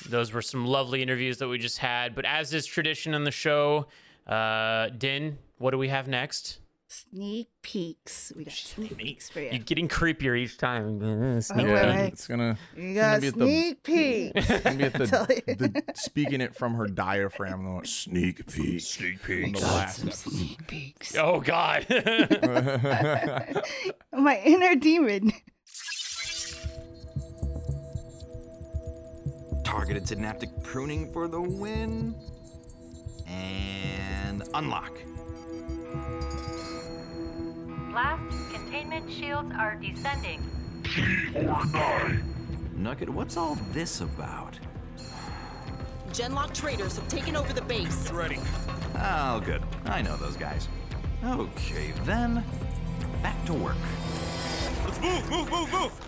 Those 0.09 0.33
were 0.33 0.41
some 0.43 0.65
lovely 0.65 1.03
interviews 1.03 1.39
that 1.39 1.49
we 1.49 1.59
just 1.59 1.79
had. 1.79 2.15
But 2.15 2.25
as 2.25 2.55
is 2.55 2.67
tradition 2.67 3.15
on 3.15 3.25
the 3.25 3.33
show, 3.33 3.89
uh, 4.29 4.91
Den, 4.91 5.39
what 5.59 5.73
do 5.73 5.79
we 5.79 5.89
have 5.89 6.07
next? 6.07 6.61
Sneak 6.89 7.49
peeks. 7.63 8.33
We 8.37 8.45
got 8.45 8.53
sneak 8.55 8.97
peeks 8.97 9.29
for 9.29 9.41
you. 9.41 9.49
You're 9.51 9.59
getting 9.59 9.89
creepier 9.89 10.39
each 10.39 10.57
time. 10.57 11.03
Uh, 11.03 11.41
sneak 11.41 11.67
Oh, 11.67 11.69
Yeah, 11.69 11.75
wait, 11.87 11.97
wait. 11.97 12.13
it's 12.13 12.29
gonna. 12.29 12.57
You 12.77 12.95
gonna 12.95 12.95
got 12.95 13.21
be 13.21 13.27
at 13.27 13.35
the- 13.35 13.41
sneak 13.41 13.83
peeks. 13.83 14.33
It's 14.51 14.61
gonna 14.63 14.77
be 14.77 14.85
at 14.85 14.93
Tell 15.09 15.27
the, 15.27 15.43
you. 15.49 15.55
the 15.57 15.83
speaking 15.95 16.41
it 16.41 16.55
from 16.55 16.75
her 16.75 16.87
diaphragm. 16.87 17.65
though. 17.65 17.83
Sneak 17.83 18.47
peek. 18.53 18.81
Sneak 18.81 19.21
peek. 19.25 19.47
On 19.47 19.53
the 19.53 20.11
sneak 20.13 20.65
peeks. 20.69 21.17
Oh 21.19 21.41
God. 21.41 21.87
My 24.13 24.41
inner 24.45 24.77
demon. 24.77 25.33
Targeted 29.65 30.07
synaptic 30.07 30.51
pruning 30.63 31.13
for 31.13 31.27
the 31.27 31.41
win. 31.41 32.15
And 33.27 34.45
unlock. 34.55 34.93
Blast 37.97 38.53
containment 38.53 39.11
shields 39.11 39.51
are 39.59 39.75
descending. 39.77 40.45
Nugget, 42.77 43.09
what's 43.09 43.39
all 43.39 43.55
this 43.73 44.03
about? 44.03 44.59
Genlock 46.11 46.53
traders 46.53 46.97
have 46.97 47.09
taken 47.09 47.37
over 47.37 47.55
the 47.55 47.63
base. 47.63 48.11
Ready. 48.11 48.39
Oh, 48.97 49.41
good. 49.47 49.63
I 49.87 50.03
know 50.03 50.15
those 50.19 50.37
guys. 50.37 50.69
Okay, 51.25 51.95
then. 52.05 52.45
Back 53.23 53.43
to 53.47 53.55
work. 53.55 53.77
Let's 54.85 55.01
move, 55.01 55.31
move, 55.31 55.51
move, 55.51 55.73
move! 55.73 56.01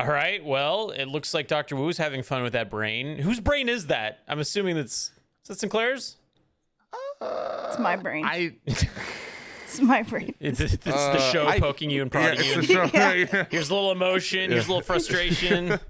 All 0.00 0.08
right. 0.08 0.44
Well, 0.44 0.90
it 0.90 1.06
looks 1.06 1.32
like 1.32 1.46
Doctor 1.46 1.76
Wu's 1.76 1.98
having 1.98 2.24
fun 2.24 2.42
with 2.42 2.54
that 2.54 2.70
brain. 2.70 3.18
Whose 3.18 3.38
brain 3.38 3.68
is 3.68 3.86
that? 3.86 4.18
I'm 4.26 4.40
assuming 4.40 4.74
that's 4.74 5.12
is 5.42 5.48
that 5.48 5.60
Sinclair's. 5.60 6.16
It's 7.20 7.78
my 7.78 7.94
brain. 7.94 8.24
I 8.24 8.56
It's 9.74 9.82
my 9.82 10.02
brain. 10.02 10.34
It's, 10.40 10.60
it's 10.60 10.76
the 10.84 10.94
Uh, 10.94 11.18
show 11.32 11.46
I- 11.48 11.58
poking 11.58 11.90
you 11.90 12.02
and 12.02 12.12
yeah, 12.14 12.20
prodding 12.34 12.40
it's 12.44 12.68
you. 12.68 12.80
a 12.82 12.88
show. 12.88 12.90
yeah. 12.94 13.44
Here's 13.50 13.70
a 13.70 13.74
little 13.74 13.90
emotion. 13.92 14.50
Here's 14.50 14.66
a 14.66 14.68
little 14.68 14.82
frustration. 14.82 15.78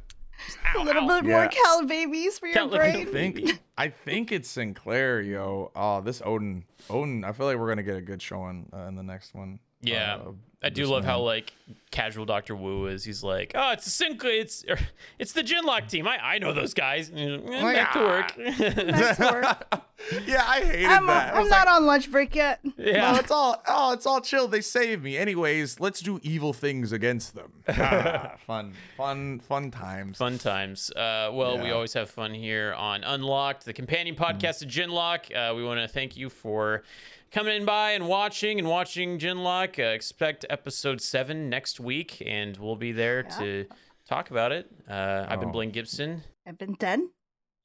A 0.75 0.79
little 0.83 1.07
bit 1.09 1.25
Yeah. 1.25 1.37
more 1.39 1.49
Cal 1.49 1.87
babies 1.87 2.39
for 2.39 2.47
your 2.47 2.55
Cal- 2.57 2.69
brain. 2.69 3.07
I 3.09 3.11
think 3.11 3.61
I 3.79 3.89
think 3.89 4.31
it's 4.33 4.49
Sinclair, 4.51 5.21
yo. 5.23 5.71
Oh, 5.75 6.01
this 6.03 6.21
Odin, 6.25 6.65
Odin. 6.91 7.25
I 7.25 7.33
feel 7.33 7.47
like 7.47 7.57
we're 7.57 7.69
gonna 7.69 7.83
get 7.85 7.97
a 7.97 8.01
good 8.03 8.21
showing 8.21 8.69
uh, 8.75 8.89
in 8.89 8.97
the 8.97 9.03
next 9.03 9.33
one. 9.35 9.59
Yeah, 9.85 10.17
uh, 10.17 10.33
I 10.63 10.71
do 10.71 10.87
love 10.87 11.05
how 11.05 11.21
like 11.21 11.53
casual 11.91 12.25
Doctor 12.25 12.57
Wu 12.57 12.87
is. 12.87 13.05
He's 13.05 13.23
like, 13.23 13.53
oh, 13.55 13.73
it's 13.73 13.85
the 13.85 13.91
Sync, 13.91 14.23
it's 14.25 14.65
er, 14.69 14.79
it's 15.19 15.33
the 15.33 15.43
Genlock 15.43 15.89
team. 15.89 16.09
I 16.09 16.19
I 16.21 16.39
know 16.39 16.53
those 16.55 16.73
guys. 16.73 17.11
Like, 17.11 17.41
"Eh, 17.47 17.73
Back 17.75 17.93
to 17.93 17.99
work. 18.01 18.37
Nice 18.39 19.19
work. 19.19 19.85
yeah, 20.27 20.45
I 20.47 20.61
hated 20.61 20.87
I'm, 20.87 21.07
that. 21.07 21.35
I 21.35 21.41
I'm 21.41 21.49
not 21.49 21.67
like, 21.67 21.77
on 21.77 21.87
lunch 21.87 22.11
break 22.11 22.35
yet. 22.35 22.61
yeah. 22.79 23.13
No, 23.13 23.19
it's 23.19 23.31
all 23.31 23.63
oh, 23.69 23.93
it's 23.93 24.07
all 24.07 24.21
chill. 24.23 24.49
They 24.49 24.63
saved 24.63 25.05
me. 25.05 25.19
Anyways, 25.19 25.81
let's 25.81 26.01
do 26.01 26.19
evil 26.23 26.53
things 26.53 26.93
against 26.93 27.35
them. 27.35 27.53
Ah, 27.77 28.35
fun, 28.39 28.73
fun, 28.97 29.41
fun 29.41 29.71
times. 29.71 30.17
Fun 30.17 30.39
times. 30.39 30.91
Uh, 30.91 31.31
well, 31.33 31.59
we 31.59 31.71
always 31.71 31.93
have 31.93 32.09
fun 32.09 32.33
here 32.33 32.73
on 32.75 33.05
Unlocked, 33.05 33.65
the 33.65 33.73
companion 33.73 34.17
podcast 34.17 34.63
of 34.63 34.69
Genlock. 34.69 35.35
Uh, 35.35 35.55
we 35.55 35.65
want 35.65 35.81
to 35.81 35.89
thank 35.89 36.17
you 36.17 36.31
for 36.31 36.83
coming 37.35 37.57
in 37.57 37.65
by 37.65 37.91
and 37.91 38.07
watching 38.09 38.59
and 38.61 38.69
watching 38.69 39.19
Genlock. 39.19 39.79
Uh, 39.79 39.89
expect 39.95 40.47
episode 40.49 41.01
seven 41.01 41.51
next 41.51 41.81
week, 41.81 42.23
and 42.25 42.57
we'll 42.57 42.77
be 42.77 42.93
there 42.93 43.25
to 43.25 43.67
talk 44.09 44.31
about 44.31 44.53
it. 44.53 44.71
Uh, 44.89 45.27
I've 45.29 45.41
been 45.41 45.49
Oh. 45.49 45.53
Blaine 45.53 45.71
Gibson. 45.71 46.23
I've 46.47 46.57
been 46.59 46.75
done. 46.75 47.11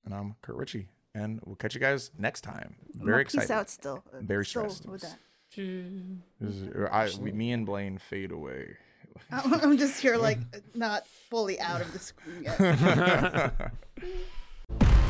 And 0.05 0.13
I'm 0.15 0.35
Kurt 0.41 0.55
Ritchie, 0.55 0.87
and 1.13 1.39
we'll 1.45 1.55
catch 1.55 1.75
you 1.75 1.79
guys 1.81 2.09
next 2.17 2.41
time. 2.41 2.75
I'm 2.99 3.05
Very 3.05 3.21
a 3.21 3.25
Peace 3.25 3.35
excited. 3.35 3.53
out 3.53 3.69
still. 3.69 4.03
Uh, 4.11 4.17
Very 4.21 4.43
still 4.45 4.69
stressed. 4.69 4.89
with 4.89 5.01
that. 5.01 5.19
This 5.55 6.55
is- 6.55 6.87
I, 6.91 7.09
we, 7.21 7.31
me 7.31 7.51
and 7.51 7.65
Blaine 7.65 7.97
fade 7.99 8.31
away. 8.31 8.75
I'm 9.31 9.53
I'm 9.53 9.77
just 9.77 9.99
here 10.01 10.15
like 10.17 10.39
not 10.75 11.05
fully 11.29 11.59
out 11.59 11.81
of 11.81 11.91
the 11.93 11.99
screen 11.99 12.43
yet. 12.43 13.53